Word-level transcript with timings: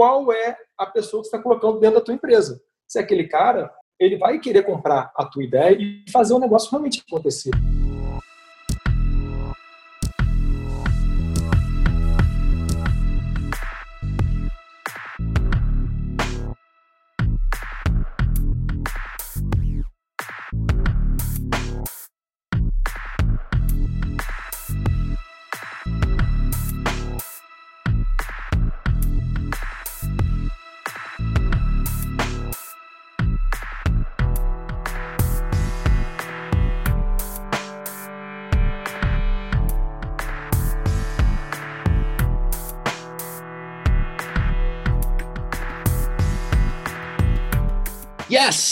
qual 0.00 0.32
é 0.32 0.56
a 0.78 0.86
pessoa 0.86 1.20
que 1.20 1.26
está 1.26 1.38
colocando 1.38 1.78
dentro 1.78 1.98
da 1.98 2.02
tua 2.02 2.14
empresa. 2.14 2.58
Se 2.88 2.98
é 2.98 3.02
aquele 3.02 3.28
cara, 3.28 3.70
ele 3.98 4.16
vai 4.16 4.38
querer 4.38 4.62
comprar 4.62 5.12
a 5.14 5.26
tua 5.26 5.44
ideia 5.44 5.76
e 5.78 6.10
fazer 6.10 6.32
o 6.32 6.38
negócio 6.38 6.70
realmente 6.70 7.04
acontecer. 7.06 7.50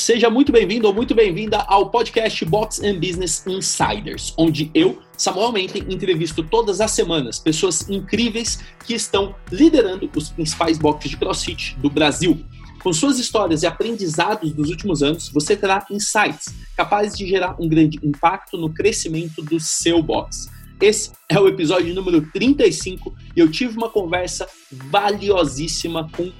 Seja 0.08 0.30
muito 0.30 0.50
bem-vindo 0.50 0.88
ou 0.88 0.94
muito 0.94 1.14
bem-vinda 1.14 1.58
ao 1.68 1.90
podcast 1.90 2.42
Box 2.46 2.82
and 2.82 2.94
Business 2.94 3.46
Insiders, 3.46 4.32
onde 4.38 4.70
eu, 4.72 5.02
Samuel 5.18 5.52
Menten, 5.52 5.84
entrevisto 5.86 6.42
todas 6.42 6.80
as 6.80 6.92
semanas 6.92 7.38
pessoas 7.38 7.86
incríveis 7.90 8.58
que 8.86 8.94
estão 8.94 9.34
liderando 9.52 10.10
os 10.16 10.30
principais 10.30 10.78
boxes 10.78 11.10
de 11.10 11.18
CrossFit 11.18 11.76
do 11.80 11.90
Brasil. 11.90 12.42
Com 12.82 12.90
suas 12.90 13.18
histórias 13.18 13.62
e 13.62 13.66
aprendizados 13.66 14.50
dos 14.54 14.70
últimos 14.70 15.02
anos, 15.02 15.28
você 15.28 15.54
terá 15.54 15.84
insights 15.90 16.54
capazes 16.74 17.18
de 17.18 17.26
gerar 17.26 17.56
um 17.60 17.68
grande 17.68 17.98
impacto 18.02 18.56
no 18.56 18.72
crescimento 18.72 19.42
do 19.42 19.60
seu 19.60 20.02
box. 20.02 20.48
Esse 20.80 21.10
é 21.28 21.38
o 21.38 21.46
episódio 21.46 21.94
número 21.94 22.22
35 22.32 23.14
e 23.36 23.40
eu 23.40 23.50
tive 23.50 23.76
uma 23.76 23.90
conversa 23.90 24.48
valiosíssima 24.72 26.08
com 26.16 26.32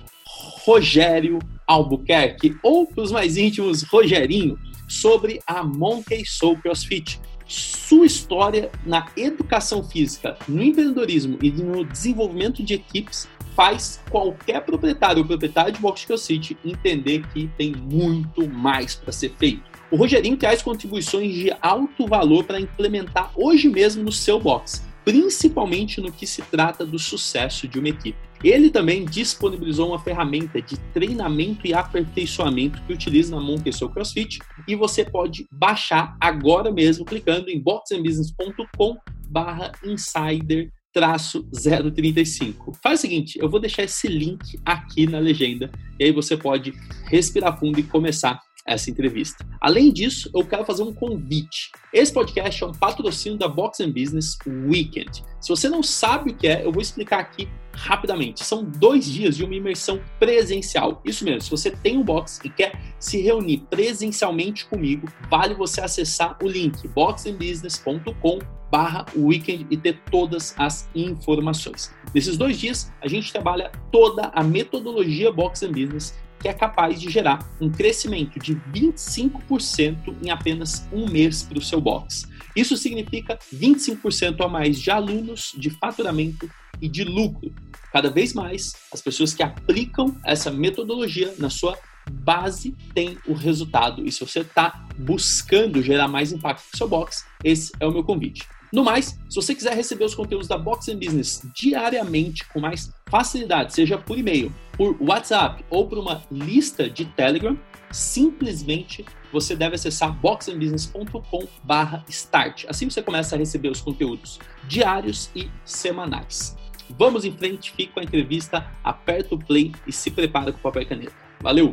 Rogério 0.65 1.39
Albuquerque, 1.69 2.57
ou 2.63 2.87
para 2.87 3.05
os 3.05 3.13
mais 3.13 3.37
íntimos, 3.37 3.83
Rogerinho, 3.83 4.59
sobre 4.89 5.39
a 5.47 5.63
Monkey 5.63 6.25
Soul 6.27 6.57
CrossFit. 6.57 7.21
Sua 7.47 8.05
história 8.05 8.71
na 8.85 9.07
educação 9.17 9.85
física, 9.85 10.37
no 10.49 10.63
empreendedorismo 10.63 11.39
e 11.41 11.51
no 11.51 11.85
desenvolvimento 11.85 12.63
de 12.63 12.75
equipes 12.75 13.29
faz 13.55 14.01
qualquer 14.11 14.65
proprietário 14.65 15.23
ou 15.23 15.27
proprietário 15.27 15.73
de 15.73 15.81
box 15.81 16.05
CrossFit 16.05 16.57
entender 16.65 17.27
que 17.29 17.49
tem 17.57 17.73
muito 17.73 18.49
mais 18.49 18.95
para 18.95 19.13
ser 19.13 19.33
feito. 19.39 19.63
O 19.91 19.97
Rogerinho 19.97 20.37
traz 20.37 20.63
contribuições 20.63 21.35
de 21.35 21.51
alto 21.63 22.07
valor 22.07 22.45
para 22.45 22.61
implementar 22.61 23.31
hoje 23.35 23.69
mesmo 23.69 24.03
no 24.03 24.13
seu 24.13 24.41
box 24.41 24.89
principalmente 25.09 26.03
no 26.03 26.13
que 26.13 26.27
se 26.27 26.43
trata 26.43 26.85
do 26.85 26.99
sucesso 26.99 27.67
de 27.67 27.79
uma 27.79 27.89
equipe. 27.89 28.28
Ele 28.43 28.71
também 28.71 29.05
disponibilizou 29.05 29.89
uma 29.89 29.99
ferramenta 29.99 30.63
de 30.63 30.79
treinamento 30.93 31.67
e 31.67 31.75
aperfeiçoamento 31.75 32.81
que 32.83 32.93
utiliza 32.93 33.35
na 33.35 33.43
Monkey 33.43 33.73
Soul 33.73 33.91
CrossFit 33.91 34.39
e 34.67 34.77
você 34.77 35.05
pode 35.05 35.47
baixar 35.53 36.17
agora 36.21 36.71
mesmo 36.71 37.05
clicando 37.05 37.51
em 37.51 37.61
boxandbusiness.com 37.61 38.97
barra 39.29 39.73
insider 39.85 40.73
035. 40.95 42.73
Faz 42.83 43.01
o 43.01 43.03
seguinte, 43.03 43.39
eu 43.41 43.49
vou 43.49 43.61
deixar 43.61 43.85
esse 43.85 44.09
link 44.09 44.59
aqui 44.65 45.07
na 45.07 45.19
legenda 45.19 45.71
e 45.99 46.05
aí 46.05 46.13
você 46.13 46.37
pode 46.37 46.73
respirar 47.05 47.59
fundo 47.59 47.79
e 47.79 47.83
começar 47.83 48.41
essa 48.67 48.91
entrevista. 48.91 49.47
Além 49.61 49.93
disso, 49.93 50.31
eu 50.35 50.45
quero 50.45 50.65
fazer 50.65 50.83
um 50.83 50.93
convite. 50.93 51.71
Esse 51.93 52.13
podcast 52.13 52.63
é 52.63 52.67
um 52.67 52.73
patrocínio 52.73 53.39
da 53.39 53.49
Box 53.49 53.85
Business 53.87 54.37
Weekend. 54.47 55.25
Se 55.41 55.49
você 55.49 55.69
não 55.69 55.83
sabe 55.83 56.31
o 56.31 56.35
que 56.35 56.47
é, 56.47 56.65
eu 56.65 56.73
vou 56.73 56.83
explicar 56.83 57.21
aqui 57.21 57.49
rapidamente. 57.79 58.45
São 58.45 58.65
dois 58.65 59.05
dias 59.07 59.37
de 59.37 59.45
uma 59.45 59.55
imersão 59.55 60.01
presencial. 60.19 61.01
Isso 61.05 61.25
mesmo, 61.25 61.43
se 61.43 61.51
você 61.51 61.71
tem 61.71 61.97
um 61.97 62.03
box 62.03 62.41
e 62.45 62.51
quer 62.51 62.79
se 62.99 63.21
reunir 63.21 63.59
presencialmente 63.71 64.67
comigo, 64.67 65.09
vale 65.31 65.55
você 65.55 65.81
acessar 65.81 66.37
o 66.43 66.49
link 66.49 66.87
boxandbusiness.com 66.89 68.39
barra 68.71 69.07
weekend 69.17 69.67
e 69.71 69.77
ter 69.77 69.99
todas 70.11 70.55
as 70.59 70.89
informações. 70.95 71.95
Nesses 72.15 72.37
dois 72.37 72.59
dias, 72.59 72.93
a 73.01 73.09
gente 73.09 73.33
trabalha 73.33 73.73
toda 73.91 74.31
a 74.35 74.43
metodologia 74.43 75.33
Box 75.33 75.63
and 75.63 75.73
Business 75.73 76.15
que 76.41 76.49
é 76.49 76.53
capaz 76.53 77.01
de 77.01 77.11
gerar 77.11 77.41
um 77.61 77.69
crescimento 77.69 78.39
de 78.39 78.55
25% 78.73 80.15
em 80.23 80.31
apenas 80.31 80.87
um 80.93 81.09
mês 81.11 81.43
para 81.43 81.59
o 81.59 81.63
seu 81.63 81.81
box. 81.81 82.29
Isso 82.55 82.77
significa 82.77 83.39
25% 83.53 84.41
a 84.41 84.49
mais 84.49 84.81
de 84.81 84.91
alunos, 84.91 85.53
de 85.57 85.71
faturamento 85.71 86.49
e 86.81 86.89
de 86.89 87.05
lucro. 87.05 87.53
Cada 87.93 88.11
vez 88.11 88.35
mais, 88.35 88.75
as 88.93 89.01
pessoas 89.01 89.35
que 89.35 89.43
aplicam 89.43 90.17
essa 90.25 90.51
metodologia 90.51 91.35
na 91.39 91.51
sua 91.51 91.79
base 92.11 92.75
têm 92.95 93.19
o 93.27 93.33
resultado. 93.33 94.07
E 94.07 94.13
se 94.13 94.21
você 94.21 94.41
está 94.41 94.87
buscando 94.99 95.83
gerar 95.83 96.09
mais 96.09 96.33
impacto 96.33 96.65
no 96.73 96.79
seu 96.79 96.89
box, 96.89 97.25
esse 97.45 97.73
é 97.81 97.87
o 97.87 97.93
meu 97.93 98.05
convite. 98.05 98.47
No 98.71 98.85
mais, 98.85 99.19
se 99.29 99.37
você 99.37 99.55
quiser 99.55 99.75
receber 99.75 100.05
os 100.05 100.15
conteúdos 100.15 100.47
da 100.47 100.59
Box 100.59 100.93
Business 100.93 101.41
diariamente 101.55 102.47
com 102.49 102.61
mais 102.61 102.93
facilidade, 103.09 103.73
seja 103.73 103.97
por 103.97 104.19
e-mail, 104.19 104.55
por 104.77 104.95
WhatsApp 105.01 105.65
ou 105.71 105.89
por 105.89 105.97
uma 105.99 106.23
lista 106.31 106.91
de 106.91 107.07
Telegram, 107.07 107.59
simplesmente 107.91 109.07
você 109.33 109.57
deve 109.57 109.77
acessar 109.77 110.13
boxandbusiness.com/start. 110.21 112.67
Assim 112.69 112.91
você 112.91 113.01
começa 113.01 113.37
a 113.37 113.39
receber 113.39 113.71
os 113.71 113.81
conteúdos 113.81 114.39
diários 114.67 115.31
e 115.35 115.51
semanais. 115.65 116.58
Vamos 116.91 117.25
em 117.25 117.33
frente, 117.33 117.73
fica 117.73 117.95
com 117.95 118.01
a 118.01 118.03
entrevista, 118.03 118.67
aperta 118.83 119.35
o 119.35 119.39
play 119.39 119.73
e 119.87 119.93
se 119.93 120.11
prepara 120.11 120.53
com 120.53 120.59
papel 120.59 120.83
e 120.83 120.87
caneta. 120.87 121.13
Valeu! 121.41 121.73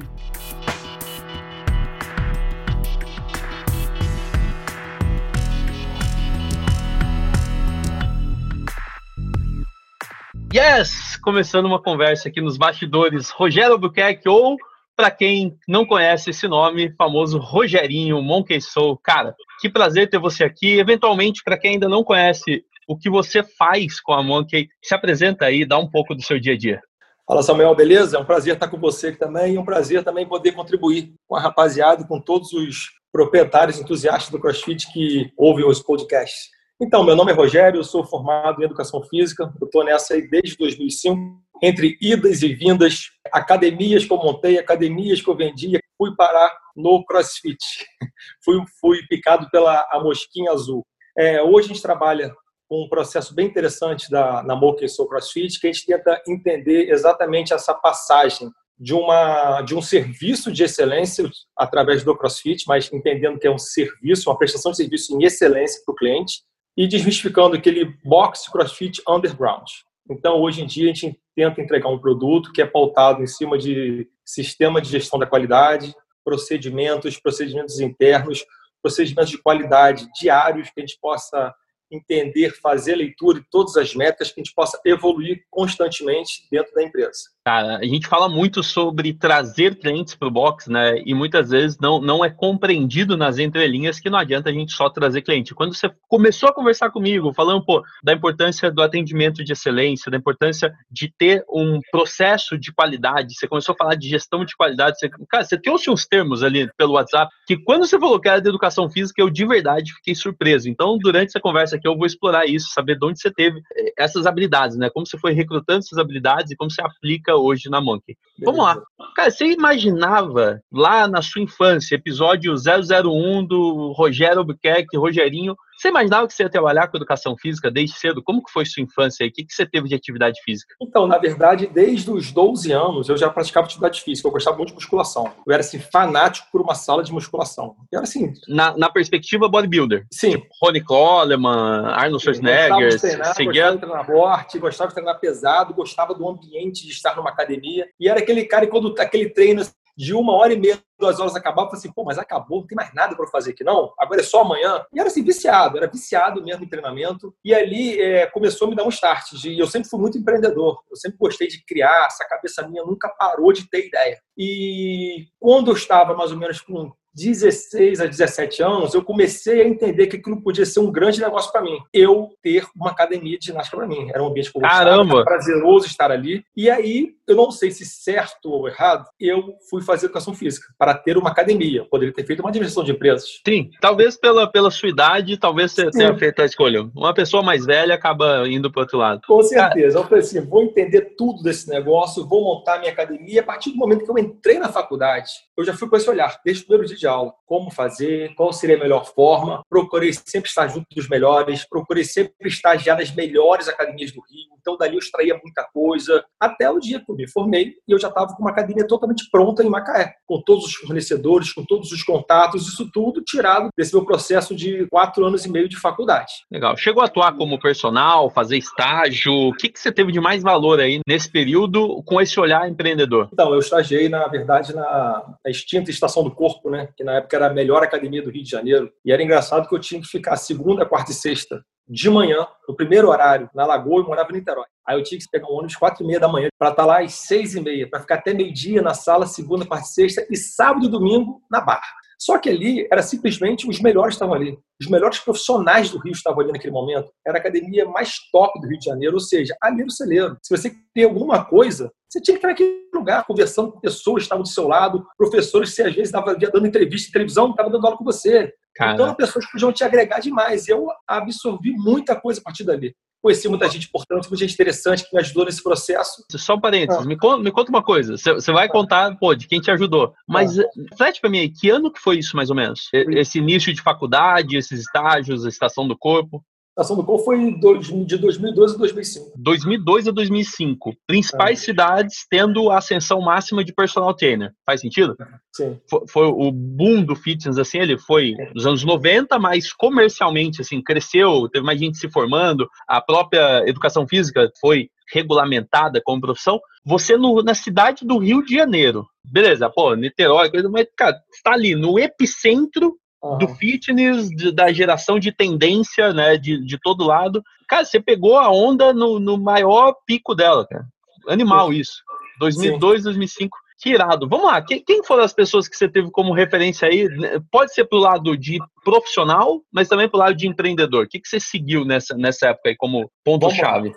Yes! 10.53 11.17
Começando 11.17 11.65
uma 11.65 11.81
conversa 11.81 12.29
aqui 12.29 12.39
nos 12.39 12.55
bastidores, 12.55 13.29
Rogério 13.29 13.73
Albuquerque, 13.73 14.29
ou, 14.29 14.55
para 14.95 15.11
quem 15.11 15.57
não 15.67 15.85
conhece 15.85 16.29
esse 16.29 16.47
nome, 16.47 16.93
famoso 16.95 17.39
Rogerinho 17.39 18.21
Monkey 18.21 18.61
Soul. 18.61 18.97
Cara, 18.97 19.35
que 19.59 19.69
prazer 19.69 20.09
ter 20.09 20.19
você 20.19 20.43
aqui. 20.43 20.77
Eventualmente, 20.77 21.43
para 21.43 21.57
quem 21.57 21.71
ainda 21.71 21.89
não 21.89 22.03
conhece 22.03 22.63
o 22.87 22.97
que 22.97 23.09
você 23.09 23.43
faz 23.43 23.99
com 23.99 24.13
a 24.13 24.23
Monkey, 24.23 24.67
se 24.81 24.93
apresenta 24.93 25.45
aí, 25.45 25.65
dá 25.65 25.77
um 25.77 25.89
pouco 25.89 26.15
do 26.15 26.21
seu 26.21 26.39
dia 26.39 26.53
a 26.53 26.57
dia. 26.57 26.81
Fala 27.27 27.41
Samuel, 27.41 27.73
beleza? 27.73 28.17
É 28.17 28.19
um 28.19 28.25
prazer 28.25 28.53
estar 28.53 28.67
com 28.67 28.77
você 28.77 29.07
aqui 29.07 29.17
também 29.17 29.55
e 29.55 29.57
um 29.57 29.65
prazer 29.65 30.03
também 30.03 30.27
poder 30.27 30.51
contribuir 30.51 31.11
com 31.27 31.35
a 31.35 31.39
rapaziada, 31.39 32.05
com 32.05 32.21
todos 32.21 32.53
os 32.53 32.91
proprietários 33.11 33.79
entusiastas 33.79 34.29
do 34.29 34.39
CrossFit 34.39 34.91
que 34.93 35.31
ouvem 35.35 35.65
os 35.65 35.81
podcasts. 35.81 36.49
Então, 36.79 37.03
meu 37.03 37.15
nome 37.15 37.31
é 37.31 37.35
Rogério, 37.35 37.79
eu 37.79 37.83
sou 37.83 38.05
formado 38.05 38.61
em 38.61 38.65
Educação 38.65 39.01
Física, 39.03 39.51
eu 39.59 39.65
estou 39.65 39.83
nessa 39.83 40.13
aí 40.13 40.29
desde 40.29 40.57
2005, 40.57 41.17
entre 41.63 41.97
idas 42.01 42.41
e 42.43 42.53
vindas, 42.53 43.11
academias 43.31 44.05
que 44.05 44.11
eu 44.11 44.17
montei, 44.17 44.59
academias 44.59 45.21
que 45.21 45.29
eu 45.29 45.35
vendia, 45.35 45.79
fui 45.97 46.13
parar 46.15 46.51
no 46.75 47.03
CrossFit, 47.05 47.57
fui, 48.43 48.61
fui 48.79 48.99
picado 49.07 49.49
pela 49.49 49.87
a 49.89 49.99
mosquinha 50.03 50.51
azul. 50.51 50.85
É, 51.17 51.41
hoje 51.41 51.65
a 51.65 51.73
gente 51.73 51.81
trabalha 51.81 52.35
um 52.69 52.87
processo 52.89 53.33
bem 53.33 53.47
interessante 53.47 54.09
da, 54.09 54.43
na 54.43 54.55
Mocha 54.55 54.87
Soul 54.87 55.07
CrossFit, 55.07 55.59
que 55.59 55.67
a 55.67 55.71
gente 55.71 55.85
tenta 55.85 56.21
entender 56.27 56.89
exatamente 56.89 57.53
essa 57.53 57.73
passagem 57.73 58.49
de, 58.77 58.93
uma, 58.93 59.61
de 59.61 59.75
um 59.75 59.81
serviço 59.81 60.51
de 60.51 60.63
excelência 60.63 61.29
através 61.57 62.03
do 62.03 62.15
CrossFit, 62.15 62.65
mas 62.67 62.91
entendendo 62.91 63.39
que 63.39 63.47
é 63.47 63.51
um 63.51 63.57
serviço, 63.57 64.29
uma 64.29 64.37
prestação 64.37 64.71
de 64.71 64.77
serviço 64.77 65.15
em 65.15 65.23
excelência 65.23 65.81
para 65.85 65.93
o 65.93 65.95
cliente, 65.95 66.41
e 66.77 66.87
desmistificando 66.87 67.55
aquele 67.55 67.85
box 68.03 68.51
CrossFit 68.51 69.01
underground. 69.07 69.67
Então, 70.09 70.41
hoje 70.41 70.61
em 70.61 70.65
dia, 70.65 70.91
a 70.91 70.93
gente 70.93 71.17
tenta 71.35 71.61
entregar 71.61 71.89
um 71.89 71.99
produto 71.99 72.51
que 72.51 72.61
é 72.61 72.65
pautado 72.65 73.23
em 73.23 73.27
cima 73.27 73.57
de 73.57 74.07
sistema 74.25 74.81
de 74.81 74.89
gestão 74.89 75.17
da 75.17 75.25
qualidade, 75.25 75.95
procedimentos, 76.23 77.17
procedimentos 77.19 77.79
internos, 77.79 78.45
procedimentos 78.81 79.31
de 79.31 79.37
qualidade 79.37 80.07
diários 80.19 80.69
que 80.69 80.79
a 80.79 80.81
gente 80.81 80.99
possa 81.01 81.53
entender, 81.95 82.51
fazer 82.61 82.95
leitura 82.95 83.39
de 83.39 83.47
todas 83.49 83.75
as 83.77 83.95
métricas, 83.95 84.31
que 84.31 84.39
a 84.39 84.43
gente 84.43 84.53
possa 84.53 84.79
evoluir 84.85 85.43
constantemente 85.49 86.47
dentro 86.51 86.73
da 86.73 86.83
empresa. 86.83 87.34
Cara, 87.47 87.77
a 87.77 87.85
gente 87.85 88.07
fala 88.07 88.27
muito 88.27 88.63
sobre 88.63 89.13
trazer 89.13 89.75
clientes 89.75 90.15
para 90.15 90.27
o 90.27 90.31
box, 90.31 90.67
né? 90.67 90.97
E 91.05 91.13
muitas 91.13 91.51
vezes 91.51 91.77
não, 91.79 92.01
não 92.01 92.25
é 92.25 92.29
compreendido 92.31 93.15
nas 93.15 93.37
entrelinhas 93.37 93.99
que 93.99 94.09
não 94.09 94.17
adianta 94.17 94.49
a 94.49 94.51
gente 94.51 94.73
só 94.73 94.89
trazer 94.89 95.21
cliente. 95.21 95.53
Quando 95.53 95.75
você 95.75 95.87
começou 96.07 96.49
a 96.49 96.53
conversar 96.53 96.89
comigo, 96.89 97.31
falando 97.35 97.63
pô, 97.63 97.83
da 98.03 98.13
importância 98.13 98.71
do 98.71 98.81
atendimento 98.81 99.43
de 99.43 99.53
excelência, 99.53 100.09
da 100.09 100.17
importância 100.17 100.73
de 100.89 101.07
ter 101.07 101.45
um 101.47 101.79
processo 101.91 102.57
de 102.57 102.73
qualidade, 102.73 103.35
você 103.35 103.47
começou 103.47 103.73
a 103.73 103.77
falar 103.77 103.93
de 103.93 104.09
gestão 104.09 104.43
de 104.43 104.55
qualidade, 104.55 104.97
você, 104.97 105.07
cara, 105.29 105.43
você 105.45 105.55
trouxe 105.55 105.91
uns 105.91 106.03
termos 106.03 106.41
ali 106.41 106.67
pelo 106.75 106.93
WhatsApp 106.93 107.31
que 107.45 107.57
quando 107.57 107.85
você 107.85 107.99
falou 107.99 108.19
que 108.19 108.27
era 108.27 108.41
de 108.41 108.49
educação 108.49 108.89
física, 108.89 109.21
eu 109.21 109.29
de 109.29 109.45
verdade 109.45 109.93
fiquei 109.93 110.15
surpreso. 110.15 110.67
Então, 110.67 110.97
durante 110.97 111.27
essa 111.27 111.39
conversa 111.39 111.75
aqui, 111.75 111.87
eu 111.87 111.95
vou 111.95 112.07
explorar 112.07 112.47
isso, 112.47 112.69
saber 112.73 112.97
de 112.97 113.05
onde 113.05 113.21
você 113.21 113.31
teve 113.31 113.61
eh, 113.77 113.93
essas 113.99 114.25
habilidades, 114.25 114.77
né? 114.77 114.89
Como 114.89 115.05
você 115.05 115.15
foi 115.15 115.31
recrutando 115.33 115.81
essas 115.85 115.99
habilidades 115.99 116.51
e 116.51 116.55
como 116.55 116.71
você 116.71 116.81
aplica 116.81 117.34
hoje 117.37 117.69
na 117.69 117.81
Monkey. 117.81 118.17
Vamos 118.43 118.63
lá. 118.63 118.81
Cara, 119.15 119.31
você 119.31 119.45
imaginava 119.45 120.61
lá 120.71 121.07
na 121.07 121.21
sua 121.21 121.41
infância, 121.41 121.95
episódio 121.95 122.53
001 122.53 123.45
do 123.45 123.91
Rogério 123.95 124.39
Albuquerque, 124.39 124.97
Rogerinho, 124.97 125.55
você 125.77 125.89
imaginava 125.89 126.27
que 126.27 126.33
você 126.33 126.43
ia 126.43 126.49
trabalhar 126.49 126.87
com 126.87 126.97
educação 126.97 127.35
física 127.37 127.69
desde 127.69 127.97
cedo? 127.97 128.23
Como 128.23 128.43
que 128.43 128.51
foi 128.51 128.65
sua 128.65 128.83
infância 128.83 129.23
aí? 129.23 129.29
O 129.29 129.33
que, 129.33 129.43
que 129.43 129.53
você 129.53 129.65
teve 129.65 129.87
de 129.87 129.95
atividade 129.95 130.41
física? 130.43 130.73
Então, 130.81 131.07
na 131.07 131.17
verdade, 131.17 131.67
desde 131.67 132.09
os 132.09 132.31
12 132.31 132.71
anos 132.71 133.09
eu 133.09 133.17
já 133.17 133.29
praticava 133.29 133.65
atividade 133.65 134.01
física. 134.01 134.27
Eu 134.27 134.31
gostava 134.31 134.57
muito 134.57 134.69
de 134.69 134.75
musculação. 134.75 135.31
Eu 135.45 135.53
era, 135.53 135.61
assim, 135.61 135.79
fanático 135.79 136.47
por 136.51 136.61
uma 136.61 136.75
sala 136.75 137.03
de 137.03 137.11
musculação. 137.11 137.75
Eu 137.91 137.97
era, 137.99 138.03
assim... 138.03 138.33
Na, 138.47 138.75
na 138.77 138.89
perspectiva 138.89 139.49
bodybuilder? 139.49 140.05
Sim. 140.11 140.31
Tipo, 140.31 140.47
Ronnie 140.61 140.83
Coleman, 140.83 141.85
Arnold 141.87 142.23
Schwarzenegger... 142.23 142.69
Gostava 142.69 142.89
de 142.89 142.99
treinar, 142.99 143.35
seguia... 143.35 143.51
gostava 143.51 143.73
de 143.73 143.79
treinar 143.79 144.05
forte, 144.05 144.59
gostava 144.59 144.87
de 144.89 144.93
treinar 144.95 145.19
pesado, 145.19 145.73
gostava 145.73 146.13
do 146.13 146.27
ambiente 146.27 146.85
de 146.85 146.91
estar 146.91 147.15
numa 147.15 147.29
academia. 147.29 147.87
E 147.99 148.07
era 148.07 148.19
aquele 148.19 148.45
cara 148.45 148.65
que 148.65 148.71
quando 148.71 148.93
aquele 148.99 149.29
treino 149.29 149.61
de 149.97 150.13
uma 150.13 150.33
hora 150.33 150.53
e 150.53 150.59
meia, 150.59 150.79
duas 150.99 151.19
horas 151.19 151.35
acabava, 151.35 151.67
eu 151.67 151.71
falei 151.71 151.79
assim, 151.79 151.93
pô, 151.93 152.03
mas 152.03 152.17
acabou, 152.17 152.61
não 152.61 152.67
tem 152.67 152.75
mais 152.75 152.93
nada 152.93 153.15
para 153.15 153.27
fazer 153.27 153.51
aqui 153.51 153.63
não, 153.63 153.93
agora 153.99 154.21
é 154.21 154.23
só 154.23 154.41
amanhã. 154.41 154.85
E 154.93 154.99
era 154.99 155.09
assim, 155.09 155.23
viciado, 155.23 155.77
era 155.77 155.87
viciado 155.87 156.43
mesmo 156.43 156.63
em 156.63 156.69
treinamento. 156.69 157.33
E 157.43 157.53
ali 157.53 157.99
é, 157.99 158.25
começou 158.27 158.67
a 158.67 158.69
me 158.69 158.75
dar 158.75 158.85
um 158.85 158.89
start. 158.89 159.31
De, 159.33 159.57
eu 159.57 159.67
sempre 159.67 159.89
fui 159.89 159.99
muito 159.99 160.17
empreendedor, 160.17 160.81
eu 160.89 160.95
sempre 160.95 161.17
gostei 161.17 161.47
de 161.47 161.63
criar, 161.65 162.05
essa 162.07 162.25
cabeça 162.27 162.67
minha 162.67 162.83
nunca 162.83 163.09
parou 163.09 163.51
de 163.51 163.69
ter 163.69 163.87
ideia. 163.87 164.19
E 164.37 165.27
quando 165.39 165.71
eu 165.71 165.75
estava 165.75 166.13
mais 166.13 166.31
ou 166.31 166.37
menos 166.37 166.61
com 166.61 166.91
16 167.15 168.01
a 168.01 168.05
17 168.05 168.61
anos, 168.61 168.93
eu 168.93 169.03
comecei 169.03 169.61
a 169.61 169.67
entender 169.67 170.07
que 170.07 170.17
aquilo 170.17 170.41
podia 170.41 170.65
ser 170.65 170.81
um 170.81 170.91
grande 170.91 171.21
negócio 171.21 171.51
para 171.51 171.61
mim. 171.61 171.77
Eu 171.93 172.29
ter 172.43 172.65
uma 172.75 172.91
academia 172.91 173.39
de 173.39 173.45
ginástica 173.45 173.77
para 173.77 173.87
mim. 173.87 174.09
Era 174.09 174.21
um 174.21 174.27
ambiente 174.27 174.51
que 174.51 174.57
eu 174.57 175.23
prazeroso 175.23 175.85
estar 175.87 176.11
ali. 176.11 176.43
E 176.55 176.69
aí, 176.69 177.15
eu 177.27 177.35
não 177.35 177.49
sei 177.51 177.71
se 177.71 177.85
certo 177.85 178.51
ou 178.51 178.67
errado, 178.67 179.05
eu 179.19 179.55
fui 179.69 179.81
fazer 179.81 180.07
educação 180.07 180.33
física 180.33 180.67
para 180.77 180.93
ter 180.93 181.17
uma 181.17 181.29
academia. 181.29 181.85
Poderia 181.85 182.13
ter 182.13 182.25
feito 182.25 182.41
uma 182.41 182.49
administração 182.49 182.83
de 182.83 182.91
empresas. 182.91 183.41
Sim, 183.47 183.69
talvez 183.79 184.17
pela, 184.17 184.51
pela 184.51 184.69
sua 184.69 184.89
idade, 184.89 185.37
talvez 185.37 185.71
você 185.71 185.85
Sim. 185.85 185.99
tenha 185.99 186.17
feito 186.17 186.41
a 186.41 186.45
escolha. 186.45 186.83
Uma 186.93 187.13
pessoa 187.13 187.41
mais 187.41 187.65
velha 187.65 187.95
acaba 187.95 188.47
indo 188.47 188.71
para 188.71 188.81
outro 188.81 188.97
lado. 188.97 189.21
Com 189.25 189.41
certeza. 189.41 189.97
Eu 189.97 190.03
falei 190.03 190.19
assim, 190.19 190.41
vou 190.41 190.63
entender 190.63 191.15
tudo 191.17 191.41
desse 191.41 191.69
negócio, 191.69 192.27
vou 192.27 192.43
montar 192.43 192.79
minha 192.79 192.91
academia. 192.91 193.41
A 193.41 193.43
partir 193.43 193.71
do 193.71 193.77
momento 193.77 194.03
que 194.03 194.11
eu 194.11 194.17
entrei 194.17 194.59
na 194.59 194.69
faculdade, 194.69 195.31
eu 195.57 195.63
já 195.63 195.73
fui 195.73 195.87
com 195.87 195.95
esse 195.95 196.09
olhar, 196.09 196.39
desde 196.43 196.63
o 196.63 196.67
primeiro 196.67 196.87
dia 196.87 196.97
de 196.97 197.04
Como 197.45 197.69
fazer, 197.69 198.33
qual 198.35 198.51
seria 198.51 198.75
a 198.75 198.79
melhor 198.79 199.05
forma. 199.05 199.61
Procurei 199.69 200.11
sempre 200.13 200.49
estar 200.49 200.67
junto 200.67 200.87
dos 200.95 201.07
melhores, 201.07 201.67
procurei 201.67 202.03
sempre 202.03 202.33
estagiar 202.45 202.97
nas 202.97 203.13
melhores 203.13 203.67
academias 203.67 204.11
do 204.11 204.21
Rio. 204.21 204.55
Então, 204.59 204.75
dali 204.75 204.95
eu 204.95 204.99
extraía 204.99 205.39
muita 205.43 205.63
coisa. 205.71 206.25
Até 206.39 206.69
o 206.71 206.79
dia 206.79 206.99
que 206.99 207.11
eu 207.11 207.15
me 207.15 207.29
formei 207.29 207.75
e 207.87 207.91
eu 207.91 207.99
já 207.99 208.07
estava 208.07 208.33
com 208.33 208.41
uma 208.41 208.49
academia 208.49 208.87
totalmente 208.87 209.29
pronta 209.31 209.63
em 209.63 209.69
Macaé, 209.69 210.15
com 210.25 210.41
todos 210.41 210.65
os 210.65 210.73
fornecedores, 210.73 211.53
com 211.53 211.63
todos 211.63 211.91
os 211.91 212.01
contatos, 212.01 212.67
isso 212.67 212.89
tudo 212.91 213.21
tirado 213.23 213.69
desse 213.77 213.93
meu 213.93 214.03
processo 214.03 214.55
de 214.55 214.87
quatro 214.87 215.23
anos 215.23 215.45
e 215.45 215.51
meio 215.51 215.69
de 215.69 215.79
faculdade. 215.79 216.33
Legal. 216.51 216.75
Chegou 216.75 217.03
a 217.03 217.05
atuar 217.05 217.35
como 217.35 217.59
personal, 217.59 218.31
fazer 218.31 218.57
estágio. 218.57 219.31
O 219.31 219.53
que, 219.53 219.69
que 219.69 219.79
você 219.79 219.91
teve 219.91 220.11
de 220.11 220.19
mais 220.19 220.41
valor 220.41 220.79
aí 220.79 220.99
nesse 221.07 221.31
período 221.31 222.01
com 222.03 222.19
esse 222.19 222.39
olhar 222.39 222.67
empreendedor? 222.67 223.29
Então, 223.31 223.53
eu 223.53 223.59
estagiei, 223.59 224.09
na 224.09 224.27
verdade, 224.27 224.73
na, 224.73 225.35
na 225.43 225.51
extinta 225.51 225.91
Estação 225.91 226.23
do 226.23 226.31
Corpo, 226.31 226.69
né? 226.69 226.89
Que 226.95 227.03
na 227.03 227.17
época 227.17 227.35
era 227.35 227.47
a 227.47 227.53
melhor 227.53 227.83
academia 227.83 228.21
do 228.21 228.29
Rio 228.29 228.43
de 228.43 228.49
Janeiro. 228.49 228.91
E 229.03 229.11
era 229.11 229.21
engraçado 229.21 229.67
que 229.67 229.75
eu 229.75 229.79
tinha 229.79 230.01
que 230.01 230.07
ficar 230.07 230.35
segunda, 230.37 230.85
quarta 230.85 231.11
e 231.11 231.15
sexta 231.15 231.63
de 231.87 232.09
manhã, 232.09 232.47
no 232.67 232.75
primeiro 232.75 233.09
horário, 233.09 233.49
na 233.53 233.65
Lagoa, 233.65 234.01
eu 234.01 234.05
morava 234.05 234.31
em 234.31 234.35
Niterói. 234.35 234.65
Aí 234.87 234.97
eu 234.97 235.03
tinha 235.03 235.19
que 235.19 235.25
pegar 235.31 235.47
um 235.47 235.53
ônibus 235.53 235.75
quatro 235.75 236.03
e 236.03 236.07
meia 236.07 236.19
da 236.19 236.27
manhã 236.27 236.49
para 236.57 236.69
estar 236.69 236.81
tá 236.81 236.87
lá 236.87 237.01
às 237.01 237.13
seis 237.13 237.55
e 237.55 237.61
meia, 237.61 237.87
para 237.87 237.99
ficar 237.99 238.15
até 238.15 238.33
meio-dia 238.33 238.81
na 238.81 238.93
sala, 238.93 239.27
segunda, 239.27 239.65
quarta 239.65 239.85
e 239.85 239.89
sexta, 239.89 240.25
e 240.29 240.35
sábado 240.35 240.85
e 240.85 240.89
domingo 240.89 241.41
na 241.49 241.61
Barra. 241.61 241.81
Só 242.19 242.37
que 242.37 242.49
ali 242.49 242.87
era 242.91 243.01
simplesmente 243.01 243.67
os 243.67 243.79
melhores 243.79 244.15
estavam 244.15 244.35
ali. 244.35 244.57
Os 244.79 244.87
melhores 244.87 245.19
profissionais 245.19 245.89
do 245.89 245.99
Rio 245.99 246.13
estavam 246.13 246.41
ali 246.41 246.51
naquele 246.51 246.73
momento. 246.73 247.11
Era 247.25 247.37
a 247.37 247.39
academia 247.39 247.85
mais 247.85 248.15
top 248.31 248.59
do 248.59 248.67
Rio 248.67 248.79
de 248.79 248.85
Janeiro, 248.85 249.15
ou 249.15 249.19
seja, 249.19 249.55
ali 249.61 249.81
era 249.81 249.87
o 249.87 249.91
celeiro. 249.91 250.37
Se 250.41 250.55
você 250.55 250.69
queria 250.69 251.07
alguma 251.09 251.45
coisa, 251.45 251.91
você 252.09 252.21
tinha 252.21 252.35
que 252.35 252.39
estar 252.39 252.47
naquele 252.49 252.89
lugar, 252.93 253.25
conversando 253.25 253.71
com 253.71 253.79
pessoas 253.79 254.17
que 254.17 254.23
estavam 254.23 254.43
do 254.43 254.49
seu 254.49 254.67
lado, 254.67 255.05
professores 255.17 255.69
que 255.69 255.75
você 255.75 255.83
às 255.83 255.93
vezes 255.93 256.07
estava 256.07 256.35
dando 256.35 256.67
entrevista 256.67 257.09
em 257.09 257.11
televisão, 257.11 257.51
estava 257.51 257.69
dando 257.69 257.85
aula 257.85 257.97
com 257.97 258.05
você. 258.05 258.53
Cara. 258.75 258.93
Então, 258.93 259.13
pessoas 259.15 259.49
podiam 259.49 259.71
te 259.71 259.83
agregar 259.83 260.19
demais. 260.19 260.67
Eu 260.67 260.87
absorvi 261.07 261.71
muita 261.71 262.15
coisa 262.15 262.39
a 262.41 262.43
partir 262.43 262.63
dali. 262.63 262.93
Conheci 263.25 263.49
muita 263.49 263.67
gente 263.67 263.87
importante, 263.87 264.29
muita 264.29 264.45
gente 264.45 264.53
interessante 264.53 265.03
que 265.03 265.15
me 265.15 265.19
ajudou 265.19 265.45
nesse 265.45 265.63
processo. 265.63 266.23
Só 266.29 266.53
um 266.53 266.61
parênteses, 266.61 267.01
ah. 267.01 267.07
me, 267.07 267.17
conta, 267.17 267.41
me, 267.41 267.51
conta, 267.51 267.71
uma 267.71 267.81
coisa. 267.81 268.15
Você 268.15 268.51
vai 268.51 268.69
contar, 268.69 269.17
pô, 269.17 269.33
de 269.33 269.47
quem 269.47 269.59
te 269.59 269.71
ajudou. 269.71 270.13
Mas, 270.27 270.59
ah. 270.59 270.63
reflete 270.91 271.19
pra 271.19 271.27
mim, 271.27 271.51
que 271.51 271.71
ano 271.71 271.91
que 271.91 271.99
foi 271.99 272.19
isso, 272.19 272.35
mais 272.35 272.51
ou 272.51 272.55
menos? 272.55 272.87
Esse 272.93 273.39
início 273.39 273.73
de 273.73 273.81
faculdade, 273.81 274.55
esses 274.55 274.81
estágios, 274.81 275.43
a 275.43 275.49
estação 275.49 275.87
do 275.87 275.97
corpo? 275.97 276.43
Estação 276.77 276.97
do 276.97 277.05
Corpo 277.05 277.23
foi 277.23 277.53
de 277.53 278.17
2002 278.17 278.73
a 278.73 278.77
2005. 278.77 279.31
2002 279.37 280.07
a 280.09 280.11
2005. 280.11 280.93
Principais 281.07 281.61
é. 281.61 281.61
cidades 281.63 282.25
tendo 282.29 282.69
a 282.69 282.79
ascensão 282.79 283.21
máxima 283.21 283.63
de 283.63 283.73
personal 283.73 284.13
trainer. 284.13 284.51
Faz 284.65 284.81
sentido? 284.81 285.15
Sim. 285.53 285.79
Foi, 285.89 286.01
foi, 286.09 286.27
o 286.27 286.51
boom 286.51 287.01
do 287.01 287.15
fitness, 287.15 287.57
assim, 287.57 287.77
ele 287.77 287.97
foi 287.97 288.33
nos 288.53 288.65
anos 288.67 288.83
90, 288.83 289.39
mas 289.39 289.71
comercialmente, 289.71 290.59
assim, 290.59 290.81
cresceu, 290.81 291.47
teve 291.47 291.65
mais 291.65 291.79
gente 291.79 291.97
se 291.97 292.09
formando, 292.09 292.67
a 292.89 292.99
própria 292.99 293.63
educação 293.65 294.05
física 294.05 294.51
foi 294.59 294.89
regulamentada 295.13 296.01
como 296.03 296.19
profissão. 296.19 296.59
Você 296.85 297.15
no, 297.15 297.41
na 297.41 297.53
cidade 297.53 298.05
do 298.05 298.17
Rio 298.17 298.43
de 298.43 298.53
Janeiro, 298.53 299.05
beleza, 299.23 299.69
pô, 299.69 299.95
Niterói, 299.95 300.51
coisa, 300.51 300.67
mas, 300.67 300.87
cara, 300.97 301.17
está 301.33 301.53
ali 301.53 301.73
no 301.73 301.97
epicentro 301.97 302.97
uhum. 303.31 303.37
do 303.37 303.47
fitness, 303.47 304.29
de, 304.29 304.51
da 304.51 304.71
geração 304.71 305.19
de 305.19 305.31
tendência, 305.31 306.13
né, 306.13 306.37
de, 306.37 306.63
de 306.63 306.79
todo 306.79 307.05
lado. 307.05 307.43
Cara, 307.67 307.85
você 307.85 307.99
pegou 307.99 308.37
a 308.37 308.49
onda 308.51 308.93
no, 308.93 309.19
no 309.19 309.37
maior 309.37 309.95
pico 310.05 310.35
dela, 310.35 310.67
cara. 310.67 310.85
Animal 311.27 311.71
Sim. 311.71 311.79
isso. 311.79 312.03
2002, 312.39 312.99
Sim. 312.99 313.03
2005. 313.03 313.57
Que 313.77 313.89
irado. 313.89 314.27
Vamos 314.27 314.45
lá, 314.45 314.61
quem 314.61 315.03
foram 315.03 315.23
as 315.23 315.33
pessoas 315.33 315.67
que 315.67 315.75
você 315.75 315.89
teve 315.89 316.09
como 316.09 316.33
referência 316.33 316.87
aí? 316.87 317.09
Pode 317.51 317.73
ser 317.73 317.83
pro 317.85 317.97
lado 317.97 318.37
de 318.37 318.57
profissional, 318.85 319.61
mas 319.71 319.89
também 319.89 320.07
pro 320.07 320.17
lado 320.17 320.33
de 320.33 320.47
empreendedor. 320.47 321.05
O 321.05 321.09
que, 321.09 321.19
que 321.19 321.27
você 321.27 321.41
seguiu 321.41 321.83
nessa, 321.83 322.15
nessa 322.15 322.47
época 322.47 322.69
aí 322.69 322.75
como 322.77 323.11
ponto-chave? 323.23 323.91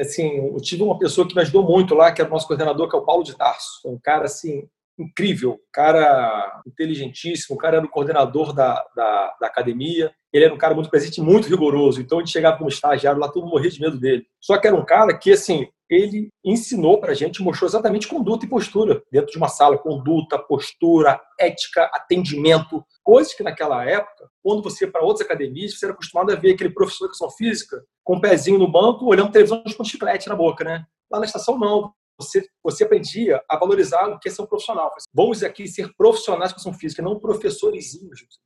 Assim, 0.00 0.28
eu 0.36 0.60
tive 0.60 0.82
uma 0.82 0.98
pessoa 0.98 1.26
que 1.26 1.34
me 1.34 1.40
ajudou 1.40 1.64
muito 1.64 1.94
lá, 1.94 2.12
que 2.12 2.20
é 2.20 2.24
o 2.26 2.28
nosso 2.28 2.46
coordenador, 2.46 2.88
que 2.90 2.94
é 2.94 2.98
o 2.98 3.04
Paulo 3.04 3.24
de 3.24 3.34
Tarso. 3.34 3.80
Um 3.86 3.98
cara, 3.98 4.26
assim, 4.26 4.68
incrível, 4.98 5.58
cara 5.72 6.62
inteligentíssimo, 6.66 7.56
o 7.56 7.58
cara 7.58 7.78
era 7.78 7.86
o 7.86 7.90
coordenador 7.90 8.52
da, 8.52 8.74
da, 8.94 9.36
da, 9.40 9.46
academia, 9.46 10.12
ele 10.32 10.44
era 10.44 10.54
um 10.54 10.58
cara 10.58 10.74
muito 10.74 10.90
presente 10.90 11.20
muito 11.20 11.48
rigoroso, 11.48 12.00
então 12.00 12.18
a 12.18 12.20
gente 12.20 12.32
chegava 12.32 12.56
como 12.56 12.68
estagiário 12.68 13.20
lá, 13.20 13.28
todo 13.28 13.42
mundo 13.42 13.52
morria 13.52 13.70
de 13.70 13.80
medo 13.80 13.98
dele. 13.98 14.24
Só 14.40 14.58
que 14.58 14.66
era 14.66 14.76
um 14.76 14.84
cara 14.84 15.16
que, 15.16 15.32
assim, 15.32 15.66
ele 15.90 16.28
ensinou 16.44 16.98
pra 16.98 17.14
gente, 17.14 17.42
mostrou 17.42 17.68
exatamente 17.68 18.08
conduta 18.08 18.46
e 18.46 18.48
postura 18.48 19.02
dentro 19.10 19.30
de 19.30 19.36
uma 19.36 19.48
sala, 19.48 19.76
conduta, 19.76 20.38
postura, 20.38 21.20
ética, 21.38 21.90
atendimento, 21.92 22.84
coisas 23.02 23.34
que 23.34 23.42
naquela 23.42 23.84
época, 23.84 24.28
quando 24.42 24.62
você 24.62 24.86
ia 24.86 24.90
para 24.90 25.02
outras 25.02 25.26
academias, 25.26 25.78
você 25.78 25.84
era 25.84 25.92
acostumado 25.92 26.32
a 26.32 26.36
ver 26.36 26.54
aquele 26.54 26.70
professor 26.70 27.06
de 27.06 27.12
educação 27.12 27.30
física 27.30 27.82
com 28.02 28.14
o 28.14 28.16
um 28.16 28.20
pezinho 28.20 28.58
no 28.58 28.70
banco, 28.70 29.06
olhando 29.06 29.32
televisão 29.32 29.62
com 29.76 29.84
chiclete 29.84 30.28
na 30.28 30.34
boca, 30.34 30.64
né? 30.64 30.84
Lá 31.10 31.18
na 31.18 31.26
estação, 31.26 31.58
não 31.58 31.92
você, 32.18 32.44
você 32.62 32.84
aprendia 32.84 33.42
a 33.48 33.56
valorizar 33.56 34.08
o 34.08 34.18
que 34.18 34.28
é 34.28 34.46
profissional. 34.46 34.92
Vamos 35.14 35.42
aqui 35.42 35.66
ser 35.66 35.92
profissionais 35.96 36.50
de 36.50 36.54
educação 36.54 36.72
física, 36.72 37.02
não 37.02 37.18
professores 37.18 37.92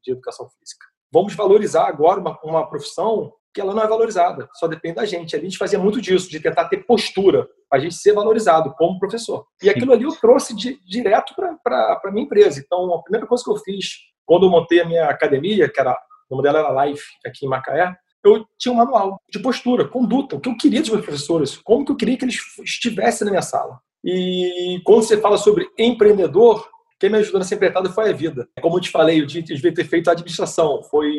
de 0.04 0.12
educação 0.12 0.49
física. 0.49 0.87
Vamos 1.12 1.35
valorizar 1.35 1.87
agora 1.87 2.20
uma, 2.20 2.38
uma 2.42 2.68
profissão 2.68 3.32
que 3.54 3.61
ela 3.61 3.75
não 3.75 3.82
é 3.82 3.88
valorizada, 3.88 4.46
só 4.52 4.68
depende 4.68 4.96
da 4.96 5.06
gente. 5.06 5.35
a 5.35 5.40
gente 5.40 5.56
fazia 5.56 5.78
muito 5.78 5.99
disso, 5.99 6.28
de 6.28 6.38
tentar 6.38 6.68
ter 6.68 6.85
postura, 6.85 7.49
a 7.73 7.78
gente 7.78 7.94
ser 7.94 8.12
valorizado 8.12 8.75
como 8.76 8.99
professor. 8.99 9.46
E 9.62 9.70
aquilo 9.70 9.94
ali 9.94 10.04
eu 10.04 10.14
trouxe 10.20 10.54
de, 10.54 10.78
direto 10.85 11.35
para 11.35 12.00
a 12.04 12.11
minha 12.11 12.26
empresa. 12.26 12.61
Então, 12.61 12.92
a 12.92 13.02
primeira 13.02 13.26
coisa 13.26 13.42
que 13.42 13.50
eu 13.50 13.56
fiz 13.56 13.94
quando 14.26 14.44
eu 14.44 14.50
montei 14.50 14.80
a 14.80 14.85
minha 14.85 15.08
academia, 15.08 15.73
que 15.73 15.80
era, 15.80 15.92
o 16.28 16.37
nome 16.37 16.42
dela 16.42 16.58
era 16.58 16.85
Life, 16.85 17.04
aqui 17.25 17.46
em 17.46 17.49
Macaé, 17.49 17.96
eu 18.25 18.46
tinha 18.58 18.73
um 18.73 18.76
manual 18.76 19.20
de 19.30 19.38
postura, 19.38 19.87
conduta, 19.87 20.37
o 20.37 20.40
que 20.40 20.49
eu 20.49 20.56
queria 20.56 20.80
dos 20.80 20.90
meus 20.90 21.04
professores, 21.04 21.56
como 21.58 21.85
que 21.85 21.92
eu 21.92 21.96
queria 21.96 22.16
que 22.16 22.25
eles 22.25 22.38
estivessem 22.62 23.25
na 23.25 23.30
minha 23.30 23.42
sala. 23.42 23.80
E 24.04 24.80
quando 24.85 25.02
você 25.02 25.20
fala 25.20 25.37
sobre 25.37 25.68
empreendedor, 25.78 26.68
quem 26.99 27.11
me 27.11 27.18
ajudou 27.18 27.38
nessa 27.38 27.54
empreitada 27.54 27.90
foi 27.90 28.11
a 28.11 28.12
vida. 28.12 28.49
Como 28.61 28.76
eu 28.76 28.80
te 28.80 28.90
falei, 28.90 29.20
eu 29.20 29.26
devia 29.26 29.75
ter 29.75 29.85
feito 29.85 30.08
a 30.08 30.12
administração. 30.12 30.82
Foi 30.85 31.11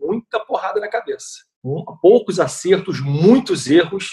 muita 0.00 0.40
porrada 0.40 0.80
na 0.80 0.88
cabeça. 0.88 1.44
Poucos 2.00 2.40
acertos, 2.40 3.00
muitos 3.00 3.68
erros. 3.68 4.10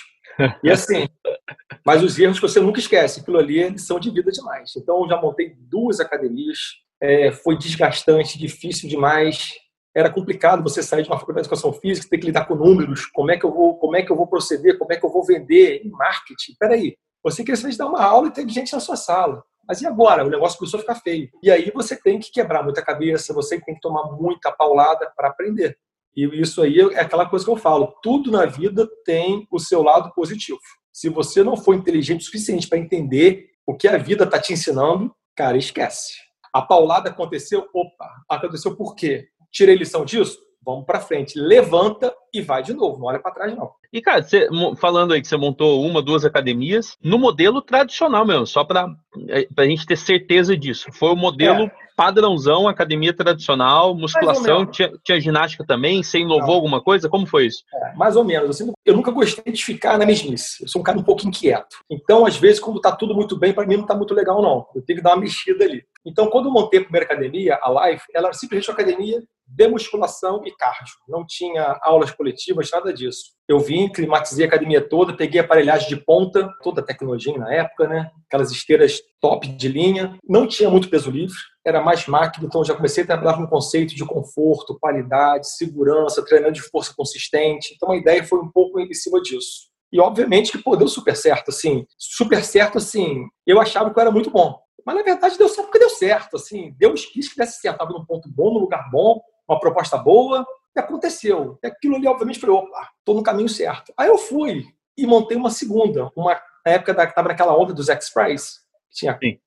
E 0.63 0.69
assim, 0.69 1.07
mas 1.85 2.03
os 2.03 2.17
erros 2.19 2.39
que 2.39 2.47
você 2.47 2.59
nunca 2.59 2.79
esquece, 2.79 3.21
aquilo 3.21 3.37
ali 3.37 3.77
são 3.79 3.99
de 3.99 4.09
vida 4.11 4.31
demais. 4.31 4.73
Então, 4.75 5.03
eu 5.03 5.09
já 5.09 5.21
montei 5.21 5.55
duas 5.57 5.99
academias, 5.99 6.57
é, 7.01 7.31
foi 7.31 7.57
desgastante, 7.57 8.37
difícil 8.37 8.89
demais. 8.89 9.53
Era 9.95 10.09
complicado 10.09 10.61
você 10.61 10.83
sair 10.83 11.03
de 11.03 11.09
uma 11.09 11.17
faculdade 11.17 11.47
de 11.47 11.47
educação 11.47 11.71
física, 11.71 12.09
ter 12.09 12.17
que 12.17 12.25
lidar 12.25 12.45
com 12.45 12.55
números, 12.55 13.05
como 13.05 13.31
é 13.31 13.37
que 13.37 13.45
eu 13.45 13.53
vou, 13.53 13.77
como 13.77 13.95
é 13.95 14.01
que 14.01 14.11
eu 14.11 14.15
vou 14.15 14.27
proceder, 14.27 14.77
como 14.77 14.91
é 14.91 14.97
que 14.97 15.05
eu 15.05 15.09
vou 15.09 15.23
vender 15.23 15.81
em 15.85 15.89
marketing. 15.89 16.53
Peraí, 16.59 16.95
você 17.23 17.43
quer 17.43 17.57
dar 17.77 17.87
uma 17.87 18.03
aula 18.03 18.27
e 18.27 18.31
tem 18.31 18.47
gente 18.47 18.73
na 18.73 18.79
sua 18.79 18.95
sala. 18.97 19.43
Mas 19.67 19.81
e 19.81 19.87
agora? 19.87 20.25
O 20.25 20.29
negócio 20.29 20.59
começou 20.59 20.77
a 20.77 20.81
ficar 20.81 20.95
feio. 20.95 21.29
E 21.41 21.49
aí 21.49 21.71
você 21.73 21.95
tem 21.95 22.19
que 22.19 22.31
quebrar 22.31 22.61
muita 22.61 22.83
cabeça, 22.83 23.33
você 23.33 23.59
tem 23.59 23.73
que 23.73 23.81
tomar 23.81 24.11
muita 24.11 24.51
paulada 24.51 25.11
para 25.15 25.29
aprender. 25.29 25.77
E 26.15 26.23
isso 26.39 26.61
aí 26.61 26.79
é 26.79 26.99
aquela 26.99 27.27
coisa 27.27 27.43
que 27.43 27.51
eu 27.51 27.57
falo: 27.57 27.95
tudo 28.03 28.31
na 28.31 28.45
vida 28.45 28.87
tem 29.03 29.47
o 29.51 29.59
seu 29.59 29.81
lado 29.81 30.13
positivo. 30.13 30.59
Se 30.93 31.09
você 31.09 31.43
não 31.43 31.57
for 31.57 31.73
inteligente 31.73 32.21
o 32.21 32.25
suficiente 32.25 32.67
para 32.67 32.77
entender 32.77 33.49
o 33.65 33.75
que 33.75 33.87
a 33.87 33.97
vida 33.97 34.23
está 34.23 34.39
te 34.39 34.53
ensinando, 34.53 35.13
cara, 35.35 35.57
esquece. 35.57 36.13
A 36.53 36.61
paulada 36.61 37.09
aconteceu, 37.09 37.67
opa, 37.73 38.09
aconteceu 38.29 38.77
por 38.77 38.95
quê? 38.95 39.27
Tirei 39.55 39.75
lição 39.75 40.03
disso? 40.03 40.37
Vamos 40.65 40.85
para 40.85 40.99
frente. 40.99 41.39
Levanta 41.39 42.13
e 42.33 42.41
vai 42.41 42.61
de 42.61 42.73
novo, 42.73 42.99
não 42.99 43.05
olha 43.05 43.19
para 43.19 43.31
trás 43.31 43.55
não. 43.55 43.71
E, 43.93 44.01
cara, 44.01 44.21
você, 44.21 44.49
falando 44.77 45.13
aí 45.13 45.21
que 45.21 45.27
você 45.29 45.37
montou 45.37 45.81
uma, 45.81 46.01
duas 46.01 46.25
academias, 46.25 46.97
no 47.01 47.17
modelo 47.17 47.61
tradicional 47.61 48.25
mesmo, 48.25 48.45
só 48.45 48.65
para 48.65 48.85
é, 49.29 49.47
a 49.55 49.65
gente 49.65 49.85
ter 49.85 49.95
certeza 49.95 50.57
disso. 50.57 50.91
Foi 50.91 51.13
o 51.13 51.15
modelo 51.15 51.67
é. 51.67 51.71
padrãozão, 51.95 52.67
academia 52.67 53.15
tradicional, 53.15 53.95
musculação, 53.95 54.65
tinha, 54.65 54.91
tinha, 55.01 55.21
ginástica 55.21 55.63
também, 55.65 56.03
você 56.03 56.19
inovou 56.19 56.47
Não. 56.47 56.55
alguma 56.55 56.81
coisa? 56.81 57.07
Como 57.07 57.25
foi 57.25 57.45
isso? 57.45 57.63
É, 57.73 57.95
mais 57.95 58.17
ou 58.17 58.25
menos. 58.25 58.49
Assim, 58.49 58.73
eu 58.85 58.93
nunca 58.93 59.11
gostei 59.11 59.53
de 59.53 59.63
ficar 59.63 59.97
na 59.97 60.05
mesmice. 60.05 60.63
Eu 60.63 60.67
sou 60.67 60.81
um 60.81 60.83
cara 60.83 60.97
um 60.97 61.03
pouco 61.03 61.25
inquieto. 61.25 61.77
Então, 61.89 62.25
às 62.25 62.35
vezes, 62.35 62.59
quando 62.59 62.81
tá 62.81 62.93
tudo 62.93 63.15
muito 63.15 63.39
bem, 63.39 63.53
para 63.53 63.65
mim 63.65 63.77
não 63.77 63.85
tá 63.85 63.95
muito 63.95 64.13
legal, 64.13 64.41
não. 64.41 64.67
Eu 64.75 64.81
tenho 64.81 64.97
que 64.97 65.03
dar 65.03 65.11
uma 65.11 65.21
mexida 65.21 65.63
ali. 65.63 65.85
Então, 66.05 66.27
quando 66.27 66.47
eu 66.47 66.51
montei 66.51 66.81
a 66.81 66.83
primeira 66.83 67.05
academia, 67.05 67.57
a 67.61 67.87
Life, 67.87 68.03
ela 68.13 68.27
era 68.27 68.33
simplesmente 68.33 68.69
uma 68.69 68.73
academia 68.73 69.23
de 69.47 69.67
musculação 69.67 70.41
e 70.45 70.51
cardio. 70.55 70.95
Não 71.07 71.25
tinha 71.25 71.79
aulas 71.81 72.11
coletivas, 72.11 72.69
nada 72.71 72.93
disso. 72.93 73.33
Eu 73.47 73.59
vim, 73.59 73.87
climatizei 73.87 74.45
a 74.45 74.47
academia 74.47 74.81
toda, 74.81 75.15
peguei 75.15 75.39
aparelhagem 75.39 75.87
de 75.87 75.97
ponta, 75.97 76.51
toda 76.63 76.81
a 76.81 76.83
tecnologia 76.83 77.37
na 77.37 77.53
época, 77.53 77.87
né? 77.87 78.11
Aquelas 78.27 78.51
esteiras 78.51 78.99
top 79.21 79.47
de 79.47 79.67
linha. 79.67 80.17
Não 80.27 80.47
tinha 80.47 80.69
muito 80.69 80.89
peso 80.89 81.11
livre, 81.11 81.35
era 81.65 81.81
mais 81.81 82.07
máquina, 82.07 82.45
então 82.47 82.65
já 82.65 82.75
comecei 82.75 83.03
a 83.03 83.07
trabalhar 83.07 83.37
com 83.37 83.47
conceito 83.47 83.95
de 83.95 84.05
conforto, 84.05 84.77
qualidade, 84.79 85.49
segurança, 85.55 86.25
treinamento 86.25 86.61
de 86.61 86.69
força 86.69 86.93
consistente. 86.95 87.73
Então 87.75 87.91
a 87.91 87.97
ideia 87.97 88.23
foi 88.23 88.39
um 88.39 88.51
pouco 88.51 88.79
em 88.79 88.93
cima 88.93 89.21
disso. 89.21 89.69
E 89.91 89.99
obviamente 89.99 90.51
que 90.51 90.57
pô, 90.57 90.75
deu 90.75 90.87
super 90.87 91.15
certo, 91.15 91.49
assim. 91.49 91.85
Super 91.97 92.43
certo, 92.43 92.79
assim. 92.79 93.25
Eu 93.45 93.61
achava 93.61 93.93
que 93.93 93.97
eu 93.97 94.01
era 94.01 94.11
muito 94.11 94.29
bom. 94.29 94.59
Mas 94.85 94.95
na 94.95 95.03
verdade 95.03 95.37
deu 95.37 95.49
certo 95.49 95.67
porque 95.67 95.79
deu 95.79 95.89
certo, 95.89 96.35
assim. 96.35 96.73
Deus 96.77 97.05
quis 97.05 97.29
que 97.29 97.37
desse 97.37 97.59
certo. 97.59 97.75
Estava 97.75 97.91
num 97.91 98.05
ponto 98.05 98.29
bom, 98.29 98.53
num 98.53 98.59
lugar 98.59 98.89
bom, 98.91 99.21
uma 99.47 99.59
proposta 99.59 99.97
boa, 99.97 100.45
e 100.75 100.79
aconteceu. 100.79 101.57
E 101.63 101.67
aquilo 101.67 101.95
ali, 101.95 102.07
obviamente, 102.07 102.39
foi, 102.39 102.49
opa, 102.49 102.89
estou 102.99 103.15
no 103.15 103.23
caminho 103.23 103.49
certo. 103.49 103.93
Aí 103.97 104.07
eu 104.07 104.17
fui 104.17 104.65
e 104.97 105.05
montei 105.05 105.37
uma 105.37 105.49
segunda, 105.49 106.11
uma 106.15 106.39
na 106.65 106.71
época 106.71 106.93
da, 106.93 107.03
estava 107.03 107.27
naquela 107.27 107.55
onda 107.55 107.73
dos 107.73 107.89
X-Prize, 107.89 108.65
tinha 108.91 109.17
Sim. 109.21 109.37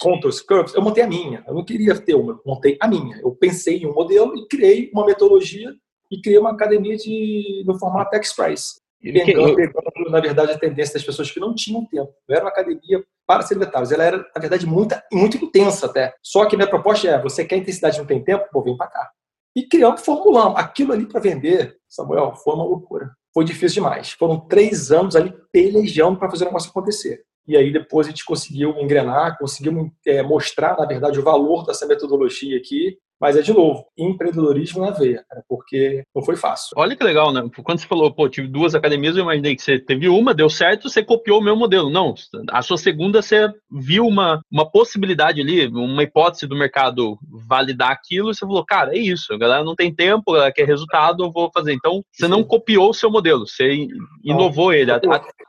contours, 0.00 0.40
curves, 0.40 0.74
eu 0.74 0.80
montei 0.80 1.02
a 1.02 1.08
minha. 1.08 1.44
Eu 1.46 1.54
não 1.54 1.64
queria 1.64 1.94
ter 1.98 2.14
uma, 2.14 2.40
montei 2.46 2.78
a 2.80 2.88
minha. 2.88 3.18
Eu 3.18 3.32
pensei 3.32 3.78
em 3.78 3.86
um 3.86 3.92
modelo 3.92 4.34
e 4.36 4.46
criei 4.46 4.90
uma 4.92 5.04
metodologia 5.04 5.74
e 6.10 6.20
criei 6.20 6.38
uma 6.38 6.52
academia 6.52 6.96
de, 6.96 7.64
no 7.66 7.78
formato 7.78 8.14
X-Prize. 8.16 8.80
Pegando, 9.02 9.56
pegando, 9.56 10.10
na 10.10 10.20
verdade, 10.20 10.52
a 10.52 10.58
tendência 10.58 10.94
das 10.94 11.02
pessoas 11.02 11.30
que 11.30 11.40
não 11.40 11.52
tinham 11.52 11.84
tempo. 11.86 12.12
Não 12.28 12.36
era 12.36 12.44
uma 12.44 12.50
academia 12.50 13.04
para 13.26 13.42
sedentários, 13.42 13.90
ela 13.90 14.04
era, 14.04 14.18
na 14.18 14.40
verdade, 14.40 14.64
muito, 14.64 14.94
muito 15.12 15.36
intensa 15.36 15.86
até. 15.86 16.14
Só 16.22 16.46
que 16.46 16.56
minha 16.56 16.68
proposta 16.68 17.08
é: 17.08 17.20
você 17.20 17.44
quer 17.44 17.56
intensidade 17.56 17.96
e 17.96 17.98
não 17.98 18.06
tem 18.06 18.22
tempo? 18.22 18.46
Pô, 18.52 18.62
vem 18.62 18.76
para 18.76 18.86
cá. 18.86 19.10
E 19.54 19.66
criamos, 19.66 20.00
formulamos. 20.02 20.58
Aquilo 20.58 20.92
ali 20.92 21.06
para 21.06 21.20
vender, 21.20 21.76
Samuel, 21.88 22.34
foi 22.36 22.54
uma 22.54 22.64
loucura. 22.64 23.10
Foi 23.34 23.44
difícil 23.44 23.82
demais. 23.82 24.12
Foram 24.12 24.40
três 24.40 24.90
anos 24.90 25.16
ali 25.16 25.34
pelejando 25.50 26.18
para 26.18 26.30
fazer 26.30 26.44
o 26.44 26.46
negócio 26.48 26.70
acontecer. 26.70 27.22
E 27.46 27.56
aí 27.56 27.72
depois 27.72 28.06
a 28.06 28.10
gente 28.10 28.24
conseguiu 28.24 28.78
engrenar, 28.78 29.36
conseguimos 29.38 29.90
é, 30.06 30.22
mostrar, 30.22 30.76
na 30.76 30.86
verdade, 30.86 31.18
o 31.18 31.24
valor 31.24 31.64
dessa 31.64 31.86
metodologia 31.86 32.56
aqui 32.56 32.98
mas 33.22 33.36
é 33.36 33.40
de 33.40 33.52
novo, 33.52 33.86
empreendedorismo 33.96 34.80
na 34.80 34.90
veia, 34.90 35.24
cara, 35.28 35.44
porque 35.48 36.02
não 36.12 36.24
foi 36.24 36.34
fácil. 36.34 36.70
Olha 36.76 36.96
que 36.96 37.04
legal, 37.04 37.32
né? 37.32 37.40
Quando 37.62 37.78
você 37.78 37.86
falou, 37.86 38.12
pô, 38.12 38.28
tive 38.28 38.48
duas 38.48 38.74
academias, 38.74 39.16
eu 39.16 39.22
imaginei 39.22 39.54
que 39.54 39.62
você 39.62 39.78
teve 39.78 40.08
uma, 40.08 40.34
deu 40.34 40.50
certo, 40.50 40.90
você 40.90 41.04
copiou 41.04 41.38
o 41.38 41.42
meu 41.42 41.54
modelo. 41.54 41.88
Não, 41.88 42.14
a 42.50 42.62
sua 42.62 42.76
segunda 42.76 43.22
você 43.22 43.48
viu 43.70 44.08
uma, 44.08 44.42
uma 44.50 44.68
possibilidade 44.68 45.40
ali, 45.40 45.68
uma 45.68 46.02
hipótese 46.02 46.48
do 46.48 46.56
mercado 46.56 47.16
validar 47.48 47.92
aquilo, 47.92 48.32
e 48.32 48.34
você 48.34 48.40
falou, 48.40 48.64
cara, 48.64 48.96
é 48.96 48.98
isso, 48.98 49.32
a 49.32 49.38
galera 49.38 49.62
não 49.62 49.76
tem 49.76 49.94
tempo, 49.94 50.34
ela 50.34 50.50
quer 50.50 50.66
resultado, 50.66 51.22
eu 51.22 51.30
vou 51.30 51.48
fazer. 51.54 51.74
Então, 51.74 52.02
você 52.12 52.26
não 52.26 52.42
copiou 52.42 52.90
o 52.90 52.94
seu 52.94 53.08
modelo, 53.08 53.46
você 53.46 53.86
inovou 54.24 54.72
não. 54.72 54.74
ele. 54.74 54.90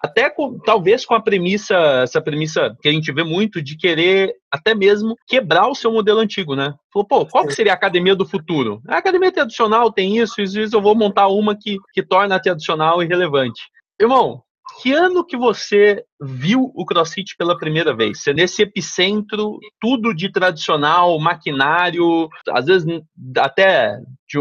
Até 0.04 0.30
com, 0.30 0.60
talvez 0.60 1.08
com 1.08 1.16
a 1.16 1.22
premissa, 1.22 1.76
essa 2.04 2.22
premissa 2.22 2.78
que 2.84 2.88
a 2.88 2.92
gente 2.92 3.12
vê 3.12 3.24
muito 3.24 3.64
de 3.64 3.76
querer 3.76 4.36
até 4.54 4.76
mesmo 4.76 5.18
quebrar 5.26 5.68
o 5.68 5.74
seu 5.74 5.92
modelo 5.92 6.20
antigo, 6.20 6.56
né? 6.56 6.76
Falou, 6.94 7.08
pô, 7.08 7.26
qual 7.26 7.48
que 7.48 7.56
seria 7.56 7.72
a 7.72 7.76
academia 7.76 8.16
do 8.16 8.24
futuro? 8.24 8.80
A 8.88 8.98
academia 8.98 9.32
tradicional 9.32 9.92
tem 9.92 10.20
isso, 10.20 10.40
isso, 10.40 10.60
isso, 10.60 10.76
eu 10.76 10.82
vou 10.82 10.96
montar 10.96 11.28
uma 11.28 11.56
que, 11.56 11.80
que 11.92 12.04
torna 12.04 12.36
a 12.36 12.40
tradicional 12.40 13.02
irrelevante. 13.02 13.64
Irmão, 14.00 14.44
que 14.80 14.94
ano 14.94 15.26
que 15.26 15.36
você 15.36 16.06
viu 16.22 16.72
o 16.76 16.86
CrossFit 16.86 17.36
pela 17.38 17.58
primeira 17.58 17.96
vez? 17.96 18.22
Você 18.22 18.34
nesse 18.34 18.62
epicentro, 18.62 19.60
tudo 19.80 20.14
de 20.14 20.32
tradicional, 20.32 21.20
maquinário, 21.20 22.30
às 22.50 22.66
vezes 22.66 22.86
até 23.38 24.00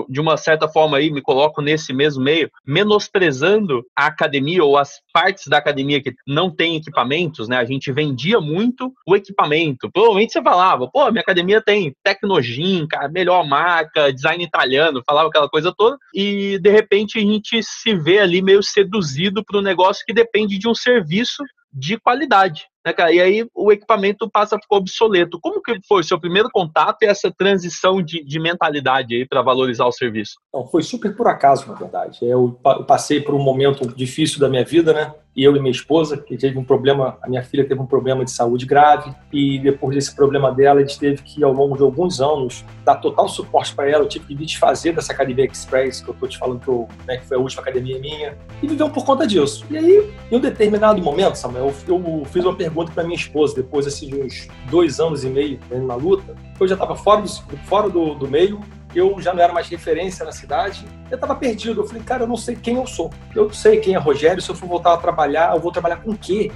de, 0.09 0.21
uma 0.21 0.37
certa 0.37 0.69
forma 0.69 0.97
aí 0.97 1.11
me 1.11 1.21
coloco 1.21 1.61
nesse 1.61 1.93
mesmo 1.93 2.23
meio, 2.23 2.51
menosprezando 2.67 3.85
a 3.97 4.07
academia 4.07 4.65
ou 4.65 4.79
as 4.79 5.01
partes 5.13 5.47
da 5.49 5.59
academia 5.59 6.03
que 6.03 6.15
não 6.27 6.51
tem 6.51 6.77
equipamentos, 6.77 7.49
né? 7.49 7.57
A 7.57 7.65
gente 7.65 7.93
vendia 7.93 8.41
muito 8.41 8.93
o 9.07 9.15
equipamento. 9.15 9.91
Provavelmente 9.93 10.33
você 10.33 10.43
falava, 10.43 10.89
pô, 10.91 11.11
minha 11.11 11.21
academia 11.21 11.61
tem 11.61 11.95
Tecnogin, 12.03 12.87
cara, 12.87 13.09
melhor 13.09 13.47
marca, 13.47 14.13
design 14.13 14.43
italiano, 14.43 15.03
falava 15.07 15.29
aquela 15.29 15.49
coisa 15.49 15.73
toda, 15.77 15.99
e 16.15 16.59
de 16.59 16.71
repente 16.71 17.19
a 17.19 17.23
gente 17.23 17.63
se 17.63 17.95
vê 17.95 18.19
ali 18.19 18.41
meio 18.41 18.63
seduzido 18.63 19.45
para 19.45 19.59
um 19.59 19.63
negócio 19.63 20.05
que 20.07 20.15
depende 20.15 20.59
de 20.59 20.69
um 20.69 20.75
serviço 20.75 21.43
de 21.73 21.99
qualidade. 21.99 22.67
Né, 22.85 22.93
cara? 22.93 23.13
E 23.13 23.21
aí 23.21 23.47
o 23.55 23.71
equipamento 23.71 24.29
passa 24.29 24.57
a 24.57 24.61
ficar 24.61 24.77
obsoleto. 24.77 25.39
Como 25.41 25.63
que 25.63 25.79
foi 25.87 26.01
o 26.01 26.05
seu 26.05 26.19
primeiro 26.19 26.51
contato 26.51 27.03
e 27.03 27.07
essa 27.07 27.31
transição 27.31 28.03
de, 28.03 28.25
de 28.25 28.41
mentalidade 28.41 29.15
aí 29.15 29.27
para 29.27 29.41
valorizar 29.41 29.87
o 29.87 29.93
serviço? 29.93 30.35
Não, 30.53 30.67
foi 30.67 30.83
super 30.83 31.15
por 31.15 31.29
acaso, 31.29 31.69
na 31.69 31.75
verdade. 31.75 32.19
Eu 32.23 32.59
passei 32.87 33.21
por 33.21 33.35
um 33.35 33.43
momento 33.43 33.87
difícil 33.95 34.41
da 34.41 34.49
minha 34.49 34.65
vida, 34.65 34.93
né? 34.93 35.15
E 35.35 35.43
eu 35.43 35.57
e 35.57 35.61
minha 35.61 35.71
esposa, 35.71 36.17
que 36.19 36.37
teve 36.37 36.59
um 36.59 36.65
problema, 36.65 37.17
a 37.23 37.29
minha 37.29 37.43
filha 37.43 37.67
teve 37.67 37.81
um 37.81 37.87
problema 37.87 38.25
de 38.25 38.31
saúde 38.31 38.67
grave, 38.67 39.15
e 39.33 39.59
depois 39.59 39.95
desse 39.95 40.15
problema 40.15 40.53
dela, 40.53 40.81
a 40.81 40.83
gente 40.85 40.99
teve 40.99 41.23
que, 41.23 41.43
ao 41.43 41.53
longo 41.53 41.77
de 41.77 41.83
alguns 41.83 42.21
anos, 42.21 42.65
dar 42.85 42.97
total 42.97 43.29
suporte 43.29 43.75
para 43.75 43.89
ela. 43.89 44.05
Eu 44.05 44.09
tive 44.09 44.27
que 44.27 44.35
me 44.35 44.45
desfazer 44.45 44.95
dessa 44.95 45.13
academia 45.13 45.47
Express, 45.47 46.03
que 46.03 46.11
eu 46.11 46.15
estou 46.15 46.29
te 46.29 46.39
falando 46.39 46.61
que, 46.61 46.69
eu, 46.69 46.87
né, 47.07 47.17
que 47.17 47.27
foi 47.27 47.37
a 47.37 47.41
última 47.41 47.63
academia 47.63 47.99
minha, 47.99 48.37
e 48.63 48.67
viveu 48.67 48.91
por 48.91 49.05
conta 49.05 49.27
disso. 49.27 49.65
E 49.71 49.79
aí, 49.79 50.11
em 50.31 50.37
um 50.37 50.41
determinado 50.41 51.01
momento, 51.01 51.37
Samuel, 51.37 51.73
eu, 51.89 52.03
eu 52.05 52.25
fiz 52.27 52.45
uma 52.45 52.55
pergunta 52.55 52.93
para 52.93 53.03
minha 53.05 53.17
esposa, 53.17 53.57
depois 53.57 53.87
assim, 53.87 54.09
de 54.09 54.21
uns 54.21 54.49
dois 54.71 55.01
anos 55.01 55.25
e 55.25 55.31
meio 55.31 55.59
né, 55.71 55.79
na 55.79 55.95
luta, 55.95 56.37
eu 56.61 56.69
já 56.69 56.75
estava 56.75 56.95
fora, 56.95 57.23
do, 57.23 57.29
fora 57.67 57.89
do, 57.89 58.15
do 58.15 58.29
meio, 58.29 58.61
eu 58.95 59.21
já 59.21 59.33
não 59.33 59.43
era 59.43 59.53
mais 59.53 59.69
referência 59.69 60.25
na 60.25 60.33
cidade, 60.33 60.85
eu 61.11 61.15
estava 61.15 61.35
perdido. 61.35 61.81
Eu 61.81 61.87
falei, 61.87 62.03
cara, 62.03 62.25
eu 62.25 62.27
não 62.27 62.37
sei 62.37 62.57
quem 62.57 62.77
eu 62.77 62.87
sou. 62.87 63.11
Eu 63.35 63.45
não 63.45 63.53
sei 63.53 63.79
quem 63.79 63.95
é 63.95 63.99
Rogério, 63.99 64.43
se 64.43 64.51
eu 64.51 64.55
for 64.55 64.69
voltar 64.69 64.95
a 64.95 64.97
trabalhar, 64.97 65.55
eu 65.55 65.61
vou 65.61 65.73
trabalhar 65.73 65.97
com 65.97 66.11
o 66.11 66.19
quê? 66.19 66.51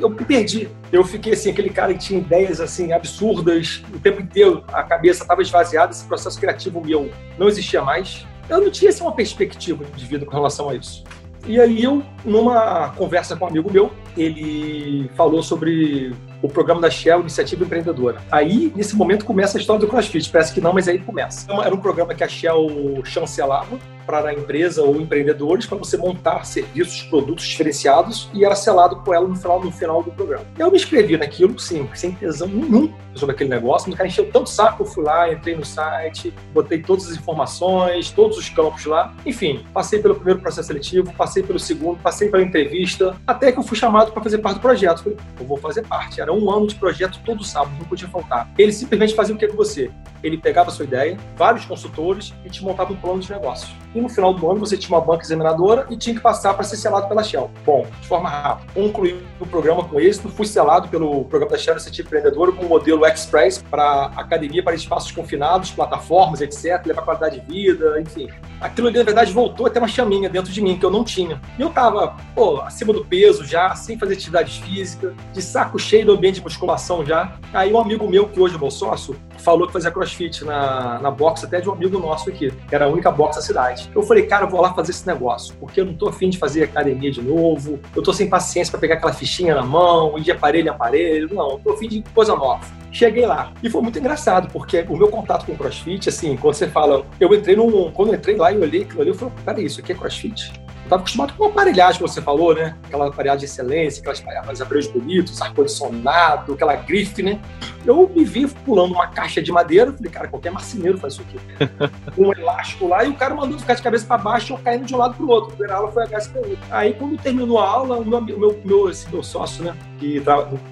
Eu 0.00 0.08
me 0.08 0.24
perdi. 0.24 0.68
Eu 0.92 1.04
fiquei 1.04 1.32
assim, 1.32 1.50
aquele 1.50 1.70
cara 1.70 1.92
que 1.92 2.00
tinha 2.00 2.20
ideias 2.20 2.60
assim 2.60 2.92
absurdas 2.92 3.82
o 3.94 3.98
tempo 3.98 4.20
inteiro, 4.20 4.64
a 4.68 4.82
cabeça 4.82 5.22
estava 5.22 5.42
esvaziada, 5.42 5.92
esse 5.92 6.04
processo 6.04 6.38
criativo 6.38 6.80
meu 6.80 7.10
não 7.38 7.48
existia 7.48 7.82
mais. 7.82 8.26
Eu 8.48 8.60
não 8.60 8.70
tinha 8.70 8.90
assim, 8.90 9.02
uma 9.02 9.12
perspectiva 9.12 9.84
de 9.84 10.06
vida 10.06 10.24
com 10.24 10.32
relação 10.32 10.68
a 10.68 10.74
isso. 10.74 11.04
E 11.46 11.60
aí 11.60 11.84
eu, 11.84 12.02
numa 12.24 12.90
conversa 12.90 13.36
com 13.36 13.44
um 13.44 13.48
amigo 13.48 13.72
meu, 13.72 13.92
ele 14.16 15.08
falou 15.14 15.42
sobre 15.42 16.12
o 16.42 16.48
programa 16.48 16.80
da 16.80 16.90
Shell, 16.90 17.20
Iniciativa 17.20 17.64
Empreendedora. 17.64 18.18
Aí, 18.30 18.72
nesse 18.74 18.94
momento, 18.94 19.24
começa 19.24 19.58
a 19.58 19.60
história 19.60 19.80
do 19.80 19.88
CrossFit. 19.88 20.30
Parece 20.30 20.52
que 20.52 20.60
não, 20.60 20.72
mas 20.72 20.88
aí 20.88 20.98
começa. 20.98 21.44
Então, 21.44 21.62
era 21.62 21.74
um 21.74 21.78
programa 21.78 22.14
que 22.14 22.22
a 22.22 22.28
Shell 22.28 22.68
chancelava 23.04 23.78
para 24.06 24.28
a 24.28 24.34
empresa 24.34 24.82
ou 24.82 25.00
empreendedores 25.00 25.66
para 25.66 25.76
você 25.76 25.96
montar 25.96 26.44
serviços, 26.44 27.02
produtos 27.02 27.46
diferenciados 27.46 28.30
e 28.32 28.44
era 28.44 28.54
selado 28.54 28.96
com 28.96 29.12
ela 29.12 29.26
no 29.26 29.34
final, 29.34 29.62
no 29.62 29.72
final 29.72 30.02
do 30.02 30.10
programa. 30.12 30.44
Eu 30.58 30.70
me 30.70 30.76
inscrevi 30.76 31.16
naquilo, 31.16 31.58
sim, 31.58 31.88
sem 31.94 32.12
tesão 32.12 32.48
nenhum 32.48 32.92
sobre 33.14 33.34
aquele 33.34 33.50
negócio, 33.50 33.90
o 33.90 33.96
cara 33.96 34.06
encheu 34.06 34.30
tanto 34.30 34.48
saco, 34.50 34.82
eu 34.82 34.86
fui 34.86 35.02
lá, 35.02 35.32
entrei 35.32 35.56
no 35.56 35.64
site, 35.64 36.32
botei 36.52 36.82
todas 36.82 37.08
as 37.08 37.16
informações, 37.16 38.10
todos 38.10 38.36
os 38.36 38.50
campos 38.50 38.84
lá, 38.84 39.14
enfim, 39.24 39.64
passei 39.72 40.00
pelo 40.00 40.14
primeiro 40.14 40.40
processo 40.40 40.68
seletivo, 40.68 41.12
passei 41.14 41.42
pelo 41.42 41.58
segundo, 41.58 41.98
passei 41.98 42.28
pela 42.28 42.42
entrevista, 42.42 43.16
até 43.26 43.50
que 43.50 43.58
eu 43.58 43.62
fui 43.62 43.76
chamado 43.76 44.12
para 44.12 44.22
fazer 44.22 44.38
parte 44.38 44.56
do 44.56 44.60
projeto. 44.60 45.02
Falei, 45.02 45.18
eu 45.40 45.46
vou 45.46 45.56
fazer 45.56 45.82
parte. 45.82 46.20
Era 46.20 46.32
um 46.32 46.50
ano 46.50 46.66
de 46.66 46.74
projeto 46.74 47.20
todo 47.24 47.42
sábado, 47.42 47.74
não 47.78 47.86
podia 47.86 48.08
faltar. 48.08 48.50
Ele 48.58 48.72
simplesmente 48.72 49.14
fazia 49.14 49.34
o 49.34 49.38
que 49.38 49.48
com 49.48 49.56
você? 49.56 49.90
Ele 50.22 50.38
pegava 50.38 50.70
a 50.70 50.72
sua 50.72 50.84
ideia, 50.84 51.16
vários 51.36 51.64
consultores 51.64 52.34
e 52.44 52.50
te 52.50 52.62
montava 52.62 52.92
um 52.92 52.96
plano 52.96 53.20
de 53.20 53.30
negócios. 53.30 53.72
E 53.96 54.00
no 54.00 54.10
final 54.10 54.34
do 54.34 54.50
ano 54.50 54.60
você 54.60 54.76
tinha 54.76 54.94
uma 54.94 55.02
banca 55.02 55.24
examinadora 55.24 55.86
e 55.88 55.96
tinha 55.96 56.14
que 56.14 56.20
passar 56.20 56.52
para 56.52 56.64
ser 56.64 56.76
selado 56.76 57.08
pela 57.08 57.24
Shell. 57.24 57.50
Bom, 57.64 57.86
de 57.98 58.06
forma 58.06 58.28
rápida. 58.28 58.70
Concluí 58.74 59.24
o 59.40 59.46
programa 59.46 59.84
com 59.84 59.98
êxito, 59.98 60.28
fui 60.28 60.44
selado 60.44 60.88
pelo 60.88 61.24
programa 61.24 61.52
da 61.52 61.58
Shell 61.58 61.72
Iniciativa 61.72 62.06
Empreendedora 62.06 62.52
com 62.52 62.66
o 62.66 62.68
modelo 62.68 63.06
Express 63.06 63.64
para 63.70 64.10
academia 64.14 64.62
para 64.62 64.74
espaços 64.74 65.10
confinados, 65.12 65.70
plataformas, 65.70 66.42
etc., 66.42 66.84
levar 66.84 67.02
qualidade 67.06 67.40
de 67.40 67.46
vida, 67.46 67.98
enfim. 67.98 68.28
Aquilo 68.60 68.88
ali, 68.88 68.98
na 68.98 69.04
verdade, 69.04 69.32
voltou 69.32 69.64
a 69.64 69.70
ter 69.70 69.78
uma 69.78 69.88
chaminha 69.88 70.28
dentro 70.28 70.52
de 70.52 70.60
mim 70.60 70.78
que 70.78 70.84
eu 70.84 70.90
não 70.90 71.02
tinha. 71.02 71.40
E 71.58 71.62
eu 71.62 71.70
tava, 71.70 72.16
pô, 72.34 72.60
acima 72.60 72.92
do 72.92 73.02
peso 73.02 73.46
já, 73.46 73.74
sem 73.74 73.98
fazer 73.98 74.12
atividade 74.12 74.60
física, 74.60 75.14
de 75.32 75.40
saco 75.40 75.78
cheio 75.78 76.04
do 76.04 76.12
ambiente 76.12 76.34
de 76.34 76.42
musculação 76.42 77.02
já. 77.02 77.34
Aí 77.50 77.72
um 77.72 77.80
amigo 77.80 78.06
meu, 78.06 78.28
que 78.28 78.38
hoje 78.38 78.56
é 78.56 78.58
meu 78.58 78.70
sócio, 78.70 79.16
falou 79.38 79.66
que 79.66 79.72
fazia 79.72 79.90
crossfit 79.90 80.44
na, 80.44 80.98
na 81.00 81.10
box 81.10 81.44
até 81.44 81.60
de 81.60 81.68
um 81.68 81.72
amigo 81.72 81.98
nosso 81.98 82.30
aqui, 82.30 82.50
que 82.50 82.74
era 82.74 82.86
a 82.86 82.88
única 82.88 83.10
box 83.10 83.36
da 83.36 83.42
cidade. 83.42 83.90
Eu 83.94 84.02
falei, 84.02 84.26
cara, 84.26 84.44
eu 84.44 84.50
vou 84.50 84.60
lá 84.60 84.72
fazer 84.74 84.90
esse 84.90 85.06
negócio, 85.06 85.54
porque 85.58 85.80
eu 85.80 85.84
não 85.84 85.94
tô 85.94 86.08
afim 86.08 86.28
de 86.28 86.38
fazer 86.38 86.64
academia 86.64 87.10
de 87.10 87.22
novo, 87.22 87.78
eu 87.94 88.02
tô 88.02 88.12
sem 88.12 88.28
paciência 88.28 88.70
para 88.70 88.80
pegar 88.80 88.94
aquela 88.96 89.12
fichinha 89.12 89.54
na 89.54 89.62
mão, 89.62 90.18
ir 90.18 90.22
de 90.22 90.30
aparelho 90.30 90.66
em 90.66 90.70
aparelho, 90.70 91.34
não, 91.34 91.52
eu 91.52 91.58
tô 91.58 91.72
afim 91.72 91.88
de 91.88 92.02
coisa 92.14 92.34
nova. 92.34 92.64
Cheguei 92.90 93.26
lá. 93.26 93.52
E 93.62 93.68
foi 93.68 93.82
muito 93.82 93.98
engraçado, 93.98 94.48
porque 94.50 94.86
o 94.88 94.96
meu 94.96 95.08
contato 95.08 95.44
com 95.44 95.52
o 95.52 95.56
CrossFit, 95.56 96.08
assim, 96.08 96.34
quando 96.36 96.54
você 96.54 96.66
fala, 96.66 97.04
eu 97.20 97.34
entrei 97.34 97.54
num. 97.54 97.90
Quando 97.92 98.08
eu 98.08 98.14
entrei 98.14 98.36
lá 98.36 98.50
e 98.50 98.56
olhei 98.56 98.82
aquilo 98.82 99.02
ali, 99.02 99.10
eu 99.10 99.14
falei, 99.14 99.34
peraí, 99.44 99.64
isso 99.66 99.80
aqui 99.80 99.92
é 99.92 99.94
CrossFit? 99.94 100.65
Eu 100.86 100.88
estava 100.88 101.02
acostumado 101.02 101.34
com 101.34 101.42
uma 101.42 101.50
aparelhagem 101.50 102.00
que 102.00 102.08
você 102.08 102.22
falou, 102.22 102.54
né? 102.54 102.76
Aquela 102.84 103.08
aparelhagem 103.08 103.40
de 103.40 103.44
excelência, 103.46 104.00
aquelas, 104.00 104.20
aquelas 104.20 104.60
aparelhos 104.60 104.86
bonitos, 104.86 105.42
ar-condicionado, 105.42 106.52
aquela 106.52 106.76
grife, 106.76 107.24
né? 107.24 107.40
Eu 107.84 108.08
me 108.14 108.24
vi 108.24 108.46
pulando 108.46 108.94
uma 108.94 109.08
caixa 109.08 109.42
de 109.42 109.50
madeira, 109.50 109.92
falei, 109.92 110.12
cara, 110.12 110.28
qualquer 110.28 110.52
marceneiro 110.52 110.96
faz 110.96 111.14
isso 111.14 111.22
aqui. 111.22 111.38
um 112.16 112.32
elástico 112.32 112.86
lá, 112.86 113.04
e 113.04 113.08
o 113.08 113.14
cara 113.14 113.34
mandou 113.34 113.58
ficar 113.58 113.74
de 113.74 113.82
cabeça 113.82 114.06
para 114.06 114.18
baixo, 114.18 114.52
eu 114.52 114.58
caindo 114.58 114.86
de 114.86 114.94
um 114.94 114.98
lado 114.98 115.14
para 115.14 115.24
o 115.26 115.28
outro. 115.28 115.48
A 115.48 115.56
primeira 115.56 115.74
aula 115.74 115.90
foi 115.90 116.04
a 116.04 116.06
HSPU. 116.06 116.56
Aí, 116.70 116.94
quando 116.94 117.20
terminou 117.20 117.58
a 117.58 117.68
aula, 117.68 117.98
o 117.98 118.04
meu, 118.04 118.20
meu, 118.20 118.60
meu, 118.64 118.88
esse 118.88 119.10
meu 119.10 119.24
sócio, 119.24 119.64
né, 119.64 119.74
que 119.98 120.22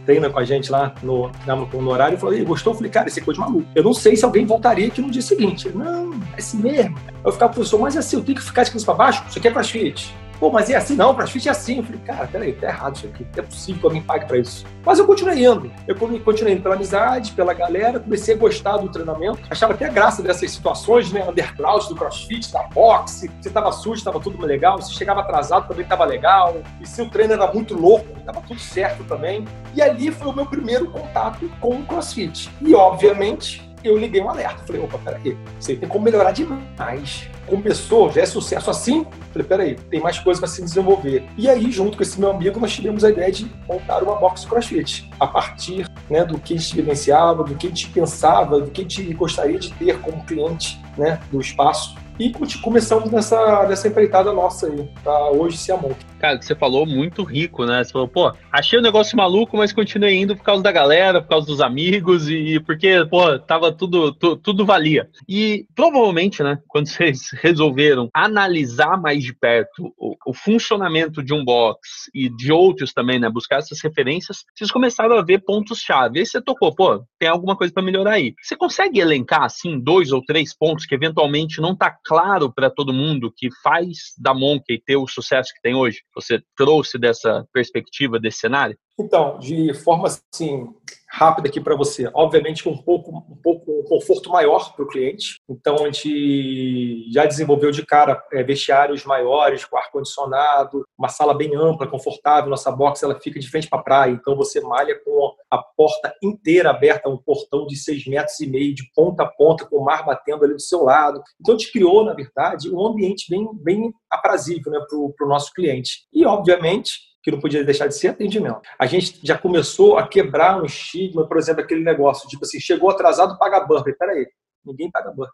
treina 0.05 0.31
com 0.31 0.39
a 0.39 0.45
gente 0.45 0.71
lá 0.71 0.95
no, 1.03 1.31
no 1.73 1.91
horário, 1.91 2.19
falou, 2.19 2.45
gostou? 2.45 2.73
Eu 2.73 2.77
falei, 2.77 2.91
cara, 2.91 3.09
esse 3.09 3.21
é 3.21 3.23
coisa 3.23 3.41
de 3.41 3.47
maluco. 3.47 3.69
Eu 3.75 3.83
não 3.83 3.95
sei 3.95 4.17
se 4.17 4.25
alguém 4.25 4.45
voltaria 4.45 4.87
aqui 4.87 5.01
no 5.01 5.11
dia 5.11 5.23
seguinte. 5.23 5.69
Ele, 5.69 5.79
não, 5.79 6.13
é 6.33 6.39
assim 6.39 6.59
mesmo. 6.59 6.97
Eu 7.25 7.33
ficava, 7.33 7.53
professor, 7.53 7.81
mas 7.81 7.97
é 7.97 7.99
assim, 7.99 8.17
eu 8.17 8.23
tenho 8.23 8.39
que 8.39 8.45
ficar 8.45 8.63
de 8.63 8.71
cabeça 8.71 8.87
para 8.87 8.95
baixo? 8.95 9.25
Isso 9.29 9.39
aqui 9.39 9.49
é 9.49 9.51
crossfit. 9.51 10.15
Pô, 10.39 10.51
mas 10.51 10.69
é 10.71 10.77
assim? 10.77 10.97
Não, 10.97 11.15
CrossFit 11.15 11.49
é 11.49 11.51
assim. 11.51 11.79
Eu 11.79 11.85
falei, 11.85 12.01
cara, 12.01 12.27
peraí, 12.27 12.53
tá 12.53 12.69
errado 12.69 12.97
isso 12.97 13.07
aqui. 13.07 13.25
Não 13.25 13.43
é 13.45 13.47
possível 13.47 13.81
que 13.81 13.87
alguém 13.87 14.03
pague 14.03 14.27
pra 14.27 14.39
isso. 14.39 14.65
Mas 14.85 14.99
eu 14.99 15.07
continuei 15.07 15.45
indo. 15.45 15.71
Eu 15.87 15.97
continuei 15.97 16.55
indo 16.55 16.63
pela 16.63 16.75
amizade, 16.75 17.33
pela 17.33 17.55
galera, 17.55 17.99
comecei 18.01 18.35
a 18.35 18.39
gostar 18.39 18.77
do 18.77 18.89
treinamento. 18.89 19.41
Achava 19.49 19.73
até 19.73 19.89
graça 19.89 20.23
dessas 20.23 20.51
situações, 20.51 21.13
né? 21.13 21.25
Underground 21.29 21.85
do 21.87 21.95
CrossFit, 21.95 22.53
da 22.53 22.63
boxe. 22.65 23.31
Você 23.41 23.51
tava 23.51 23.73
sujo, 23.73 24.05
tava 24.05 24.21
tudo 24.21 24.45
legal. 24.45 24.81
Se 24.83 24.93
chegava 24.93 25.21
atrasado, 25.21 25.69
também 25.69 25.87
tava 25.87 26.05
legal. 26.05 26.57
E 26.81 26.87
se 26.87 27.01
o 27.01 27.09
treino 27.09 27.33
era 27.33 27.53
muito 27.53 27.75
louco, 27.75 28.07
tava 28.25 28.41
tudo 28.43 28.61
certo 28.61 29.05
também. 29.05 29.45
E 29.75 29.81
ali 29.81 30.11
foi 30.11 30.29
o 30.29 30.33
meu 30.33 30.47
primeiro 30.47 30.91
contato 30.91 31.51
com 31.61 31.77
o 31.77 31.85
CrossFit. 31.85 32.51
E, 32.61 32.75
obviamente, 32.75 33.64
eu 33.85 33.97
liguei 33.97 34.21
um 34.21 34.31
alerta. 34.31 34.65
Falei, 34.67 34.83
opa, 34.83 34.99
peraí, 34.99 35.37
você 35.61 35.77
tem 35.77 35.89
como 35.89 36.05
melhorar 36.05 36.33
demais. 36.33 37.29
Começou, 37.47 38.11
já 38.11 38.23
é 38.23 38.27
sucesso 38.27 38.71
assim? 38.71 39.07
Falei, 39.33 39.47
peraí, 39.47 39.75
tem 39.75 40.01
mais 40.01 40.19
coisa 40.19 40.41
para 40.41 40.49
se 40.49 40.63
desenvolver. 40.63 41.25
E 41.37 41.49
aí, 41.49 41.71
junto 41.71 41.97
com 41.97 42.03
esse 42.03 42.19
meu 42.19 42.31
amigo, 42.31 42.59
nós 42.59 42.73
tivemos 42.73 43.05
a 43.05 43.11
ideia 43.11 43.31
de 43.31 43.51
montar 43.69 44.03
uma 44.03 44.17
box 44.17 44.47
crossfit. 44.47 45.11
A 45.21 45.27
partir 45.27 45.87
né, 46.09 46.25
do 46.25 46.39
que 46.39 46.55
a 46.55 46.57
gente 46.57 46.75
vivenciava, 46.75 47.45
do 47.45 47.55
que 47.55 47.67
a 47.67 47.71
gente 47.71 47.91
pensava, 47.91 48.61
do 48.61 48.71
que 48.71 48.81
a 48.81 48.85
gente 48.85 49.15
gostaria 49.15 49.59
de 49.59 49.71
ter 49.75 50.01
como 50.01 50.25
cliente 50.25 50.81
né, 50.97 51.21
do 51.31 51.41
espaço. 51.41 51.97
E 52.19 52.33
começamos 52.63 53.11
nessa, 53.11 53.67
nessa 53.67 53.89
empreitada 53.89 54.33
nossa 54.33 54.67
aí, 54.69 54.89
pra 55.03 55.31
hoje 55.31 55.57
ser 55.57 55.73
a 55.73 55.77
monte. 55.77 56.07
Cara, 56.21 56.39
que 56.39 56.45
você 56.47 56.55
falou 56.55 56.87
muito 56.87 57.23
rico, 57.25 57.67
né? 57.67 57.83
Você 57.83 57.91
falou, 57.91 58.09
pô, 58.09 58.33
achei 58.53 58.79
o 58.79 58.81
um 58.81 58.85
negócio 58.85 59.17
maluco, 59.17 59.57
mas 59.57 59.73
continuei 59.73 60.15
indo 60.15 60.37
por 60.37 60.45
causa 60.45 60.63
da 60.63 60.71
galera, 60.71 61.21
por 61.21 61.29
causa 61.29 61.47
dos 61.47 61.61
amigos 61.61 62.31
e 62.31 62.61
porque, 62.61 63.05
pô, 63.11 63.39
tava 63.41 63.73
tudo, 63.73 64.13
tu, 64.15 64.37
tudo 64.37 64.65
valia. 64.65 65.09
E 65.29 65.67
provavelmente, 65.75 66.43
né, 66.43 66.59
quando 66.69 66.87
vocês 66.89 67.31
resolveram 67.43 68.09
analisar 68.15 68.97
mais 68.97 69.23
de 69.23 69.35
perto 69.35 69.93
o, 69.99 70.15
o 70.25 70.33
funcionamento 70.33 71.23
de 71.23 71.35
um 71.35 71.45
box 71.45 72.09
e 72.15 72.29
de 72.29 72.53
outros 72.53 72.93
também, 72.93 73.19
né, 73.19 73.29
buscar 73.29 73.59
essas 73.59 73.83
referências, 73.83 74.45
vocês 74.55 74.71
começaram 74.71 75.19
a 75.19 75.23
ver 75.23 75.45
pontos-chave. 75.45 76.21
Aí 76.21 76.27
você 76.27 76.41
tocou, 76.41 76.75
pô, 76.75 77.05
tem 77.19 77.29
alguma 77.29 77.57
coisa 77.57 77.75
para 77.75 77.83
melhorar 77.83 78.13
aí. 78.13 78.35
Você 78.41 78.57
consegue 78.57 79.01
elencar, 79.01 79.43
assim, 79.43 79.81
dois 79.81 80.13
ou 80.13 80.23
três 80.25 80.57
pontos 80.57 80.87
que 80.87 80.95
eventualmente 80.95 81.61
não 81.61 81.77
tá 81.77 81.95
claro 82.05 82.53
para 82.53 82.71
todo 82.71 82.93
mundo 82.93 83.33
que 83.35 83.49
faz 83.63 84.15
da 84.19 84.35
Monkey 84.35 84.81
ter 84.85 84.97
o 84.97 85.07
sucesso 85.07 85.53
que 85.55 85.61
tem 85.61 85.75
hoje? 85.75 86.03
Você 86.15 86.43
trouxe 86.57 86.99
dessa 86.99 87.47
perspectiva, 87.53 88.21
desse 88.21 88.39
cenário? 88.39 88.77
Então, 88.99 89.39
de 89.39 89.75
forma 89.75 90.07
assim 90.07 90.69
rápida 91.15 91.49
aqui 91.49 91.61
para 91.61 91.77
você, 91.77 92.11
obviamente 92.13 92.65
com 92.65 92.71
um 92.71 92.83
pouco 92.83 93.17
um 93.17 93.37
pouco 93.41 93.71
um 93.71 93.85
conforto 93.85 94.31
maior 94.31 94.75
para 94.75 94.85
o 94.85 94.89
cliente. 94.89 95.37
Então 95.49 95.77
a 95.77 95.85
gente 95.87 97.09
já 97.13 97.25
desenvolveu 97.25 97.71
de 97.71 97.87
cara 97.87 98.21
é, 98.33 98.43
vestiários 98.43 99.05
maiores 99.05 99.65
com 99.65 99.77
ar 99.77 99.93
condicionado, 99.93 100.85
uma 100.99 101.09
sala 101.09 101.33
bem 101.33 101.55
ampla, 101.55 101.87
confortável. 101.87 102.51
Nossa 102.51 102.73
box 102.73 103.01
ela 103.05 103.21
fica 103.21 103.39
de 103.39 103.49
frente 103.49 103.69
para 103.69 103.79
a 103.79 103.83
praia, 103.83 104.11
então 104.11 104.35
você 104.35 104.61
malha 104.61 104.99
com 105.05 105.33
a 105.49 105.59
porta 105.59 106.13
inteira 106.21 106.71
aberta, 106.71 107.09
um 107.09 107.17
portão 107.17 107.65
de 107.65 107.77
seis 107.77 108.05
metros 108.07 108.41
e 108.41 108.49
meio 108.49 108.75
de 108.75 108.83
ponta 108.93 109.23
a 109.23 109.27
ponta 109.27 109.65
com 109.67 109.77
o 109.77 109.85
mar 109.85 110.05
batendo 110.05 110.45
ali 110.45 110.55
do 110.55 110.61
seu 110.61 110.83
lado. 110.83 111.23
Então 111.41 111.55
a 111.55 111.59
gente 111.59 111.71
criou 111.71 112.05
na 112.05 112.13
verdade 112.13 112.69
um 112.75 112.85
ambiente 112.85 113.27
bem 113.31 113.49
bem 113.63 113.93
aprazível 114.11 114.73
né, 114.73 114.81
para 114.89 115.27
o 115.27 115.29
nosso 115.29 115.53
cliente. 115.53 116.09
E 116.13 116.27
obviamente 116.27 117.14
que 117.25 117.31
não 117.31 117.41
podia 117.41 117.65
deixar 117.65 117.87
de 117.87 117.97
ser 117.97 118.09
atendimento. 118.09 118.61
A 118.79 118.85
gente 118.85 119.19
já 119.25 119.37
começou 119.37 119.97
a 119.97 120.07
quebrar 120.07 120.61
um 120.61 120.67
estigma, 120.67 121.27
por 121.27 121.39
exemplo, 121.39 121.63
aquele 121.63 121.83
negócio, 121.83 122.29
tipo 122.29 122.45
assim, 122.45 122.61
chegou 122.61 122.91
atrasado, 122.91 123.39
paga 123.39 123.61
burpee. 123.61 123.97
Peraí, 123.97 124.27
ninguém 124.63 124.91
paga 124.91 125.11
burpee. 125.11 125.33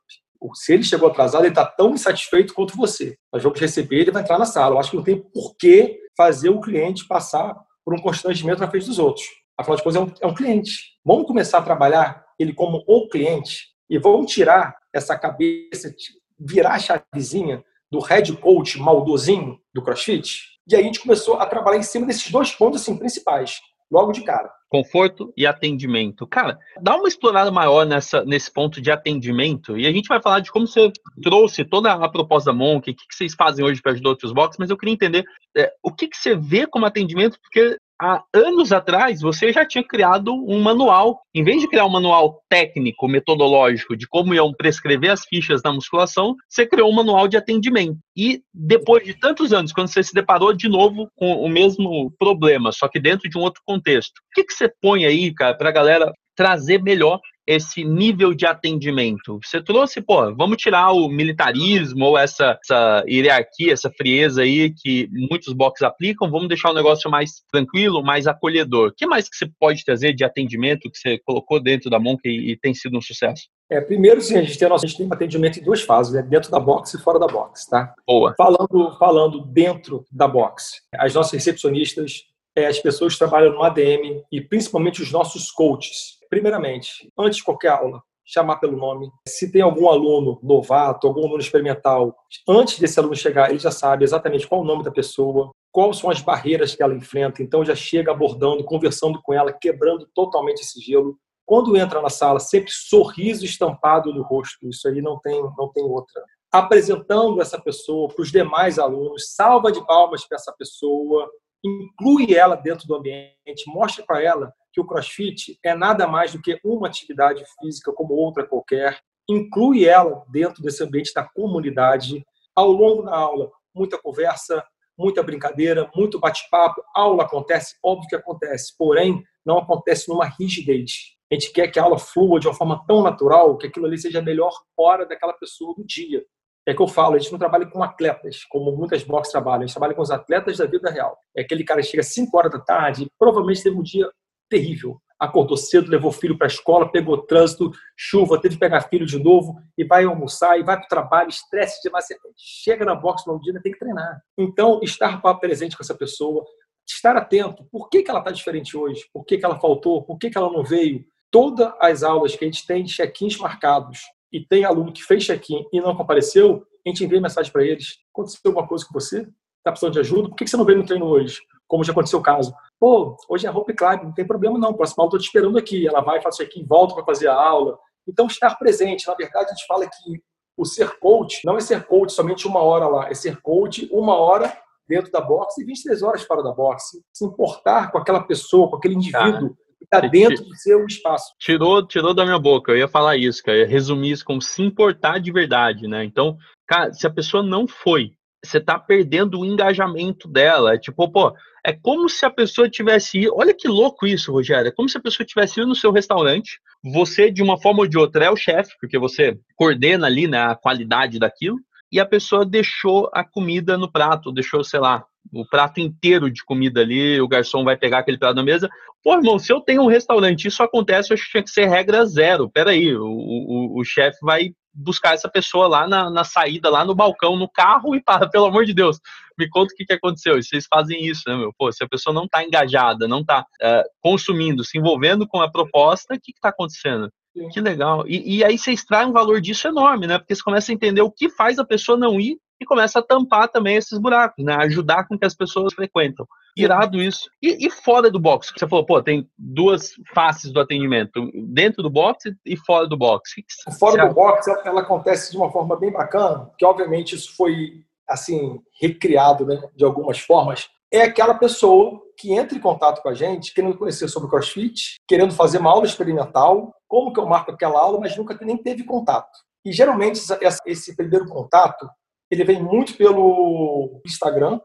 Se 0.54 0.72
ele 0.72 0.84
chegou 0.84 1.08
atrasado, 1.08 1.42
ele 1.42 1.50
está 1.50 1.66
tão 1.66 1.90
insatisfeito 1.90 2.54
quanto 2.54 2.76
você. 2.76 3.18
Nós 3.32 3.42
vamos 3.42 3.58
receber, 3.60 4.02
ele 4.02 4.12
vai 4.12 4.22
entrar 4.22 4.38
na 4.38 4.46
sala. 4.46 4.76
Eu 4.76 4.78
acho 4.78 4.90
que 4.92 4.96
não 4.96 5.02
tem 5.02 5.20
por 5.20 5.56
que 5.58 5.98
fazer 6.16 6.48
o 6.48 6.60
cliente 6.60 7.08
passar 7.08 7.56
por 7.84 7.92
um 7.92 8.00
constrangimento 8.00 8.60
na 8.60 8.70
frente 8.70 8.86
dos 8.86 9.00
outros. 9.00 9.26
Afinal 9.58 9.76
de 9.76 9.82
contas, 9.82 9.96
é 9.96 10.04
um, 10.04 10.12
é 10.22 10.26
um 10.28 10.34
cliente. 10.34 10.70
Vamos 11.04 11.26
começar 11.26 11.58
a 11.58 11.62
trabalhar 11.62 12.24
ele 12.38 12.54
como 12.54 12.84
o 12.86 13.08
cliente 13.08 13.66
e 13.90 13.98
vamos 13.98 14.32
tirar 14.32 14.76
essa 14.94 15.18
cabeça, 15.18 15.92
virar 16.38 16.74
a 16.74 16.78
chavezinha 16.78 17.64
do 17.90 17.98
head 17.98 18.32
coach 18.36 18.78
maldozinho 18.78 19.58
do 19.74 19.82
CrossFit 19.82 20.50
e 20.70 20.76
aí 20.76 20.82
a 20.82 20.86
gente 20.86 21.00
começou 21.00 21.34
a 21.36 21.46
trabalhar 21.46 21.78
em 21.78 21.82
cima 21.82 22.06
desses 22.06 22.30
dois 22.30 22.52
pontos 22.52 22.82
assim, 22.82 22.96
principais, 22.96 23.60
logo 23.90 24.12
de 24.12 24.22
cara. 24.22 24.50
Conforto 24.68 25.32
e 25.36 25.46
atendimento. 25.46 26.26
Cara, 26.26 26.56
dá 26.80 26.96
uma 26.96 27.08
explorada 27.08 27.50
maior 27.50 27.84
nessa, 27.84 28.24
nesse 28.24 28.52
ponto 28.52 28.80
de 28.80 28.90
atendimento 28.90 29.76
e 29.76 29.86
a 29.86 29.92
gente 29.92 30.06
vai 30.06 30.22
falar 30.22 30.40
de 30.40 30.52
como 30.52 30.66
você 30.66 30.92
trouxe 31.20 31.64
toda 31.64 31.92
a 31.92 32.08
proposta 32.08 32.52
da 32.52 32.56
Monk, 32.56 32.90
o 32.90 32.94
que, 32.94 33.06
que 33.06 33.14
vocês 33.14 33.34
fazem 33.34 33.64
hoje 33.64 33.82
para 33.82 33.92
ajudar 33.92 34.10
outros 34.10 34.32
boxes, 34.32 34.58
mas 34.58 34.70
eu 34.70 34.76
queria 34.76 34.94
entender 34.94 35.24
é, 35.56 35.72
o 35.82 35.92
que, 35.92 36.06
que 36.06 36.16
você 36.16 36.36
vê 36.36 36.66
como 36.68 36.86
atendimento, 36.86 37.36
porque 37.40 37.76
há 38.00 38.24
anos 38.34 38.72
atrás 38.72 39.20
você 39.20 39.52
já 39.52 39.66
tinha 39.66 39.84
criado 39.84 40.32
um 40.32 40.60
manual. 40.60 41.20
Em 41.34 41.44
vez 41.44 41.60
de 41.60 41.68
criar 41.68 41.84
um 41.84 41.90
manual 41.90 42.42
técnico, 42.48 43.06
metodológico 43.06 43.96
de 43.96 44.08
como 44.08 44.34
iam 44.34 44.52
prescrever 44.52 45.10
as 45.10 45.24
fichas 45.24 45.60
da 45.60 45.72
musculação, 45.72 46.34
você 46.48 46.66
criou 46.66 46.90
um 46.90 46.94
manual 46.94 47.28
de 47.28 47.36
atendimento. 47.36 47.98
E 48.16 48.42
depois 48.52 49.04
de 49.04 49.14
tantos 49.14 49.52
anos, 49.52 49.72
quando 49.72 49.88
você 49.88 50.02
se 50.02 50.14
deparou 50.14 50.52
de 50.52 50.68
novo 50.68 51.08
com 51.14 51.34
o 51.34 51.48
mesmo 51.48 52.12
problema, 52.18 52.72
só 52.72 52.88
que 52.88 52.98
dentro 52.98 53.28
de 53.28 53.36
um 53.36 53.42
outro 53.42 53.60
contexto, 53.66 54.16
o 54.18 54.34
que, 54.34 54.44
que 54.44 54.54
você 54.54 54.72
põe 54.80 55.04
aí, 55.04 55.32
cara, 55.34 55.54
para 55.54 55.68
a 55.68 55.72
galera 55.72 56.12
trazer 56.34 56.82
melhor 56.82 57.20
esse 57.50 57.82
nível 57.82 58.32
de 58.32 58.46
atendimento? 58.46 59.40
Você 59.42 59.60
trouxe, 59.60 60.00
pô, 60.00 60.34
vamos 60.34 60.56
tirar 60.56 60.92
o 60.92 61.08
militarismo 61.08 62.04
ou 62.04 62.18
essa, 62.18 62.58
essa 62.62 63.04
hierarquia, 63.08 63.72
essa 63.72 63.90
frieza 63.90 64.42
aí 64.42 64.72
que 64.72 65.08
muitos 65.10 65.52
boxes 65.52 65.82
aplicam, 65.82 66.30
vamos 66.30 66.48
deixar 66.48 66.70
o 66.70 66.74
negócio 66.74 67.10
mais 67.10 67.42
tranquilo, 67.50 68.02
mais 68.02 68.26
acolhedor. 68.26 68.88
O 68.88 68.94
que 68.94 69.06
mais 69.06 69.28
que 69.28 69.36
você 69.36 69.50
pode 69.58 69.84
trazer 69.84 70.14
de 70.14 70.24
atendimento 70.24 70.90
que 70.90 70.98
você 70.98 71.18
colocou 71.18 71.60
dentro 71.60 71.90
da 71.90 71.98
Monk 71.98 72.20
e, 72.24 72.52
e 72.52 72.56
tem 72.56 72.72
sido 72.72 72.96
um 72.96 73.02
sucesso? 73.02 73.48
É, 73.68 73.80
primeiro, 73.80 74.20
sim, 74.20 74.36
a 74.36 74.42
gente 74.42 74.58
tem, 74.58 74.68
nosso, 74.68 74.84
a 74.84 74.88
gente 74.88 74.98
tem 74.98 75.06
um 75.06 75.12
atendimento 75.12 75.58
em 75.58 75.62
duas 75.62 75.82
fases, 75.82 76.12
né? 76.12 76.22
dentro 76.22 76.50
da 76.50 76.60
box 76.60 76.94
e 76.94 77.02
fora 77.02 77.18
da 77.18 77.26
box, 77.26 77.68
tá? 77.68 77.92
Boa. 78.06 78.34
Falando, 78.36 78.96
falando 78.98 79.44
dentro 79.44 80.04
da 80.10 80.28
box, 80.28 80.82
as 80.94 81.14
nossas 81.14 81.32
recepcionistas, 81.32 82.24
é, 82.56 82.66
as 82.66 82.78
pessoas 82.78 83.12
que 83.12 83.18
trabalham 83.18 83.52
no 83.52 83.62
ADM 83.62 84.22
e 84.30 84.40
principalmente 84.40 85.02
os 85.02 85.10
nossos 85.10 85.50
coaches. 85.50 86.19
Primeiramente, 86.30 87.12
antes 87.18 87.38
de 87.38 87.44
qualquer 87.44 87.70
aula, 87.72 88.00
chamar 88.24 88.56
pelo 88.56 88.76
nome. 88.76 89.10
Se 89.26 89.50
tem 89.50 89.60
algum 89.60 89.88
aluno 89.88 90.38
novato, 90.42 91.06
algum 91.06 91.26
aluno 91.26 91.40
experimental, 91.40 92.14
antes 92.48 92.78
desse 92.78 92.98
aluno 92.98 93.16
chegar, 93.16 93.50
ele 93.50 93.58
já 93.58 93.72
sabe 93.72 94.04
exatamente 94.04 94.46
qual 94.46 94.60
o 94.60 94.64
nome 94.64 94.84
da 94.84 94.92
pessoa, 94.92 95.50
quais 95.72 95.98
são 95.98 96.08
as 96.08 96.20
barreiras 96.20 96.74
que 96.74 96.82
ela 96.82 96.94
enfrenta, 96.94 97.42
então 97.42 97.64
já 97.64 97.74
chega 97.74 98.12
abordando, 98.12 98.64
conversando 98.64 99.20
com 99.20 99.34
ela, 99.34 99.52
quebrando 99.52 100.08
totalmente 100.14 100.60
esse 100.60 100.80
gelo. 100.80 101.18
Quando 101.44 101.76
entra 101.76 102.00
na 102.00 102.08
sala, 102.08 102.38
sempre 102.38 102.70
sorriso 102.70 103.44
estampado 103.44 104.14
no 104.14 104.22
rosto, 104.22 104.68
isso 104.68 104.86
aí 104.86 105.02
não 105.02 105.18
tem, 105.18 105.42
não 105.58 105.68
tem 105.72 105.82
outra. 105.82 106.22
Apresentando 106.52 107.40
essa 107.40 107.60
pessoa 107.60 108.08
para 108.08 108.22
os 108.22 108.30
demais 108.30 108.78
alunos, 108.78 109.34
salva 109.34 109.72
de 109.72 109.84
palmas 109.84 110.26
para 110.26 110.36
essa 110.36 110.52
pessoa, 110.56 111.28
inclui 111.64 112.34
ela 112.34 112.56
dentro 112.56 112.86
do 112.86 112.94
ambiente, 112.94 113.64
mostra 113.66 114.04
para 114.04 114.22
ela 114.22 114.52
que 114.72 114.80
o 114.80 114.86
CrossFit 114.86 115.58
é 115.64 115.74
nada 115.74 116.06
mais 116.06 116.32
do 116.32 116.40
que 116.40 116.58
uma 116.64 116.86
atividade 116.86 117.44
física 117.60 117.92
como 117.92 118.14
outra 118.14 118.46
qualquer, 118.46 119.00
inclui 119.28 119.84
ela 119.84 120.24
dentro 120.30 120.62
desse 120.62 120.82
ambiente 120.82 121.12
da 121.14 121.24
comunidade. 121.24 122.24
Ao 122.54 122.70
longo 122.70 123.02
da 123.02 123.16
aula, 123.16 123.50
muita 123.74 123.98
conversa, 123.98 124.64
muita 124.98 125.22
brincadeira, 125.22 125.90
muito 125.94 126.18
bate-papo. 126.18 126.82
Aula 126.94 127.24
acontece, 127.24 127.76
óbvio 127.82 128.08
que 128.08 128.16
acontece, 128.16 128.74
porém 128.76 129.22
não 129.44 129.58
acontece 129.58 130.08
numa 130.08 130.26
rigidez. 130.26 131.16
A 131.30 131.34
gente 131.34 131.52
quer 131.52 131.68
que 131.68 131.78
a 131.78 131.84
aula 131.84 131.98
flua 131.98 132.40
de 132.40 132.48
uma 132.48 132.54
forma 132.54 132.84
tão 132.86 133.02
natural 133.02 133.56
que 133.56 133.68
aquilo 133.68 133.86
ali 133.86 133.96
seja 133.96 134.18
a 134.18 134.22
melhor 134.22 134.52
hora 134.76 135.06
daquela 135.06 135.32
pessoa 135.32 135.74
do 135.74 135.84
dia. 135.84 136.24
É 136.66 136.74
que 136.74 136.82
eu 136.82 136.88
falo, 136.88 137.14
a 137.14 137.18
gente 137.18 137.32
não 137.32 137.38
trabalha 137.38 137.66
com 137.66 137.82
atletas, 137.82 138.44
como 138.44 138.76
muitas 138.76 139.02
boxes 139.02 139.32
trabalham, 139.32 139.62
a 139.62 139.66
gente 139.66 139.74
trabalha 139.74 139.94
com 139.94 140.02
os 140.02 140.10
atletas 140.10 140.58
da 140.58 140.66
vida 140.66 140.90
real. 140.90 141.18
É 141.36 141.42
aquele 141.42 141.64
cara 141.64 141.80
que 141.80 141.88
chega 141.88 142.02
às 142.02 142.12
5 142.12 142.36
horas 142.36 142.52
da 142.52 142.60
tarde, 142.60 143.10
provavelmente 143.18 143.62
teve 143.62 143.76
um 143.76 143.82
dia 143.82 144.10
terrível. 144.48 145.00
Acordou 145.18 145.56
cedo, 145.56 145.90
levou 145.90 146.10
filho 146.10 146.36
para 146.36 146.46
a 146.46 146.48
escola, 146.48 146.90
pegou 146.90 147.26
trânsito, 147.26 147.70
chuva, 147.96 148.40
teve 148.40 148.54
que 148.54 148.60
pegar 148.60 148.80
filho 148.82 149.04
de 149.04 149.22
novo 149.22 149.54
e 149.76 149.84
vai 149.84 150.04
almoçar 150.04 150.58
e 150.58 150.62
vai 150.62 150.76
para 150.76 150.86
o 150.86 150.88
trabalho, 150.88 151.28
estresse 151.28 151.82
demais. 151.82 152.06
Chega 152.36 152.84
na 152.84 152.94
box 152.94 153.26
no 153.26 153.38
dia, 153.38 153.60
tem 153.62 153.72
que 153.72 153.78
treinar. 153.78 154.20
Então, 154.38 154.80
estar 154.82 155.20
presente 155.38 155.76
com 155.76 155.82
essa 155.82 155.94
pessoa, 155.94 156.44
estar 156.88 157.16
atento. 157.16 157.64
Por 157.70 157.88
que, 157.88 158.02
que 158.02 158.10
ela 158.10 158.20
está 158.20 158.30
diferente 158.30 158.76
hoje? 158.76 159.04
Por 159.12 159.24
que, 159.24 159.36
que 159.36 159.44
ela 159.44 159.60
faltou? 159.60 160.02
Por 160.02 160.18
que, 160.18 160.30
que 160.30 160.38
ela 160.38 160.50
não 160.50 160.64
veio? 160.64 161.04
Todas 161.30 161.72
as 161.80 162.02
aulas 162.02 162.34
que 162.34 162.44
a 162.44 162.48
gente 162.48 162.66
tem 162.66 162.84
check-ins 162.84 163.36
marcados 163.36 164.00
e 164.32 164.40
tem 164.40 164.64
aluno 164.64 164.92
que 164.92 165.02
fez 165.02 165.24
check-in 165.24 165.66
e 165.72 165.80
não 165.80 165.96
compareceu, 165.96 166.66
a 166.84 166.88
gente 166.88 167.04
envia 167.04 167.20
mensagem 167.20 167.52
para 167.52 167.64
eles. 167.64 167.98
Aconteceu 168.12 168.40
alguma 168.46 168.66
coisa 168.66 168.84
com 168.84 168.94
você? 168.94 169.28
Está 169.58 169.70
precisando 169.70 169.92
de 169.92 170.00
ajuda? 170.00 170.28
Por 170.28 170.36
que, 170.36 170.46
você 170.46 170.56
não 170.56 170.64
veio 170.64 170.78
no 170.78 170.86
treino 170.86 171.06
hoje? 171.06 171.40
Como 171.68 171.84
já 171.84 171.92
aconteceu 171.92 172.18
o 172.18 172.22
caso 172.22 172.52
Pô, 172.80 173.14
hoje 173.28 173.46
é 173.46 173.50
Hope 173.50 173.74
Climb, 173.74 174.04
não 174.04 174.14
tem 174.14 174.26
problema 174.26 174.58
não, 174.58 174.72
próxima 174.72 175.02
aula 175.02 175.08
estou 175.08 175.20
te 175.20 175.26
esperando 175.26 175.58
aqui. 175.58 175.86
Ela 175.86 176.00
vai, 176.00 176.22
faz 176.22 176.40
aqui, 176.40 176.64
volta 176.64 176.94
para 176.94 177.04
fazer 177.04 177.28
a 177.28 177.34
aula. 177.34 177.78
Então, 178.08 178.26
estar 178.26 178.54
presente. 178.56 179.06
Na 179.06 179.14
verdade, 179.14 179.50
a 179.50 179.54
gente 179.54 179.66
fala 179.66 179.84
que 179.84 180.22
o 180.56 180.64
ser 180.64 180.98
coach 180.98 181.44
não 181.44 181.58
é 181.58 181.60
ser 181.60 181.84
coach 181.84 182.10
somente 182.10 182.48
uma 182.48 182.60
hora 182.60 182.88
lá, 182.88 183.10
é 183.10 183.14
ser 183.14 183.40
coach 183.42 183.86
uma 183.92 184.16
hora 184.16 184.50
dentro 184.88 185.12
da 185.12 185.20
boxe 185.20 185.62
e 185.62 185.64
23 185.64 186.02
horas 186.02 186.22
fora 186.22 186.42
da 186.42 186.52
boxe. 186.52 187.02
Se 187.12 187.24
importar 187.24 187.92
com 187.92 187.98
aquela 187.98 188.22
pessoa, 188.22 188.70
com 188.70 188.76
aquele 188.76 188.94
indivíduo 188.94 189.50
que 189.50 189.56
está 189.82 190.00
dentro 190.00 190.44
do 190.44 190.56
seu 190.56 190.84
espaço. 190.86 191.34
Tirou, 191.38 191.86
tirou 191.86 192.14
da 192.14 192.24
minha 192.24 192.38
boca, 192.38 192.72
eu 192.72 192.78
ia 192.78 192.88
falar 192.88 193.16
isso, 193.16 193.42
cara, 193.42 193.58
eu 193.58 193.62
ia 193.62 193.68
resumir 193.68 194.12
isso 194.12 194.24
como 194.24 194.40
se 194.40 194.62
importar 194.62 195.18
de 195.18 195.32
verdade, 195.32 195.88
né? 195.88 196.04
Então, 196.04 196.36
cara, 196.66 196.92
se 196.92 197.06
a 197.06 197.10
pessoa 197.10 197.42
não 197.42 197.66
foi, 197.66 198.12
você 198.44 198.58
está 198.58 198.78
perdendo 198.78 199.40
o 199.40 199.44
engajamento 199.44 200.26
dela. 200.28 200.74
É 200.74 200.78
tipo, 200.78 201.10
pô, 201.10 201.34
é 201.64 201.72
como 201.72 202.08
se 202.08 202.24
a 202.24 202.30
pessoa 202.30 202.70
tivesse 202.70 203.18
ido. 203.18 203.34
Olha 203.36 203.54
que 203.54 203.68
louco 203.68 204.06
isso, 204.06 204.32
Rogério. 204.32 204.68
É 204.68 204.72
como 204.72 204.88
se 204.88 204.96
a 204.96 205.00
pessoa 205.00 205.26
tivesse 205.26 205.60
ido 205.60 205.68
no 205.68 205.74
seu 205.74 205.92
restaurante. 205.92 206.58
Você, 206.82 207.30
de 207.30 207.42
uma 207.42 207.60
forma 207.60 207.80
ou 207.80 207.86
de 207.86 207.98
outra, 207.98 208.24
é 208.24 208.30
o 208.30 208.36
chefe, 208.36 208.72
porque 208.80 208.98
você 208.98 209.38
coordena 209.54 210.06
ali 210.06 210.26
né, 210.26 210.38
a 210.38 210.54
qualidade 210.54 211.18
daquilo. 211.18 211.58
E 211.90 211.98
a 211.98 212.06
pessoa 212.06 212.46
deixou 212.46 213.10
a 213.12 213.24
comida 213.24 213.76
no 213.76 213.90
prato, 213.90 214.32
deixou, 214.32 214.62
sei 214.62 214.80
lá, 214.80 215.04
o 215.32 215.44
prato 215.44 215.80
inteiro 215.80 216.30
de 216.30 216.44
comida 216.44 216.80
ali, 216.80 217.20
o 217.20 217.28
garçom 217.28 217.64
vai 217.64 217.76
pegar 217.76 217.98
aquele 217.98 218.18
prato 218.18 218.36
na 218.36 218.42
mesa. 218.42 218.68
Pô, 219.02 219.14
irmão, 219.14 219.38
se 219.38 219.52
eu 219.52 219.60
tenho 219.60 219.82
um 219.82 219.86
restaurante, 219.86 220.46
isso 220.46 220.62
acontece, 220.62 221.10
eu 221.10 221.14
acho 221.14 221.24
que 221.24 221.30
tinha 221.30 221.42
que 221.42 221.50
ser 221.50 221.66
regra 221.66 222.04
zero. 222.06 222.50
Peraí, 222.50 222.94
o, 222.96 223.06
o, 223.06 223.80
o 223.80 223.84
chefe 223.84 224.18
vai 224.22 224.52
buscar 224.72 225.14
essa 225.14 225.28
pessoa 225.28 225.66
lá 225.66 225.86
na, 225.86 226.10
na, 226.10 226.24
saída, 226.24 226.70
lá 226.70 226.84
no 226.84 226.94
balcão, 226.94 227.36
no 227.36 227.48
carro 227.48 227.94
e 227.94 228.02
para, 228.02 228.28
pelo 228.28 228.46
amor 228.46 228.64
de 228.64 228.72
Deus, 228.72 229.00
me 229.38 229.48
conta 229.48 229.72
o 229.72 229.76
que, 229.76 229.84
que 229.84 229.92
aconteceu. 229.92 230.38
E 230.38 230.42
vocês 230.42 230.66
fazem 230.68 231.04
isso, 231.04 231.22
né, 231.26 231.36
meu? 231.36 231.52
Pô, 231.56 231.72
se 231.72 231.82
a 231.82 231.88
pessoa 231.88 232.14
não 232.14 232.24
está 232.24 232.44
engajada, 232.44 233.08
não 233.08 233.20
está 233.20 233.40
uh, 233.40 233.82
consumindo, 234.00 234.64
se 234.64 234.78
envolvendo 234.78 235.26
com 235.26 235.40
a 235.40 235.50
proposta, 235.50 236.14
o 236.14 236.20
que 236.20 236.32
está 236.32 236.50
acontecendo? 236.50 237.10
Que 237.52 237.60
legal. 237.60 238.06
E, 238.06 238.38
e 238.38 238.44
aí 238.44 238.58
você 238.58 238.72
extrai 238.72 239.06
um 239.06 239.12
valor 239.12 239.40
disso 239.40 239.68
enorme, 239.68 240.06
né? 240.06 240.18
Porque 240.18 240.34
você 240.34 240.42
começa 240.42 240.72
a 240.72 240.74
entender 240.74 241.00
o 241.00 241.10
que 241.10 241.28
faz 241.30 241.58
a 241.58 241.64
pessoa 241.64 241.96
não 241.96 242.20
ir 242.20 242.38
e 242.60 242.66
começa 242.66 242.98
a 242.98 243.02
tampar 243.02 243.48
também 243.48 243.76
esses 243.76 243.98
buracos, 243.98 244.44
né? 244.44 244.54
Ajudar 244.54 245.06
com 245.06 245.18
que 245.18 245.24
as 245.24 245.34
pessoas 245.34 245.72
frequentam. 245.72 246.26
Irado 246.56 247.00
isso. 247.00 247.30
E, 247.40 247.66
e, 247.66 247.70
fora 247.70 248.10
do 248.10 248.18
box? 248.18 248.52
Você 248.54 248.68
falou, 248.68 248.84
pô, 248.84 249.00
tem 249.02 249.28
duas 249.38 249.92
faces 250.12 250.52
do 250.52 250.60
atendimento, 250.60 251.30
dentro 251.48 251.82
do 251.82 251.88
box 251.88 252.30
e 252.44 252.56
fora 252.56 252.86
do 252.86 252.96
box. 252.96 253.30
Fora 253.78 254.06
do 254.06 254.14
box, 254.14 254.48
ela 254.64 254.80
acontece 254.80 255.30
de 255.30 255.38
uma 255.38 255.50
forma 255.50 255.76
bem 255.76 255.92
bacana, 255.92 256.50
que 256.58 256.64
obviamente 256.64 257.14
isso 257.14 257.34
foi, 257.34 257.84
assim, 258.06 258.60
recriado, 258.80 259.46
né, 259.46 259.62
de 259.74 259.84
algumas 259.84 260.18
formas. 260.18 260.68
É 260.92 261.02
aquela 261.02 261.34
pessoa 261.34 262.00
que 262.18 262.32
entra 262.32 262.56
em 262.56 262.60
contato 262.60 263.00
com 263.00 263.08
a 263.08 263.14
gente, 263.14 263.54
querendo 263.54 263.78
conhecer 263.78 264.08
sobre 264.08 264.28
CrossFit, 264.28 264.96
querendo 265.06 265.32
fazer 265.32 265.58
uma 265.58 265.70
aula 265.70 265.86
experimental, 265.86 266.74
como 266.88 267.12
que 267.12 267.20
eu 267.20 267.26
marco 267.26 267.52
aquela 267.52 267.80
aula, 267.80 268.00
mas 268.00 268.16
nunca 268.16 268.36
nem 268.44 268.56
teve 268.56 268.84
contato. 268.84 269.30
E 269.64 269.72
geralmente 269.72 270.20
esse 270.66 270.96
primeiro 270.96 271.26
contato 271.26 271.88
ele 272.30 272.44
vem 272.44 272.62
muito 272.62 272.96
pelo 272.96 274.00
Instagram 274.06 274.60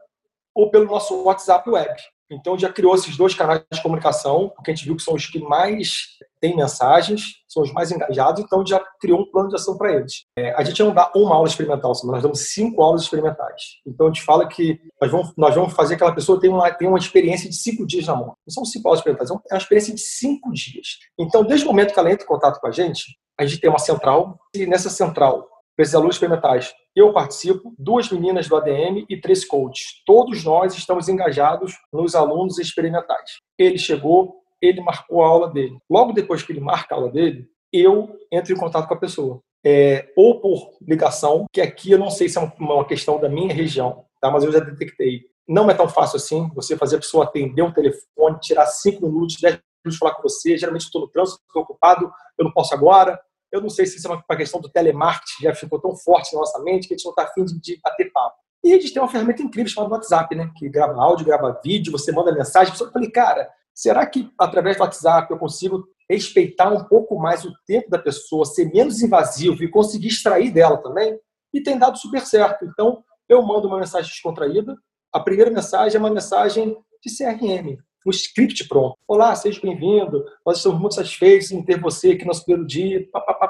ou 0.54 0.70
pelo 0.70 0.86
nosso 0.86 1.22
WhatsApp 1.24 1.68
web. 1.68 1.94
Então 2.30 2.58
já 2.58 2.72
criou 2.72 2.94
esses 2.94 3.16
dois 3.16 3.34
canais 3.34 3.62
de 3.72 3.82
comunicação, 3.82 4.50
porque 4.54 4.70
a 4.70 4.74
gente 4.74 4.84
viu 4.84 4.96
que 4.96 5.02
são 5.02 5.14
os 5.14 5.26
que 5.26 5.38
mais 5.38 6.16
têm 6.40 6.56
mensagens, 6.56 7.36
são 7.48 7.62
os 7.62 7.72
mais 7.72 7.90
engajados, 7.90 8.42
então 8.42 8.66
já 8.66 8.78
criou 9.00 9.20
um 9.20 9.30
plano 9.30 9.48
de 9.48 9.54
ação 9.54 9.76
para 9.76 9.92
eles. 9.92 10.24
É, 10.38 10.52
a 10.54 10.62
gente 10.62 10.82
não 10.82 10.92
dá 10.92 11.10
uma 11.14 11.34
aula 11.34 11.48
experimental, 11.48 11.92
nós 12.04 12.22
damos 12.22 12.52
cinco 12.52 12.82
aulas 12.82 13.02
experimentais. 13.02 13.62
Então 13.86 14.06
a 14.06 14.08
gente 14.10 14.22
fala 14.22 14.46
que 14.46 14.78
nós 15.00 15.10
vamos, 15.10 15.32
nós 15.36 15.54
vamos 15.54 15.72
fazer 15.72 15.94
aquela 15.94 16.14
pessoa 16.14 16.40
ter 16.40 16.48
uma, 16.48 16.70
ter 16.70 16.86
uma 16.86 16.98
experiência 16.98 17.48
de 17.48 17.56
cinco 17.56 17.86
dias 17.86 18.06
na 18.06 18.14
mão. 18.14 18.26
Não 18.46 18.50
são 18.50 18.64
cinco 18.64 18.88
aulas 18.88 19.00
experimentais, 19.00 19.30
é 19.30 19.54
uma 19.54 19.58
experiência 19.58 19.94
de 19.94 20.00
cinco 20.00 20.52
dias. 20.52 20.98
Então, 21.18 21.44
desde 21.44 21.64
o 21.64 21.68
momento 21.68 21.94
que 21.94 21.98
ela 21.98 22.10
entra 22.10 22.24
em 22.24 22.28
contato 22.28 22.60
com 22.60 22.66
a 22.66 22.72
gente, 22.72 23.16
a 23.38 23.44
gente 23.44 23.60
tem 23.60 23.70
uma 23.70 23.78
central, 23.78 24.38
e 24.54 24.66
nessa 24.66 24.90
central 24.90 25.46
esses 25.78 25.94
alunos 25.94 26.16
experimentais. 26.16 26.72
Eu 26.94 27.12
participo, 27.12 27.74
duas 27.78 28.10
meninas 28.10 28.48
do 28.48 28.56
ADM 28.56 29.04
e 29.08 29.20
três 29.20 29.44
coaches. 29.44 30.02
Todos 30.06 30.44
nós 30.44 30.74
estamos 30.74 31.08
engajados 31.08 31.74
nos 31.92 32.14
alunos 32.14 32.58
experimentais. 32.58 33.38
Ele 33.58 33.78
chegou, 33.78 34.36
ele 34.60 34.80
marcou 34.80 35.22
a 35.22 35.28
aula 35.28 35.50
dele. 35.50 35.76
Logo 35.90 36.12
depois 36.12 36.42
que 36.42 36.52
ele 36.52 36.60
marca 36.60 36.94
a 36.94 36.98
aula 36.98 37.10
dele, 37.10 37.46
eu 37.72 38.16
entro 38.32 38.52
em 38.52 38.56
contato 38.56 38.88
com 38.88 38.94
a 38.94 38.98
pessoa. 38.98 39.40
É, 39.64 40.12
ou 40.16 40.40
por 40.40 40.70
ligação, 40.80 41.44
que 41.52 41.60
aqui 41.60 41.90
eu 41.90 41.98
não 41.98 42.08
sei 42.08 42.28
se 42.28 42.38
é 42.38 42.52
uma 42.58 42.86
questão 42.86 43.18
da 43.20 43.28
minha 43.28 43.52
região, 43.52 44.04
tá? 44.20 44.30
mas 44.30 44.44
eu 44.44 44.52
já 44.52 44.60
detectei. 44.60 45.22
Não 45.46 45.70
é 45.70 45.74
tão 45.74 45.88
fácil 45.88 46.16
assim 46.16 46.48
você 46.54 46.76
fazer 46.76 46.96
a 46.96 47.00
pessoa 47.00 47.24
atender 47.24 47.62
o 47.62 47.72
telefone, 47.72 48.40
tirar 48.40 48.66
cinco 48.66 49.06
minutos, 49.06 49.36
dez 49.40 49.58
minutos 49.84 49.98
falar 49.98 50.14
com 50.14 50.22
você. 50.22 50.56
Geralmente 50.56 50.82
estou 50.82 51.02
no 51.02 51.08
trânsito, 51.08 51.40
estou 51.46 51.62
ocupado, 51.62 52.10
eu 52.38 52.44
não 52.44 52.52
posso 52.52 52.74
agora. 52.74 53.20
Eu 53.56 53.62
não 53.62 53.70
sei 53.70 53.86
se 53.86 53.98
isso 53.98 54.06
é 54.06 54.10
uma 54.10 54.36
questão 54.36 54.60
do 54.60 54.68
telemarketing, 54.68 55.42
já 55.42 55.54
ficou 55.54 55.80
tão 55.80 55.96
forte 55.96 56.32
na 56.32 56.40
nossa 56.40 56.62
mente 56.62 56.86
que 56.86 56.94
a 56.94 56.96
gente 56.96 57.04
não 57.04 57.12
está 57.12 57.24
afim 57.24 57.44
de, 57.44 57.60
de 57.60 57.80
bater 57.82 58.10
papo. 58.12 58.36
E 58.64 58.72
a 58.72 58.80
gente 58.80 58.92
tem 58.92 59.02
uma 59.02 59.08
ferramenta 59.08 59.42
incrível 59.42 59.70
chamada 59.70 59.94
WhatsApp, 59.94 60.34
né? 60.34 60.50
Que 60.56 60.68
grava 60.68 61.00
áudio, 61.00 61.26
grava 61.26 61.60
vídeo, 61.62 61.92
você 61.92 62.12
manda 62.12 62.32
mensagem. 62.32 62.74
Eu 62.78 62.90
falei, 62.90 63.10
cara, 63.10 63.48
será 63.74 64.04
que 64.06 64.30
através 64.38 64.76
do 64.76 64.82
WhatsApp 64.82 65.30
eu 65.30 65.38
consigo 65.38 65.84
respeitar 66.08 66.72
um 66.72 66.84
pouco 66.84 67.18
mais 67.18 67.44
o 67.44 67.52
tempo 67.66 67.90
da 67.90 67.98
pessoa, 67.98 68.44
ser 68.44 68.72
menos 68.72 69.02
invasivo 69.02 69.62
e 69.62 69.70
conseguir 69.70 70.08
extrair 70.08 70.52
dela 70.52 70.78
também? 70.78 71.18
E 71.54 71.62
tem 71.62 71.78
dado 71.78 71.98
super 71.98 72.20
certo. 72.22 72.64
Então, 72.64 73.02
eu 73.28 73.42
mando 73.42 73.68
uma 73.68 73.78
mensagem 73.78 74.10
descontraída. 74.10 74.76
A 75.12 75.20
primeira 75.20 75.50
mensagem 75.50 75.96
é 75.96 76.00
uma 76.00 76.10
mensagem 76.10 76.76
de 77.02 77.16
CRM 77.16 77.78
um 78.06 78.10
script 78.10 78.68
pronto. 78.68 78.96
Olá, 79.08 79.34
seja 79.34 79.60
bem-vindo. 79.60 80.24
Nós 80.46 80.58
estamos 80.58 80.78
muito 80.78 80.94
satisfeitos 80.94 81.50
em 81.50 81.60
ter 81.64 81.80
você 81.80 82.12
aqui 82.12 82.20
no 82.20 82.28
nosso 82.28 82.44
primeiro 82.44 82.64
dia. 82.64 83.04
Pá, 83.10 83.20
pá, 83.20 83.34
pá, 83.34 83.46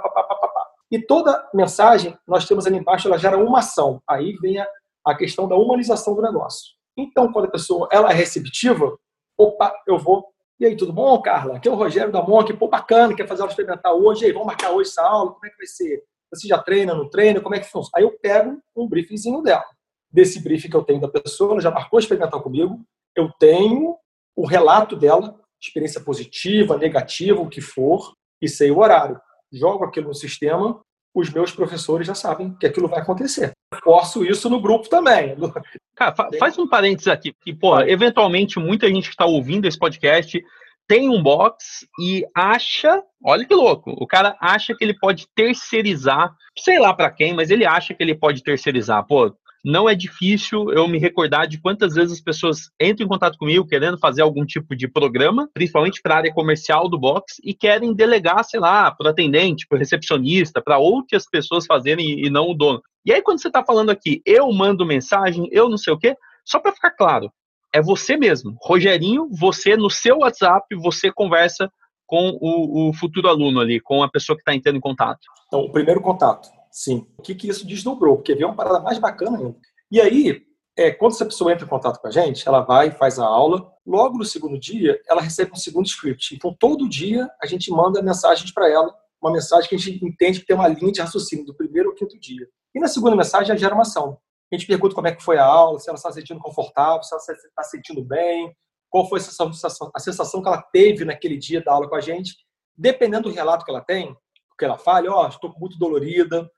e 0.91 1.03
toda 1.03 1.47
mensagem, 1.53 2.17
nós 2.27 2.47
temos 2.47 2.67
ali 2.67 2.79
embaixo, 2.79 3.07
ela 3.07 3.19
gera 3.19 3.37
uma 3.37 3.59
ação. 3.59 4.01
Aí 4.09 4.33
vem 4.41 4.59
a, 4.59 4.67
a 5.05 5.15
questão 5.15 5.47
da 5.47 5.57
humanização 5.57 6.15
do 6.15 6.23
negócio. 6.23 6.75
Então, 6.97 7.31
quando 7.33 7.47
a 7.47 7.51
pessoa 7.51 7.87
ela 7.93 8.11
é 8.11 8.15
receptiva, 8.15 8.97
opa, 9.37 9.75
eu 9.87 9.99
vou 9.99 10.27
E 10.59 10.65
aí, 10.65 10.75
tudo 10.75 10.93
bom, 10.93 11.21
Carla? 11.21 11.57
Aqui 11.57 11.69
é 11.69 11.71
o 11.71 11.75
Rogério 11.75 12.11
da 12.11 12.23
Monk. 12.23 12.51
Pô, 12.55 12.69
bacana, 12.69 13.15
quer 13.15 13.29
fazer 13.29 13.43
aula 13.43 13.51
experimental 13.51 14.01
hoje? 14.01 14.23
E 14.23 14.27
aí, 14.27 14.33
vamos 14.33 14.47
marcar 14.47 14.71
hoje 14.71 14.89
essa 14.89 15.03
aula? 15.03 15.33
Como 15.33 15.45
é 15.45 15.51
que 15.51 15.57
vai 15.59 15.67
ser? 15.67 16.03
Você 16.33 16.49
já 16.49 16.57
treina, 16.57 16.95
não 16.95 17.11
treina? 17.11 17.43
Como 17.43 17.55
é 17.55 17.59
que 17.59 17.67
funciona? 17.67 17.91
Aí 17.97 18.05
eu 18.05 18.19
pego 18.21 18.59
um 18.75 18.89
briefingzinho 18.89 19.43
dela. 19.43 19.65
Desse 20.11 20.41
briefing 20.41 20.71
que 20.71 20.77
eu 20.77 20.85
tenho 20.85 21.01
da 21.01 21.09
pessoa, 21.09 21.53
ela 21.53 21.61
já 21.61 21.71
marcou 21.71 21.99
experimental 21.99 22.41
comigo, 22.43 22.81
eu 23.15 23.31
tenho 23.39 23.99
o 24.37 24.47
relato 24.47 24.95
dela, 24.95 25.35
experiência 25.61 26.01
positiva, 26.01 26.77
negativa, 26.77 27.41
o 27.41 27.49
que 27.49 27.61
for, 27.61 28.13
e 28.41 28.49
sei 28.49 28.71
o 28.71 28.79
horário. 28.79 29.19
Jogo 29.51 29.85
aquilo 29.85 30.09
no 30.09 30.15
sistema, 30.15 30.81
os 31.15 31.31
meus 31.31 31.51
professores 31.51 32.07
já 32.07 32.15
sabem 32.15 32.55
que 32.61 32.67
aquilo 32.67 32.89
vai 32.89 33.01
acontecer. 33.01 33.53
Posso 33.83 34.23
isso 34.23 34.51
no 34.51 34.61
grupo 34.61 34.89
também. 34.89 35.35
Cara, 35.97 36.15
faz 36.39 36.59
um 36.59 36.69
parênteses 36.69 37.09
aqui, 37.09 37.33
que, 37.43 37.55
pô, 37.55 37.81
eventualmente 37.81 38.59
muita 38.59 38.87
gente 38.89 39.09
que 39.09 39.15
está 39.15 39.25
ouvindo 39.25 39.67
esse 39.67 39.79
podcast 39.79 40.39
tem 40.87 41.09
um 41.09 41.23
box 41.23 41.87
e 41.99 42.25
acha, 42.35 43.03
olha 43.25 43.45
que 43.45 43.55
louco, 43.55 43.91
o 43.99 44.07
cara 44.07 44.37
acha 44.41 44.75
que 44.75 44.85
ele 44.85 44.97
pode 44.97 45.27
terceirizar, 45.35 46.33
sei 46.57 46.79
lá 46.79 46.95
para 46.95 47.11
quem, 47.11 47.35
mas 47.35 47.51
ele 47.51 47.67
acha 47.67 47.93
que 47.93 48.03
ele 48.03 48.15
pode 48.15 48.43
terceirizar. 48.43 49.05
Pô, 49.05 49.35
não 49.67 49.89
é 49.89 49.97
difícil 49.97 50.71
eu 50.71 50.87
me 50.87 50.97
recordar 50.97 51.49
de 51.49 51.61
quantas 51.61 51.95
vezes 51.95 52.13
as 52.13 52.21
pessoas 52.21 52.71
entram 52.81 53.05
em 53.05 53.09
contato 53.09 53.37
comigo 53.37 53.67
querendo 53.67 53.99
fazer 53.99 54.23
algum 54.23 54.47
tipo 54.47 54.77
de 54.77 54.87
programa, 54.87 55.51
principalmente 55.53 56.01
para 56.01 56.15
a 56.15 56.19
área 56.19 56.33
comercial 56.33 56.89
do 56.89 56.97
box, 56.97 57.41
e 57.43 57.53
querem 57.53 57.93
delegar, 57.93 58.45
sei 58.45 58.61
lá, 58.61 58.93
para 58.93 59.09
o 59.09 59.11
atendente, 59.11 59.67
para 59.67 59.75
o 59.75 59.79
recepcionista, 59.81 60.63
para 60.63 60.79
outras 60.79 61.29
pessoas 61.29 61.67
fazerem 61.67 62.25
e 62.25 62.31
não 62.31 62.49
o 62.49 62.55
dono. 62.55 62.81
E 63.05 63.13
aí, 63.13 63.21
quando 63.21 63.43
você 63.43 63.49
está 63.49 63.65
falando 63.65 63.91
aqui, 63.91 64.23
eu 64.25 64.53
mando 64.53 64.87
mensagem, 64.87 65.49
eu 65.51 65.69
não 65.69 65.77
sei 65.77 65.93
o 65.93 65.99
quê, 65.99 66.15
só 66.45 66.61
para 66.61 66.71
ficar 66.71 66.93
claro, 66.93 67.29
é 67.75 67.83
você 67.83 68.17
mesmo. 68.17 68.57
Rogerinho, 68.63 69.29
você 69.33 69.77
no 69.77 69.91
seu 69.91 70.19
WhatsApp, 70.19 70.65
você 70.77 71.11
conversa 71.11 71.69
com 72.07 72.39
o, 72.41 72.91
o 72.91 72.95
futuro 72.95 73.29
aluno 73.29 73.59
ali, 73.59 73.81
com 73.81 74.01
a 74.01 74.09
pessoa 74.09 74.37
que 74.37 74.43
está 74.43 74.55
entrando 74.55 74.77
em 74.77 74.81
contato. 74.81 75.27
Então, 75.49 75.63
o 75.63 75.73
primeiro 75.73 76.01
contato. 76.01 76.56
Sim. 76.77 77.07
O 77.17 77.23
que, 77.23 77.35
que 77.35 77.49
isso 77.49 77.67
desdobrou? 77.67 78.17
Porque 78.17 78.35
veio 78.35 78.49
uma 78.49 78.55
parada 78.55 78.81
mais 78.81 78.99
bacana 78.99 79.39
ainda. 79.39 79.57
E 79.91 79.99
aí, 79.99 80.43
é, 80.77 80.91
quando 80.91 81.15
essa 81.15 81.25
pessoa 81.25 81.51
entra 81.51 81.65
em 81.65 81.69
contato 81.69 81.99
com 81.99 82.07
a 82.07 82.11
gente, 82.11 82.47
ela 82.47 82.61
vai, 82.61 82.91
faz 82.91 83.19
a 83.19 83.25
aula, 83.25 83.73
logo 83.87 84.19
no 84.19 84.27
segundo 84.27 84.61
dia, 84.61 85.01
ela 85.09 85.23
recebe 85.23 85.53
um 85.53 85.57
segundo 85.57 85.87
script. 85.87 86.35
Então, 86.35 86.55
todo 86.61 86.87
dia, 86.87 87.31
a 87.43 87.47
gente 87.47 87.71
manda 87.71 88.03
mensagens 88.03 88.53
para 88.53 88.71
ela, 88.71 88.95
uma 89.23 89.33
mensagem 89.33 89.67
que 89.67 89.75
a 89.75 89.79
gente 89.79 90.05
entende 90.05 90.41
que 90.41 90.47
tem 90.47 90.55
uma 90.55 90.69
linha 90.69 90.93
de 90.93 91.01
raciocínio 91.01 91.47
do 91.47 91.57
primeiro 91.57 91.89
ao 91.89 91.95
quinto 91.95 92.21
dia. 92.21 92.47
E 92.75 92.79
na 92.79 92.89
segunda 92.89 93.17
mensagem, 93.17 93.55
a 93.55 93.57
geração. 93.57 94.19
A 94.53 94.55
gente 94.55 94.67
pergunta 94.67 94.95
como 94.95 95.09
é 95.09 95.17
que 95.17 95.25
foi 95.25 95.39
a 95.39 95.47
aula, 95.47 95.79
se 95.79 95.89
ela 95.89 95.97
está 95.97 96.13
se 96.13 96.21
sentindo 96.21 96.41
confortável, 96.41 97.03
se 97.03 97.15
ela 97.15 97.23
está 97.23 97.63
se 97.63 97.71
sentindo 97.71 98.05
bem, 98.05 98.55
qual 98.91 99.09
foi 99.09 99.19
a 99.19 99.23
sensação, 99.23 99.91
a 99.95 99.99
sensação 99.99 100.43
que 100.43 100.49
ela 100.49 100.61
teve 100.61 101.07
naquele 101.07 101.39
dia 101.39 101.65
da 101.65 101.73
aula 101.73 101.89
com 101.89 101.97
a 101.97 102.03
gente. 102.03 102.37
Dependendo 102.77 103.31
do 103.31 103.35
relato 103.35 103.65
que 103.65 103.71
ela 103.71 103.81
tem, 103.81 104.15
que 104.59 104.65
ela 104.65 104.77
fala, 104.77 105.11
ó, 105.11 105.25
oh, 105.25 105.29
estou 105.29 105.55
muito 105.59 105.79
dolorida, 105.79 106.51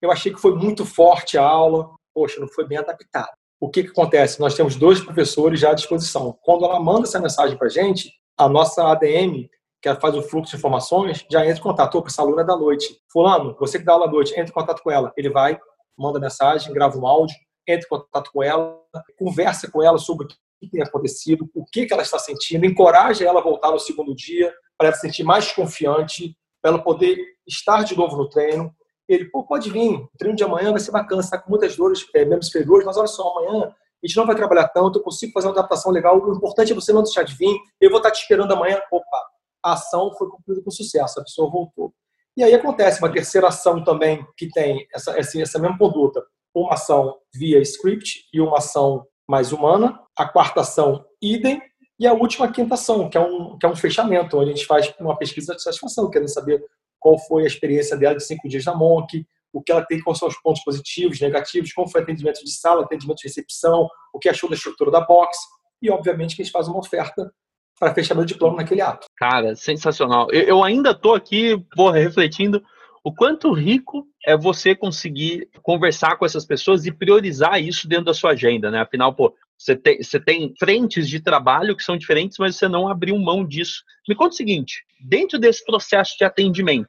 eu 0.00 0.10
achei 0.10 0.32
que 0.32 0.40
foi 0.40 0.54
muito 0.54 0.84
forte 0.84 1.38
a 1.38 1.42
aula. 1.42 1.90
Poxa, 2.14 2.40
não 2.40 2.48
foi 2.48 2.66
bem 2.66 2.78
adaptado. 2.78 3.30
O 3.60 3.70
que, 3.70 3.84
que 3.84 3.90
acontece? 3.90 4.40
Nós 4.40 4.54
temos 4.54 4.76
dois 4.76 5.00
professores 5.00 5.60
já 5.60 5.70
à 5.70 5.74
disposição. 5.74 6.36
Quando 6.42 6.64
ela 6.64 6.78
manda 6.78 7.06
essa 7.06 7.20
mensagem 7.20 7.56
para 7.56 7.68
a 7.68 7.70
gente, 7.70 8.12
a 8.36 8.48
nossa 8.48 8.90
ADM, 8.90 9.48
que 9.80 9.94
faz 10.00 10.14
o 10.14 10.22
fluxo 10.22 10.50
de 10.50 10.56
informações, 10.56 11.24
já 11.30 11.44
entra 11.44 11.58
em 11.58 11.62
contato. 11.62 12.00
com 12.00 12.06
essa 12.06 12.22
aluna 12.22 12.42
é 12.42 12.44
da 12.44 12.56
noite. 12.56 12.98
Fulano, 13.10 13.56
você 13.58 13.78
que 13.78 13.84
dá 13.84 13.92
aula 13.92 14.06
à 14.06 14.10
noite, 14.10 14.32
entra 14.32 14.50
em 14.50 14.52
contato 14.52 14.82
com 14.82 14.90
ela. 14.90 15.12
Ele 15.16 15.30
vai, 15.30 15.58
manda 15.96 16.20
mensagem, 16.20 16.72
grava 16.72 16.98
um 16.98 17.06
áudio, 17.06 17.36
entra 17.66 17.86
em 17.86 17.88
contato 17.88 18.30
com 18.32 18.42
ela, 18.42 18.78
conversa 19.18 19.70
com 19.70 19.82
ela 19.82 19.98
sobre 19.98 20.26
o 20.26 20.28
que 20.28 20.70
tem 20.70 20.82
acontecido, 20.82 21.48
o 21.54 21.64
que, 21.64 21.86
que 21.86 21.92
ela 21.92 22.02
está 22.02 22.18
sentindo, 22.18 22.64
encoraja 22.64 23.24
ela 23.24 23.40
a 23.40 23.42
voltar 23.42 23.70
no 23.70 23.78
segundo 23.78 24.14
dia, 24.14 24.52
para 24.76 24.88
ela 24.88 24.96
se 24.96 25.02
sentir 25.02 25.22
mais 25.22 25.52
confiante, 25.52 26.36
para 26.62 26.72
ela 26.72 26.82
poder 26.82 27.18
estar 27.46 27.82
de 27.82 27.96
novo 27.96 28.16
no 28.16 28.28
treino. 28.28 28.74
Ele, 29.08 29.26
pô, 29.26 29.44
pode 29.44 29.70
vir, 29.70 29.96
o 29.96 30.10
treino 30.18 30.36
de 30.36 30.44
amanhã 30.44 30.70
vai 30.70 30.80
ser 30.80 30.90
bacana, 30.90 31.22
você 31.22 31.28
está 31.28 31.38
com 31.38 31.50
muitas 31.50 31.76
dores, 31.76 32.04
é, 32.14 32.24
membros 32.24 32.48
inferiores, 32.48 32.84
mas 32.84 32.96
olha 32.96 33.06
só, 33.06 33.38
amanhã 33.38 33.72
a 34.02 34.06
gente 34.06 34.16
não 34.16 34.26
vai 34.26 34.36
trabalhar 34.36 34.68
tanto, 34.68 34.98
eu 34.98 35.02
consigo 35.02 35.32
fazer 35.32 35.46
uma 35.46 35.52
adaptação 35.52 35.90
legal, 35.92 36.20
o 36.20 36.34
importante 36.34 36.72
é 36.72 36.74
você 36.74 36.92
não 36.92 37.02
deixar 37.02 37.22
de 37.22 37.34
vir, 37.34 37.56
eu 37.80 37.90
vou 37.90 37.98
estar 37.98 38.10
te 38.10 38.20
esperando 38.20 38.52
amanhã. 38.52 38.80
Opa, 38.90 39.26
a 39.64 39.72
ação 39.72 40.12
foi 40.16 40.28
concluída 40.28 40.62
com 40.62 40.70
sucesso, 40.70 41.20
a 41.20 41.22
pessoa 41.22 41.50
voltou. 41.50 41.92
E 42.36 42.42
aí 42.42 42.54
acontece 42.54 43.00
uma 43.00 43.10
terceira 43.10 43.48
ação 43.48 43.82
também 43.82 44.24
que 44.36 44.48
tem 44.50 44.86
essa, 44.94 45.18
essa, 45.18 45.40
essa 45.40 45.58
mesma 45.58 45.78
conduta, 45.78 46.22
uma 46.54 46.74
ação 46.74 47.16
via 47.34 47.60
script 47.60 48.28
e 48.32 48.40
uma 48.40 48.58
ação 48.58 49.06
mais 49.28 49.52
humana, 49.52 49.98
a 50.16 50.26
quarta 50.26 50.60
ação, 50.60 51.04
idem, 51.20 51.60
e 51.98 52.06
a 52.06 52.12
última, 52.12 52.44
a 52.44 52.52
quinta 52.52 52.74
ação, 52.74 53.08
que 53.08 53.16
é 53.16 53.20
um, 53.20 53.56
que 53.58 53.64
é 53.64 53.68
um 53.68 53.74
fechamento, 53.74 54.38
onde 54.38 54.50
a 54.50 54.54
gente 54.54 54.66
faz 54.66 54.92
uma 55.00 55.16
pesquisa 55.16 55.54
de 55.54 55.62
satisfação, 55.62 56.10
querendo 56.10 56.28
saber 56.28 56.62
qual 56.98 57.18
foi 57.18 57.44
a 57.44 57.46
experiência 57.46 57.96
dela 57.96 58.16
de 58.16 58.24
cinco 58.24 58.48
dias 58.48 58.64
na 58.64 58.74
Monk, 58.74 59.24
o 59.52 59.62
que 59.62 59.72
ela 59.72 59.84
tem, 59.84 60.00
quais 60.02 60.18
são 60.18 60.28
os 60.28 60.40
pontos 60.40 60.62
positivos, 60.62 61.20
negativos, 61.20 61.72
como 61.72 61.88
foi 61.88 62.02
atendimento 62.02 62.44
de 62.44 62.52
sala, 62.52 62.82
atendimento 62.82 63.18
de 63.18 63.28
recepção, 63.28 63.88
o 64.12 64.18
que 64.18 64.28
achou 64.28 64.50
da 64.50 64.56
estrutura 64.56 64.90
da 64.90 65.00
box, 65.00 65.36
e 65.80 65.90
obviamente 65.90 66.36
que 66.36 66.42
a 66.42 66.44
gente 66.44 66.52
faz 66.52 66.68
uma 66.68 66.78
oferta 66.78 67.32
para 67.78 67.94
fechamento 67.94 68.26
de 68.26 68.34
plano 68.34 68.56
naquele 68.56 68.80
ato. 68.80 69.06
Cara, 69.16 69.54
sensacional. 69.54 70.28
Eu, 70.30 70.42
eu 70.42 70.64
ainda 70.64 70.90
estou 70.90 71.14
aqui, 71.14 71.58
porra, 71.74 71.98
refletindo 71.98 72.62
o 73.04 73.14
quanto 73.14 73.52
rico 73.52 74.04
é 74.26 74.36
você 74.36 74.74
conseguir 74.74 75.48
conversar 75.62 76.16
com 76.16 76.26
essas 76.26 76.44
pessoas 76.44 76.86
e 76.86 76.92
priorizar 76.92 77.62
isso 77.62 77.86
dentro 77.88 78.06
da 78.06 78.14
sua 78.14 78.32
agenda, 78.32 78.70
né? 78.70 78.80
Afinal, 78.80 79.14
pô, 79.14 79.32
você 79.58 79.74
tem, 79.74 80.02
você 80.02 80.20
tem 80.20 80.54
frentes 80.58 81.08
de 81.08 81.20
trabalho 81.20 81.76
que 81.76 81.82
são 81.82 81.96
diferentes, 81.96 82.36
mas 82.38 82.56
você 82.56 82.68
não 82.68 82.88
abriu 82.88 83.18
mão 83.18 83.44
disso. 83.44 83.82
Me 84.08 84.14
conta 84.14 84.34
o 84.34 84.36
seguinte: 84.36 84.84
dentro 85.00 85.38
desse 85.38 85.64
processo 85.64 86.16
de 86.18 86.24
atendimento, 86.24 86.88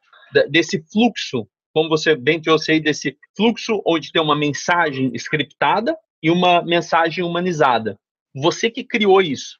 desse 0.50 0.84
fluxo, 0.92 1.48
como 1.74 1.90
você 1.90 2.16
bem 2.16 2.42
trouxe 2.42 2.74
aí, 2.74 2.80
desse 2.80 3.18
fluxo 3.36 3.82
onde 3.86 4.12
tem 4.12 4.22
uma 4.22 4.36
mensagem 4.36 5.12
scriptada 5.16 5.96
e 6.22 6.30
uma 6.30 6.62
mensagem 6.62 7.24
humanizada, 7.24 7.98
você 8.36 8.70
que 8.70 8.84
criou 8.84 9.22
isso, 9.22 9.58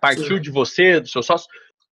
partiu 0.00 0.36
Sim. 0.36 0.40
de 0.40 0.50
você, 0.50 1.00
do 1.00 1.08
seu 1.08 1.22
sócio, 1.22 1.48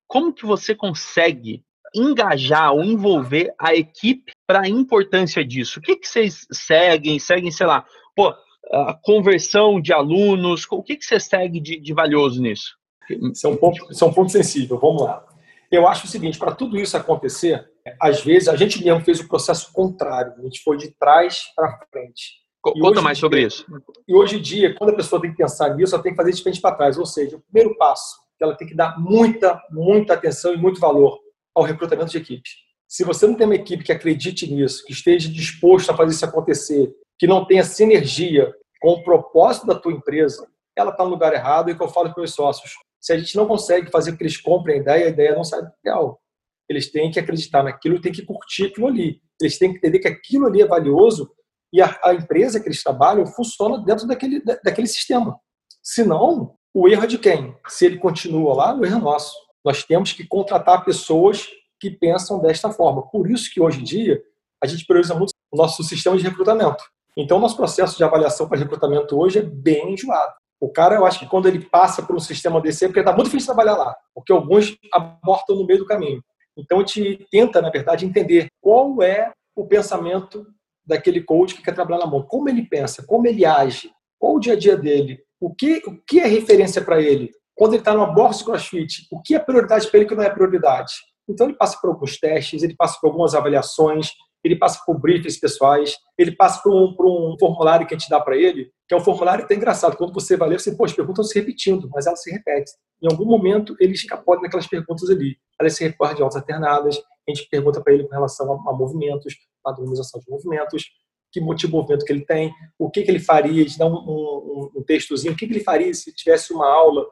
como 0.07 0.33
que 0.33 0.47
você 0.47 0.75
consegue 0.75 1.63
engajar 1.95 2.73
ou 2.73 2.85
envolver 2.85 3.53
a 3.59 3.75
equipe 3.75 4.33
para 4.47 4.63
a 4.63 4.69
importância 4.69 5.45
disso? 5.45 5.79
O 5.79 5.83
que, 5.83 5.97
que 5.97 6.09
vocês 6.09 6.47
seguem? 6.51 7.19
Seguem, 7.19 7.51
sei 7.51 7.67
lá, 7.67 7.85
pô, 8.15 8.35
a 8.71 8.95
conversão 8.95 9.81
de 9.81 9.93
alunos, 9.93 10.67
o 10.71 10.83
que, 10.83 10.97
que 10.97 11.05
você 11.05 11.21
segue 11.21 11.61
de, 11.61 11.79
de 11.79 11.95
valioso 11.95 12.41
nisso? 12.41 12.77
Isso 13.09 13.47
é, 13.47 13.51
um 13.51 13.57
ponto, 13.57 13.93
isso 13.93 14.05
é 14.05 14.07
um 14.07 14.13
ponto 14.13 14.33
sensível, 14.33 14.79
vamos 14.79 15.03
lá. 15.03 15.25
Eu 15.71 15.87
acho 15.87 16.07
o 16.07 16.09
seguinte, 16.09 16.39
para 16.39 16.55
tudo 16.55 16.77
isso 16.77 16.97
acontecer, 16.97 17.65
às 18.01 18.23
vezes 18.23 18.49
a 18.49 18.57
gente 18.57 18.83
mesmo 18.85 19.01
fez 19.01 19.21
o 19.21 19.29
processo 19.29 19.73
contrário, 19.73 20.35
a 20.39 20.43
gente 20.43 20.63
foi 20.63 20.77
de 20.77 20.91
trás 20.99 21.45
para 21.55 21.79
frente. 21.91 22.47
E 22.75 22.81
Conta 22.81 23.01
mais 23.01 23.19
sobre 23.19 23.39
dia, 23.39 23.49
isso. 23.49 23.65
E 24.09 24.15
hoje 24.15 24.39
em 24.39 24.43
dia, 24.43 24.75
quando 24.75 24.91
a 24.91 24.97
pessoa 24.97 25.21
tem 25.21 25.31
que 25.31 25.37
pensar 25.37 25.75
nisso, 25.77 25.95
ela 25.95 26.03
tem 26.03 26.13
que 26.13 26.17
fazer 26.17 26.33
de 26.33 26.43
frente 26.43 26.61
para 26.61 26.75
trás. 26.75 26.99
Ou 26.99 27.07
seja, 27.07 27.37
o 27.37 27.41
primeiro 27.41 27.77
passo, 27.77 28.17
ela 28.41 28.57
tem 28.57 28.67
que 28.67 28.75
dar 28.75 28.99
muita, 28.99 29.61
muita 29.71 30.15
atenção 30.15 30.53
e 30.53 30.57
muito 30.57 30.81
valor 30.81 31.19
ao 31.55 31.63
recrutamento 31.63 32.11
de 32.11 32.19
equipe. 32.19 32.49
Se 32.89 33.05
você 33.05 33.27
não 33.27 33.35
tem 33.35 33.47
uma 33.47 33.55
equipe 33.55 33.85
que 33.85 33.93
acredite 33.93 34.53
nisso, 34.53 34.85
que 34.85 34.93
esteja 34.93 35.29
disposto 35.29 35.91
a 35.91 35.97
fazer 35.97 36.13
isso 36.13 36.25
acontecer, 36.25 36.93
que 37.19 37.27
não 37.27 37.45
tenha 37.45 37.65
sinergia 37.65 38.53
com 38.81 38.93
o 38.93 39.03
propósito 39.03 39.67
da 39.67 39.75
tua 39.75 39.93
empresa, 39.93 40.47
ela 40.77 40.91
está 40.91 41.05
no 41.05 41.11
lugar 41.11 41.33
errado. 41.33 41.71
E 41.71 41.75
que 41.75 41.83
eu 41.83 41.89
falo 41.89 42.13
para 42.13 42.23
os 42.23 42.35
sócios, 42.35 42.73
se 43.01 43.13
a 43.13 43.19
gente 43.19 43.37
não 43.37 43.47
consegue 43.47 43.91
fazer 43.91 44.13
com 44.13 44.19
que 44.19 44.25
eles 44.25 44.37
comprem 44.37 44.77
a 44.77 44.81
ideia, 44.81 45.07
a 45.07 45.11
ideia 45.11 45.35
não 45.35 45.45
sai 45.45 45.61
real. 45.85 46.21
Eles 46.69 46.91
têm 46.91 47.11
que 47.11 47.21
acreditar 47.21 47.63
naquilo, 47.63 48.01
têm 48.01 48.13
que 48.13 48.25
curtir 48.25 48.67
aquilo 48.67 48.89
ali. 48.89 49.21
Eles 49.41 49.59
têm 49.59 49.71
que 49.71 49.79
entender 49.79 49.99
que 50.01 50.09
aquilo 50.09 50.47
ali 50.47 50.63
é 50.63 50.67
valioso 50.67 51.31
e 51.73 51.81
a, 51.81 51.99
a 52.03 52.15
empresa 52.15 52.61
que 52.61 52.69
eles 52.69 52.83
trabalham 52.83 53.27
funciona 53.27 53.79
dentro 53.79 54.07
daquele, 54.07 54.41
daquele 54.41 54.87
sistema. 54.87 55.39
Senão, 55.83 56.57
o 56.75 56.89
erro 56.89 57.05
é 57.05 57.07
de 57.07 57.19
quem? 57.19 57.57
Se 57.69 57.87
ele 57.87 57.99
continua 57.99 58.55
lá, 58.55 58.75
o 58.75 58.85
erro 58.85 58.97
é 58.97 59.01
nosso. 59.01 59.33
Nós 59.65 59.85
temos 59.85 60.13
que 60.13 60.27
contratar 60.27 60.85
pessoas 60.85 61.49
que 61.79 61.91
pensam 61.91 62.41
desta 62.41 62.71
forma. 62.71 63.09
Por 63.09 63.31
isso 63.31 63.53
que 63.53 63.61
hoje 63.61 63.81
em 63.81 63.85
dia 63.85 64.21
a 64.63 64.67
gente 64.67 64.87
prioriza 64.87 65.15
muito 65.15 65.33
o 65.53 65.57
nosso 65.57 65.83
sistema 65.85 66.17
de 66.17 66.25
recrutamento. 66.25 66.83
Então, 67.17 67.39
nosso 67.39 67.57
processo 67.57 67.97
de 67.97 68.05
avaliação 68.05 68.49
para 68.49 68.59
recrutamento 68.59 69.19
hoje 69.19 69.39
é 69.39 69.43
bem 69.43 69.95
enjoado. 69.95 70.35
O 70.61 70.71
cara, 70.71 70.97
eu 70.97 71.07
acho 71.07 71.19
que 71.19 71.27
quando 71.27 71.47
ele 71.47 71.65
passa 71.65 72.03
por 72.03 72.17
um 72.17 72.21
sistema 72.21 72.61
desse, 72.61 72.85
é 72.85 72.89
porque 72.89 73.01
está 73.01 73.13
muito 73.13 73.27
difícil 73.27 73.55
trabalhar 73.55 73.77
lá, 73.77 73.95
porque 74.15 74.33
alguns 74.33 74.77
abortam 74.93 75.57
no 75.57 75.67
meio 75.67 75.81
do 75.81 75.87
caminho. 75.87 76.23
Então, 76.57 76.79
a 76.79 76.81
gente 76.81 77.27
tenta, 77.31 77.61
na 77.61 77.71
verdade, 77.71 78.07
entender 78.07 78.49
qual 78.61 79.03
é 79.03 79.33
o 79.55 79.67
pensamento 79.67 80.47
daquele 80.87 81.23
coach 81.23 81.55
que 81.55 81.63
quer 81.63 81.75
trabalhar 81.75 82.05
na 82.05 82.11
mão, 82.11 82.23
como 82.23 82.49
ele 82.49 82.63
pensa, 82.63 83.05
como 83.07 83.27
ele 83.27 83.45
age, 83.45 83.91
qual 84.19 84.35
o 84.37 84.41
dia 84.41 84.53
a 84.53 84.59
dia 84.59 84.77
dele, 84.77 85.21
o 85.41 85.55
que, 85.55 85.83
o 85.87 85.99
que 86.07 86.21
é 86.21 86.27
referência 86.27 86.81
para 86.81 87.01
ele, 87.01 87.31
quando 87.55 87.73
ele 87.73 87.81
está 87.81 87.93
numa 87.95 88.07
box 88.07 88.43
crossfit, 88.43 89.07
o 89.11 89.21
que 89.21 89.35
é 89.35 89.39
prioridade 89.39 89.89
para 89.89 89.99
ele 89.99 90.09
que 90.09 90.15
não 90.15 90.23
é 90.23 90.31
prioridade? 90.31 90.93
Então 91.29 91.47
ele 91.47 91.57
passa 91.57 91.79
por 91.81 91.91
alguns 91.91 92.19
testes, 92.19 92.63
ele 92.63 92.77
passa 92.77 92.99
por 93.01 93.09
algumas 93.09 93.35
avaliações, 93.35 94.11
ele 94.47 94.57
passa 94.57 94.81
por 94.87 94.99
briefings 94.99 95.39
pessoais, 95.39 95.97
ele 96.17 96.35
passa 96.35 96.63
por 96.63 96.73
um, 96.73 96.95
por 96.95 97.07
um 97.07 97.37
formulário 97.39 97.87
que 97.87 97.95
a 97.95 97.99
gente 97.99 98.09
dá 98.09 98.21
para 98.21 98.37
ele, 98.37 98.71
que 98.89 98.95
é 98.95 98.97
um 98.97 99.01
formulário 99.01 99.45
até 99.45 99.55
engraçado. 99.55 99.97
Quando 99.97 100.15
você 100.15 100.37
vai 100.37 100.49
ler, 100.49 100.61
você, 100.61 100.75
pô, 100.75 100.85
as 100.85 100.93
perguntas 100.93 101.29
se 101.29 101.39
repetindo, 101.39 101.89
mas 101.93 102.07
elas 102.07 102.23
se 102.23 102.31
repetem. 102.31 102.73
Em 103.03 103.09
algum 103.11 103.25
momento, 103.25 103.77
ele 103.81 103.93
escapou 103.93 104.41
naquelas 104.41 104.67
perguntas 104.67 105.11
ali. 105.11 105.37
Elas 105.61 105.75
se 105.75 105.85
recorrem 105.85 106.17
de 106.17 106.23
altas 106.23 106.41
alternadas, 106.41 106.97
a 106.97 107.33
gente 107.33 107.49
pergunta 107.49 107.81
para 107.81 107.93
ele 107.93 108.05
com 108.05 108.15
relação 108.15 108.53
a, 108.53 108.71
a 108.71 108.73
movimentos, 108.73 109.35
padronização 109.63 110.21
de 110.21 110.31
movimentos, 110.31 110.85
que 111.33 111.41
motivo 111.41 111.73
de 111.73 111.77
movimento 111.77 112.05
que 112.05 112.13
ele 112.13 112.25
tem, 112.25 112.53
o 112.79 112.91
que, 112.91 113.03
que 113.03 113.11
ele 113.11 113.19
faria, 113.19 113.65
de 113.65 113.77
dar 113.77 113.87
um, 113.87 113.97
um, 113.97 114.71
um 114.77 114.83
textozinho, 114.83 115.35
o 115.35 115.37
que, 115.37 115.47
que 115.47 115.53
ele 115.53 115.65
faria 115.65 115.93
se 115.93 116.15
tivesse 116.15 116.53
uma 116.53 116.67
aula 116.67 117.05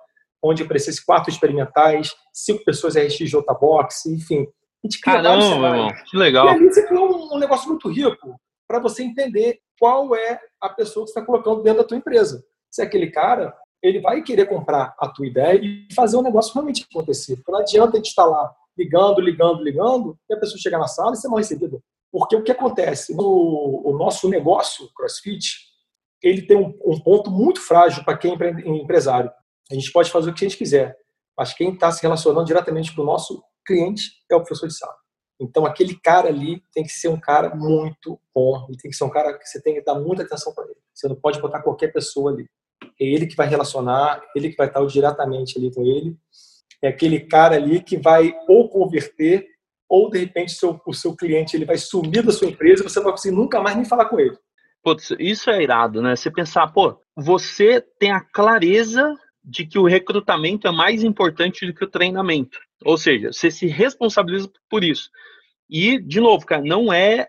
onde 0.43 0.63
aparecesse 0.63 1.05
quatro 1.05 1.31
experimentais, 1.31 2.15
cinco 2.33 2.65
pessoas 2.65 2.95
RX 2.97 3.33
Box, 3.61 4.07
enfim. 4.07 4.47
Gente 4.85 5.01
cria 5.01 5.23
Caramba, 5.23 5.95
que 6.05 6.17
legal. 6.17 6.47
E 6.47 6.51
ali 6.51 6.67
você 6.67 6.87
cria 6.87 7.01
um, 7.01 7.39
negócio 7.39 7.69
muito 7.69 7.89
rico 7.89 8.39
para 8.69 8.79
você 8.79 9.03
entender 9.03 9.59
qual 9.79 10.15
é 10.15 10.39
a 10.61 10.69
pessoa 10.69 11.07
que 11.07 11.11
você 11.11 11.19
está 11.19 11.25
colocando 11.25 11.63
dentro 11.63 11.83
da 11.83 11.89
tua 11.89 11.97
empresa. 11.97 12.45
Se 12.71 12.83
é 12.83 12.85
aquele 12.85 13.11
cara, 13.11 13.57
ele 13.83 14.01
vai 14.01 14.23
querer 14.23 14.47
comprar 14.47 14.95
a 14.99 15.09
tua 15.09 15.27
ideia 15.27 15.59
e 15.63 15.89
fazer 15.95 16.17
o 16.19 16.23
negócio 16.23 16.53
realmente 16.53 16.87
acontecer. 16.91 17.41
Não 17.49 17.59
adianta 17.59 17.93
a 17.93 17.97
gente 17.97 18.09
estar 18.09 18.25
tá 18.25 18.29
lá 18.29 18.55
ligando, 18.77 19.21
ligando, 19.21 19.63
ligando, 19.63 20.19
e 20.29 20.35
a 20.35 20.39
pessoa 20.39 20.59
chegar 20.59 20.79
na 20.79 20.89
sala 20.89 21.15
e 21.15 21.17
ser 21.17 21.29
mal 21.29 21.39
recebida. 21.39 21.79
Porque 22.13 22.37
o 22.37 22.43
que 22.43 22.53
acontece? 22.53 23.15
O, 23.19 23.91
o 23.91 23.97
nosso 23.97 24.29
negócio, 24.29 24.89
CrossFit, 24.95 25.59
ele 26.23 26.43
tem 26.43 26.57
um, 26.57 26.77
um 26.85 27.01
ponto 27.01 27.31
muito 27.31 27.61
frágil 27.61 28.05
para 28.05 28.19
quem 28.19 28.37
é 28.39 28.51
empresário. 28.69 29.31
A 29.71 29.75
gente 29.75 29.91
pode 29.93 30.11
fazer 30.11 30.31
o 30.31 30.35
que 30.35 30.45
a 30.45 30.49
gente 30.49 30.59
quiser, 30.59 30.97
mas 31.37 31.55
quem 31.55 31.73
está 31.73 31.91
se 31.91 32.03
relacionando 32.03 32.47
diretamente 32.47 32.95
com 32.95 33.03
o 33.03 33.07
nosso 33.07 33.43
cliente 33.65 34.13
é 34.31 34.35
o 34.35 34.41
professor 34.41 34.69
de 34.69 34.77
sala. 34.77 34.95
Então, 35.41 35.67
aquele 35.67 35.97
cara 35.97 36.29
ali 36.29 36.63
tem 36.73 36.85
que 36.85 36.93
ser 36.93 37.09
um 37.09 37.19
cara 37.19 37.55
muito 37.55 38.21
bom, 38.35 38.67
e 38.71 38.77
tem 38.77 38.91
que 38.91 38.97
ser 38.97 39.05
um 39.05 39.11
cara 39.11 39.37
que 39.37 39.47
você 39.47 39.61
tem 39.61 39.75
que 39.75 39.83
dar 39.83 39.95
muita 39.97 40.23
atenção 40.23 40.55
para 40.55 40.65
ele. 40.65 40.77
Você 40.93 41.09
não 41.09 41.17
pode 41.17 41.41
botar 41.41 41.61
qualquer 41.61 41.93
pessoa 41.93 42.31
ali. 42.31 42.49
É 43.01 43.05
ele 43.05 43.27
que 43.27 43.37
vai 43.37 43.49
relacionar, 43.49 44.23
ele 44.35 44.51
que 44.51 44.57
vai 44.57 44.69
estar 44.69 44.85
diretamente 44.87 45.59
ali 45.59 45.75
com 45.75 45.83
ele. 45.83 46.17
É 46.83 46.89
aquele 46.89 47.21
cara 47.21 47.57
ali 47.57 47.83
que 47.83 47.97
vai 47.97 48.33
ou 48.49 48.69
converter, 48.69 49.47
ou 49.89 50.11
de 50.11 50.19
repente 50.19 50.53
seu, 50.53 50.81
o 50.87 50.93
seu 50.93 51.17
cliente 51.17 51.57
ele 51.57 51.65
vai 51.65 51.79
sumir 51.79 52.23
da 52.23 52.33
sua 52.33 52.49
empresa 52.49 52.83
e 52.83 52.89
você 52.89 52.99
não 52.99 53.05
vai 53.05 53.13
conseguir 53.13 53.35
nunca 53.35 53.61
mais 53.61 53.77
nem 53.77 53.85
falar 53.85 54.07
com 54.07 54.21
ele. 54.21 54.37
Putz, 54.83 55.13
isso 55.19 55.51
é 55.51 55.63
irado, 55.63 56.03
né? 56.03 56.15
Você 56.15 56.31
pensar, 56.31 56.67
pô, 56.69 57.01
você 57.17 57.81
tem 57.99 58.13
a 58.13 58.21
clareza 58.21 59.15
de 59.43 59.67
que 59.67 59.79
o 59.79 59.87
recrutamento 59.87 60.69
é 60.69 60.73
mais 60.73 61.03
importante 61.03 61.67
do 61.67 61.75
que 61.75 61.85
o 61.85 61.91
treinamento. 61.91 62.59
Ou 62.85 62.99
seja, 62.99 63.33
você 63.33 63.51
se 63.51 63.67
responsabiliza 63.67 64.51
por 64.69 64.85
isso. 64.85 65.11
E, 65.69 65.99
de 65.99 66.21
novo, 66.21 66.45
cara, 66.45 66.63
não 66.63 66.93
é 66.93 67.29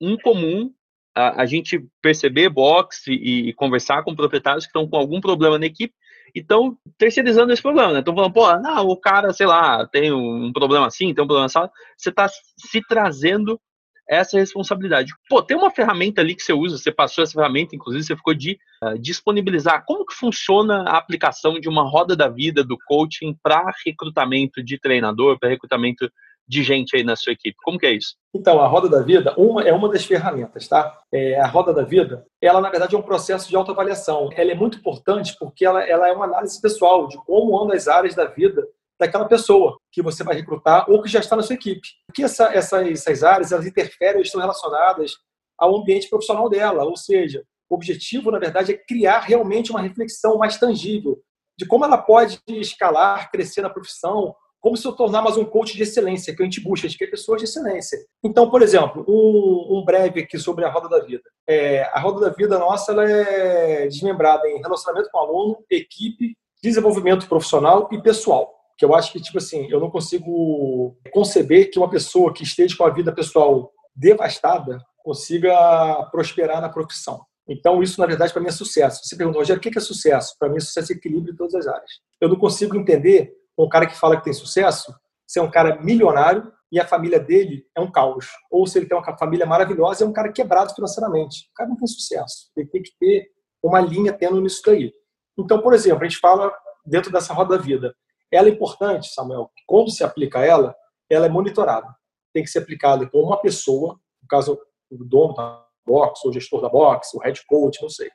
incomum 0.00 0.72
a, 1.14 1.42
a 1.42 1.46
gente 1.46 1.86
perceber 2.02 2.48
box 2.48 3.06
e, 3.06 3.48
e, 3.48 3.52
conversar 3.54 4.02
com 4.02 4.16
proprietários 4.16 4.64
que 4.64 4.70
estão 4.70 4.88
com 4.88 4.96
algum 4.96 5.20
problema 5.20 5.58
na 5.58 5.66
equipe 5.66 5.94
e 6.34 6.40
estão 6.40 6.76
terceirizando 6.98 7.52
esse 7.52 7.62
problema, 7.62 7.92
né? 7.92 7.98
Estão 8.00 8.14
falando, 8.14 8.32
pô, 8.32 8.52
não, 8.58 8.88
o 8.88 8.96
cara, 8.96 9.32
sei 9.32 9.46
lá, 9.46 9.86
tem 9.86 10.12
um 10.12 10.52
problema 10.52 10.86
assim, 10.86 11.14
tem 11.14 11.22
um 11.22 11.28
problema 11.28 11.46
assim. 11.46 11.60
Você 11.96 12.10
está 12.10 12.28
se 12.28 12.80
trazendo 12.88 13.60
essa 14.08 14.38
responsabilidade. 14.38 15.12
Pô, 15.28 15.42
tem 15.42 15.56
uma 15.56 15.70
ferramenta 15.70 16.20
ali 16.20 16.34
que 16.34 16.42
você 16.42 16.52
usa, 16.52 16.78
você 16.78 16.92
passou 16.92 17.24
essa 17.24 17.32
ferramenta, 17.32 17.74
inclusive 17.74 18.04
você 18.04 18.16
ficou 18.16 18.34
de 18.34 18.58
uh, 18.82 18.98
disponibilizar. 18.98 19.84
Como 19.86 20.04
que 20.06 20.14
funciona 20.14 20.82
a 20.82 20.96
aplicação 20.96 21.58
de 21.58 21.68
uma 21.68 21.82
roda 21.82 22.14
da 22.14 22.28
vida 22.28 22.62
do 22.62 22.76
coaching 22.86 23.36
para 23.42 23.72
recrutamento 23.84 24.62
de 24.62 24.78
treinador, 24.78 25.38
para 25.38 25.48
recrutamento 25.48 26.10
de 26.46 26.62
gente 26.62 26.94
aí 26.96 27.02
na 27.02 27.16
sua 27.16 27.32
equipe? 27.32 27.56
Como 27.64 27.78
que 27.78 27.86
é 27.86 27.92
isso? 27.92 28.16
Então, 28.34 28.60
a 28.60 28.66
roda 28.66 28.88
da 28.88 29.02
vida 29.02 29.34
uma, 29.36 29.62
é 29.62 29.72
uma 29.72 29.88
das 29.88 30.04
ferramentas, 30.04 30.68
tá? 30.68 31.00
É, 31.12 31.40
a 31.40 31.46
roda 31.46 31.72
da 31.72 31.82
vida, 31.82 32.26
ela 32.40 32.60
na 32.60 32.68
verdade 32.68 32.94
é 32.94 32.98
um 32.98 33.02
processo 33.02 33.48
de 33.48 33.56
autoavaliação. 33.56 34.28
Ela 34.36 34.52
é 34.52 34.54
muito 34.54 34.78
importante 34.78 35.34
porque 35.38 35.64
ela, 35.64 35.82
ela 35.82 36.08
é 36.08 36.12
uma 36.12 36.26
análise 36.26 36.60
pessoal 36.60 37.08
de 37.08 37.16
como 37.24 37.58
andam 37.62 37.76
as 37.76 37.88
áreas 37.88 38.14
da 38.14 38.26
vida 38.26 38.66
daquela 38.98 39.26
pessoa 39.26 39.78
que 39.92 40.02
você 40.02 40.22
vai 40.22 40.36
recrutar 40.36 40.88
ou 40.90 41.02
que 41.02 41.08
já 41.08 41.20
está 41.20 41.36
na 41.36 41.42
sua 41.42 41.54
equipe. 41.54 41.88
Porque 42.06 42.22
essa, 42.22 42.46
essa, 42.54 42.88
essas 42.88 43.22
áreas 43.22 43.52
elas 43.52 43.66
interferem, 43.66 44.22
estão 44.22 44.40
relacionadas 44.40 45.16
ao 45.58 45.76
ambiente 45.76 46.08
profissional 46.08 46.48
dela. 46.48 46.84
Ou 46.84 46.96
seja, 46.96 47.44
o 47.68 47.74
objetivo, 47.74 48.30
na 48.30 48.38
verdade, 48.38 48.72
é 48.72 48.76
criar 48.76 49.20
realmente 49.20 49.70
uma 49.70 49.80
reflexão 49.80 50.38
mais 50.38 50.58
tangível 50.58 51.20
de 51.58 51.66
como 51.66 51.84
ela 51.84 51.98
pode 51.98 52.40
escalar, 52.48 53.30
crescer 53.30 53.62
na 53.62 53.70
profissão, 53.70 54.34
como 54.60 54.76
se 54.76 54.86
eu 54.86 54.92
tornar 54.92 55.22
mais 55.22 55.36
um 55.36 55.44
coach 55.44 55.76
de 55.76 55.82
excelência, 55.82 56.34
que 56.34 56.42
a 56.42 56.44
gente 56.44 56.60
busca, 56.60 56.86
a 56.86 56.90
gente 56.90 56.98
quer 56.98 57.10
pessoas 57.10 57.38
de 57.38 57.44
excelência. 57.44 57.98
Então, 58.24 58.50
por 58.50 58.62
exemplo, 58.62 59.04
um, 59.06 59.78
um 59.78 59.84
breve 59.84 60.22
aqui 60.22 60.38
sobre 60.38 60.64
a 60.64 60.70
roda 60.70 60.88
da 60.88 61.04
vida. 61.04 61.22
É, 61.46 61.82
a 61.92 62.00
roda 62.00 62.20
da 62.20 62.30
vida 62.30 62.58
nossa 62.58 62.90
ela 62.90 63.08
é 63.08 63.86
desmembrada 63.86 64.48
em 64.48 64.60
relacionamento 64.60 65.10
com 65.12 65.18
o 65.18 65.20
aluno, 65.20 65.64
equipe, 65.70 66.34
desenvolvimento 66.62 67.28
profissional 67.28 67.88
e 67.92 68.00
pessoal 68.00 68.63
que 68.76 68.84
eu 68.84 68.94
acho 68.94 69.12
que, 69.12 69.20
tipo 69.20 69.38
assim, 69.38 69.68
eu 69.70 69.80
não 69.80 69.90
consigo 69.90 70.96
conceber 71.12 71.70
que 71.70 71.78
uma 71.78 71.90
pessoa 71.90 72.32
que 72.32 72.42
esteja 72.42 72.76
com 72.76 72.84
a 72.84 72.90
vida 72.90 73.12
pessoal 73.12 73.72
devastada 73.94 74.78
consiga 74.98 76.08
prosperar 76.10 76.60
na 76.60 76.68
profissão. 76.68 77.24
Então, 77.48 77.82
isso, 77.82 78.00
na 78.00 78.06
verdade, 78.06 78.32
para 78.32 78.40
mim 78.40 78.48
é 78.48 78.52
sucesso. 78.52 79.02
Você 79.04 79.16
pergunta, 79.16 79.38
Rogério, 79.38 79.60
o 79.60 79.62
que 79.62 79.76
é 79.76 79.80
sucesso? 79.80 80.34
Para 80.38 80.48
mim, 80.48 80.58
sucesso 80.58 80.92
é 80.92 80.96
equilíbrio 80.96 81.34
em 81.34 81.36
todas 81.36 81.54
as 81.54 81.66
áreas. 81.66 81.90
Eu 82.20 82.28
não 82.28 82.36
consigo 82.36 82.76
entender 82.76 83.32
um 83.56 83.68
cara 83.68 83.86
que 83.86 83.96
fala 83.96 84.16
que 84.16 84.24
tem 84.24 84.32
sucesso 84.32 84.94
se 85.26 85.38
é 85.38 85.42
um 85.42 85.50
cara 85.50 85.80
milionário 85.80 86.52
e 86.72 86.80
a 86.80 86.86
família 86.86 87.20
dele 87.20 87.64
é 87.76 87.80
um 87.80 87.90
caos. 87.90 88.26
Ou 88.50 88.66
se 88.66 88.78
ele 88.78 88.86
tem 88.86 88.96
uma 88.96 89.18
família 89.18 89.46
maravilhosa 89.46 90.04
é 90.04 90.06
um 90.06 90.12
cara 90.12 90.32
quebrado 90.32 90.74
financeiramente. 90.74 91.48
O 91.52 91.54
cara 91.54 91.68
não 91.68 91.76
tem 91.76 91.86
sucesso. 91.86 92.50
Ele 92.56 92.68
tem 92.68 92.82
que 92.82 92.92
ter 92.98 93.28
uma 93.62 93.80
linha 93.80 94.12
tendo 94.12 94.40
nisso 94.40 94.62
daí. 94.64 94.92
Então, 95.38 95.60
por 95.60 95.72
exemplo, 95.72 96.02
a 96.02 96.08
gente 96.08 96.18
fala 96.18 96.52
dentro 96.84 97.10
dessa 97.12 97.32
roda 97.32 97.56
da 97.56 97.62
vida. 97.62 97.94
Ela 98.34 98.48
é 98.48 98.52
importante, 98.52 99.12
Samuel, 99.12 99.50
quando 99.66 99.90
se 99.90 100.02
aplica 100.02 100.44
ela, 100.44 100.74
ela 101.08 101.26
é 101.26 101.28
monitorada. 101.28 101.88
Tem 102.32 102.42
que 102.42 102.50
ser 102.50 102.60
aplicada 102.60 103.06
por 103.08 103.22
uma 103.22 103.40
pessoa, 103.40 103.98
no 104.22 104.28
caso, 104.28 104.58
o 104.90 105.04
dono 105.04 105.34
da 105.34 105.64
box, 105.86 106.26
o 106.26 106.32
gestor 106.32 106.60
da 106.60 106.68
box, 106.68 107.14
o 107.14 107.20
head 107.20 107.40
coach, 107.46 107.80
não 107.82 107.88
sei. 107.88 108.10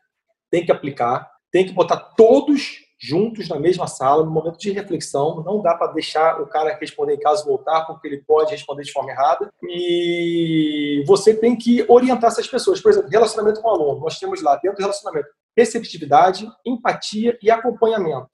Tem 0.51 0.65
que 0.65 0.71
aplicar, 0.71 1.29
tem 1.51 1.65
que 1.65 1.73
botar 1.73 1.97
todos 2.17 2.89
juntos 3.01 3.47
na 3.47 3.57
mesma 3.57 3.87
sala, 3.87 4.25
no 4.25 4.31
momento 4.31 4.57
de 4.57 4.71
reflexão. 4.71 5.41
Não 5.43 5.61
dá 5.61 5.75
para 5.75 5.93
deixar 5.93 6.41
o 6.41 6.47
cara 6.47 6.77
responder 6.77 7.15
em 7.15 7.19
caso 7.19 7.45
voltar, 7.45 7.85
porque 7.85 8.07
ele 8.07 8.23
pode 8.27 8.51
responder 8.51 8.83
de 8.83 8.91
forma 8.91 9.11
errada. 9.11 9.49
E 9.63 11.03
você 11.07 11.33
tem 11.33 11.55
que 11.55 11.85
orientar 11.87 12.29
essas 12.29 12.47
pessoas. 12.47 12.81
Por 12.81 12.91
exemplo, 12.91 13.09
relacionamento 13.09 13.61
com 13.61 13.69
o 13.69 13.71
aluno. 13.71 14.01
Nós 14.01 14.19
temos 14.19 14.41
lá, 14.41 14.55
dentro 14.55 14.77
do 14.77 14.81
relacionamento, 14.81 15.29
receptividade, 15.57 16.45
empatia 16.65 17.37
e 17.41 17.49
acompanhamento. 17.49 18.27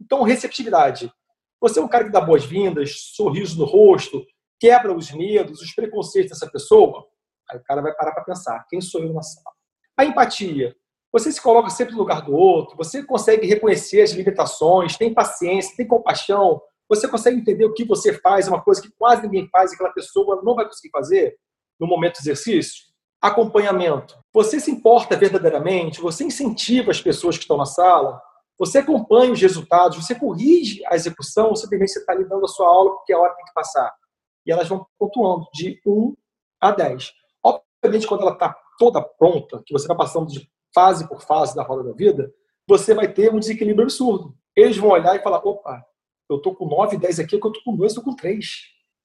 Então, 0.00 0.22
receptividade. 0.22 1.12
Você 1.60 1.78
é 1.78 1.82
um 1.82 1.88
cara 1.88 2.04
que 2.04 2.10
dá 2.10 2.20
boas-vindas, 2.20 3.12
sorriso 3.14 3.58
no 3.58 3.64
rosto, 3.64 4.24
quebra 4.60 4.92
os 4.92 5.10
medos, 5.10 5.60
os 5.60 5.74
preconceitos 5.74 6.30
dessa 6.30 6.50
pessoa. 6.50 7.06
Aí 7.50 7.58
o 7.58 7.62
cara 7.62 7.82
vai 7.82 7.94
parar 7.94 8.12
para 8.12 8.24
pensar: 8.24 8.64
quem 8.68 8.80
sou 8.80 9.02
eu 9.02 9.12
na 9.12 9.22
sala? 9.22 9.54
A 9.96 10.04
empatia. 10.04 10.74
Você 11.12 11.32
se 11.32 11.40
coloca 11.40 11.70
sempre 11.70 11.94
no 11.94 12.00
lugar 12.00 12.22
do 12.22 12.34
outro, 12.34 12.76
você 12.76 13.02
consegue 13.02 13.46
reconhecer 13.46 14.02
as 14.02 14.10
limitações, 14.10 14.96
tem 14.96 15.14
paciência, 15.14 15.74
tem 15.74 15.86
compaixão, 15.86 16.60
você 16.88 17.08
consegue 17.08 17.38
entender 17.38 17.64
o 17.64 17.72
que 17.72 17.84
você 17.84 18.12
faz, 18.12 18.46
uma 18.48 18.62
coisa 18.62 18.82
que 18.82 18.90
quase 18.98 19.22
ninguém 19.22 19.48
faz 19.48 19.70
e 19.70 19.74
aquela 19.74 19.92
pessoa 19.92 20.42
não 20.44 20.54
vai 20.54 20.66
conseguir 20.66 20.90
fazer 20.90 21.36
no 21.80 21.86
momento 21.86 22.16
do 22.16 22.20
exercício. 22.20 22.84
Acompanhamento. 23.20 24.18
Você 24.32 24.60
se 24.60 24.70
importa 24.70 25.16
verdadeiramente, 25.16 26.00
você 26.00 26.24
incentiva 26.24 26.90
as 26.90 27.00
pessoas 27.00 27.36
que 27.36 27.44
estão 27.44 27.56
na 27.56 27.64
sala, 27.64 28.20
você 28.58 28.78
acompanha 28.78 29.32
os 29.32 29.40
resultados, 29.40 29.96
você 29.96 30.14
corrige 30.14 30.84
a 30.86 30.94
execução, 30.94 31.48
ou 31.48 31.56
simplesmente 31.56 31.92
você 31.92 31.98
está 32.00 32.12
ali 32.12 32.24
dando 32.28 32.44
a 32.44 32.48
sua 32.48 32.66
aula 32.66 32.96
porque 32.96 33.12
a 33.12 33.18
hora 33.18 33.34
tem 33.34 33.44
que 33.44 33.52
passar. 33.52 33.92
E 34.46 34.52
elas 34.52 34.68
vão 34.68 34.86
pontuando 34.98 35.46
de 35.52 35.80
1 35.86 36.14
a 36.60 36.70
10. 36.70 37.12
Obviamente, 37.42 38.06
quando 38.06 38.22
ela 38.22 38.32
está 38.32 38.56
toda 38.78 39.02
pronta, 39.02 39.62
que 39.64 39.72
você 39.72 39.86
vai 39.86 39.96
passando 39.96 40.26
de 40.26 40.48
fase 40.74 41.08
por 41.08 41.20
fase 41.22 41.54
da 41.54 41.62
roda 41.62 41.84
da 41.84 41.92
vida, 41.92 42.32
você 42.68 42.94
vai 42.94 43.12
ter 43.12 43.32
um 43.32 43.38
desequilíbrio 43.38 43.84
absurdo. 43.84 44.34
Eles 44.54 44.76
vão 44.76 44.90
olhar 44.90 45.14
e 45.16 45.22
falar: 45.22 45.38
opa, 45.38 45.84
eu 46.28 46.38
tô 46.38 46.54
com 46.54 46.66
9, 46.66 46.96
10 46.96 47.20
aqui, 47.20 47.36
aqui 47.36 47.46
eu 47.46 47.52
tô 47.52 47.62
com 47.62 47.76
2, 47.76 47.94
eu 47.94 48.02
tô 48.02 48.10
com 48.10 48.16
3. 48.16 48.46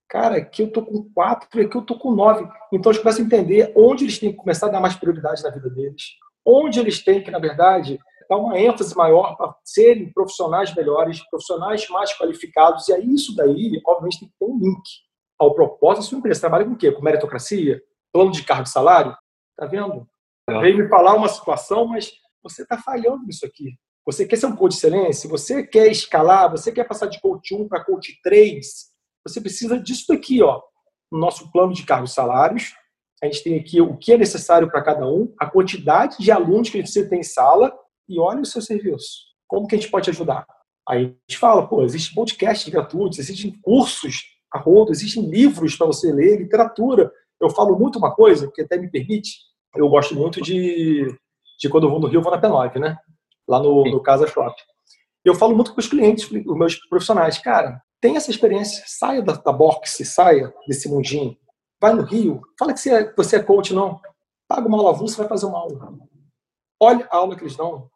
Cara, 0.09 0.37
aqui 0.37 0.63
eu 0.63 0.71
tô 0.71 0.83
com 0.83 1.09
4, 1.13 1.61
aqui 1.61 1.77
eu 1.77 1.81
tô 1.81 1.97
com 1.97 2.11
9. 2.11 2.45
Então 2.73 2.91
eles 2.91 3.01
começam 3.01 3.23
a 3.23 3.25
entender 3.25 3.71
onde 3.75 4.05
eles 4.05 4.19
têm 4.19 4.31
que 4.31 4.37
começar 4.37 4.67
a 4.67 4.69
dar 4.69 4.81
mais 4.81 4.95
prioridade 4.95 5.41
na 5.43 5.49
vida 5.49 5.69
deles. 5.69 6.03
Onde 6.45 6.79
eles 6.79 7.03
têm 7.03 7.23
que, 7.23 7.31
na 7.31 7.39
verdade, 7.39 7.99
dar 8.31 8.37
uma 8.37 8.57
ênfase 8.57 8.95
maior 8.95 9.35
para 9.35 9.53
serem 9.61 10.09
profissionais 10.09 10.73
melhores, 10.73 11.19
profissionais 11.29 11.89
mais 11.89 12.17
qualificados. 12.17 12.87
E 12.87 12.93
aí 12.93 13.13
isso 13.13 13.35
daí, 13.35 13.81
obviamente, 13.85 14.21
tem 14.21 14.29
que 14.29 14.35
ter 14.39 14.45
um 14.45 14.57
link 14.57 14.81
ao 15.37 15.53
propósito 15.53 16.03
da 16.03 16.07
sua 16.07 16.17
empresa. 16.17 16.39
Trabalha 16.39 16.63
com 16.63 16.71
o 16.71 16.77
quê? 16.77 16.93
Com 16.93 17.01
meritocracia? 17.01 17.81
Plano 18.13 18.31
de 18.31 18.43
cargo 18.43 18.63
e 18.63 18.69
salário? 18.69 19.13
Tá 19.57 19.65
vendo? 19.65 20.07
É. 20.49 20.57
Veio 20.61 20.77
me 20.77 20.87
falar 20.87 21.13
uma 21.13 21.27
situação, 21.27 21.85
mas 21.85 22.13
você 22.41 22.63
está 22.63 22.77
falhando 22.77 23.25
nisso 23.25 23.45
aqui. 23.45 23.75
Você 24.05 24.25
quer 24.25 24.37
ser 24.37 24.45
um 24.45 24.55
coach 24.55 24.71
de 24.71 24.77
excelência? 24.77 25.29
Você 25.29 25.67
quer 25.67 25.91
escalar? 25.91 26.49
Você 26.51 26.71
quer 26.71 26.87
passar 26.87 27.07
de 27.07 27.19
coach 27.19 27.53
1 27.53 27.67
para 27.67 27.83
coach 27.83 28.17
3? 28.23 28.65
Você 29.27 29.41
precisa 29.41 29.77
disso 29.77 30.05
daqui, 30.07 30.41
ó. 30.41 30.61
No 31.11 31.19
nosso 31.19 31.51
plano 31.51 31.73
de 31.73 31.83
cargos 31.83 32.11
e 32.11 32.13
salários, 32.13 32.73
a 33.21 33.25
gente 33.25 33.43
tem 33.43 33.59
aqui 33.59 33.81
o 33.81 33.97
que 33.97 34.13
é 34.13 34.17
necessário 34.17 34.71
para 34.71 34.81
cada 34.81 35.05
um, 35.05 35.33
a 35.37 35.49
quantidade 35.49 36.15
de 36.17 36.31
alunos 36.31 36.69
que 36.69 36.81
você 36.81 37.07
tem 37.09 37.19
em 37.19 37.23
sala 37.23 37.77
e 38.11 38.19
olha 38.19 38.41
o 38.41 38.45
seu 38.45 38.61
serviço. 38.61 39.21
Como 39.47 39.67
que 39.67 39.75
a 39.75 39.77
gente 39.77 39.89
pode 39.89 40.09
ajudar? 40.09 40.45
Aí 40.87 41.05
a 41.05 41.31
gente 41.31 41.39
fala, 41.39 41.67
pô, 41.67 41.83
existem 41.83 42.13
podcasts 42.15 42.67
gratuitos, 42.71 43.19
existem 43.19 43.51
cursos 43.61 44.23
a 44.53 44.59
rodo, 44.59 44.91
existem 44.91 45.29
livros 45.29 45.75
para 45.75 45.87
você 45.87 46.11
ler, 46.11 46.39
literatura. 46.39 47.11
Eu 47.39 47.49
falo 47.49 47.77
muito 47.77 47.97
uma 47.97 48.13
coisa 48.13 48.51
que 48.51 48.61
até 48.61 48.77
me 48.77 48.89
permite, 48.89 49.37
eu 49.75 49.87
gosto 49.87 50.15
muito 50.15 50.41
de, 50.41 51.07
de 51.59 51.69
quando 51.69 51.85
eu 51.85 51.89
vou 51.89 51.99
no 51.99 52.07
Rio, 52.07 52.19
eu 52.19 52.23
vou 52.23 52.31
na 52.31 52.41
P9, 52.41 52.79
né? 52.79 52.97
Lá 53.47 53.59
no, 53.59 53.83
no 53.85 54.01
Casa 54.01 54.27
Shop. 54.27 54.53
Eu 55.23 55.35
falo 55.35 55.55
muito 55.55 55.73
com 55.73 55.79
os 55.79 55.87
clientes, 55.87 56.29
os 56.29 56.57
meus 56.57 56.75
profissionais, 56.87 57.37
cara, 57.37 57.81
tem 58.01 58.17
essa 58.17 58.31
experiência, 58.31 58.83
saia 58.87 59.21
da, 59.21 59.33
da 59.33 59.53
boxe, 59.53 60.03
saia 60.03 60.51
desse 60.67 60.89
mundinho, 60.89 61.37
vai 61.79 61.93
no 61.93 62.01
Rio, 62.01 62.41
fala 62.57 62.73
que 62.73 62.79
você 62.79 62.93
é, 62.93 63.13
você 63.15 63.35
é 63.35 63.43
coach, 63.43 63.73
não. 63.73 63.99
Paga 64.47 64.67
uma 64.67 64.77
aula 64.77 64.89
avulsa, 64.89 65.17
vai 65.17 65.27
fazer 65.29 65.45
uma 65.45 65.59
aula. 65.59 65.93
Olha 66.81 67.07
a 67.11 67.17
aula 67.17 67.35
que 67.35 67.43
eles 67.43 67.55
dão. 67.55 67.89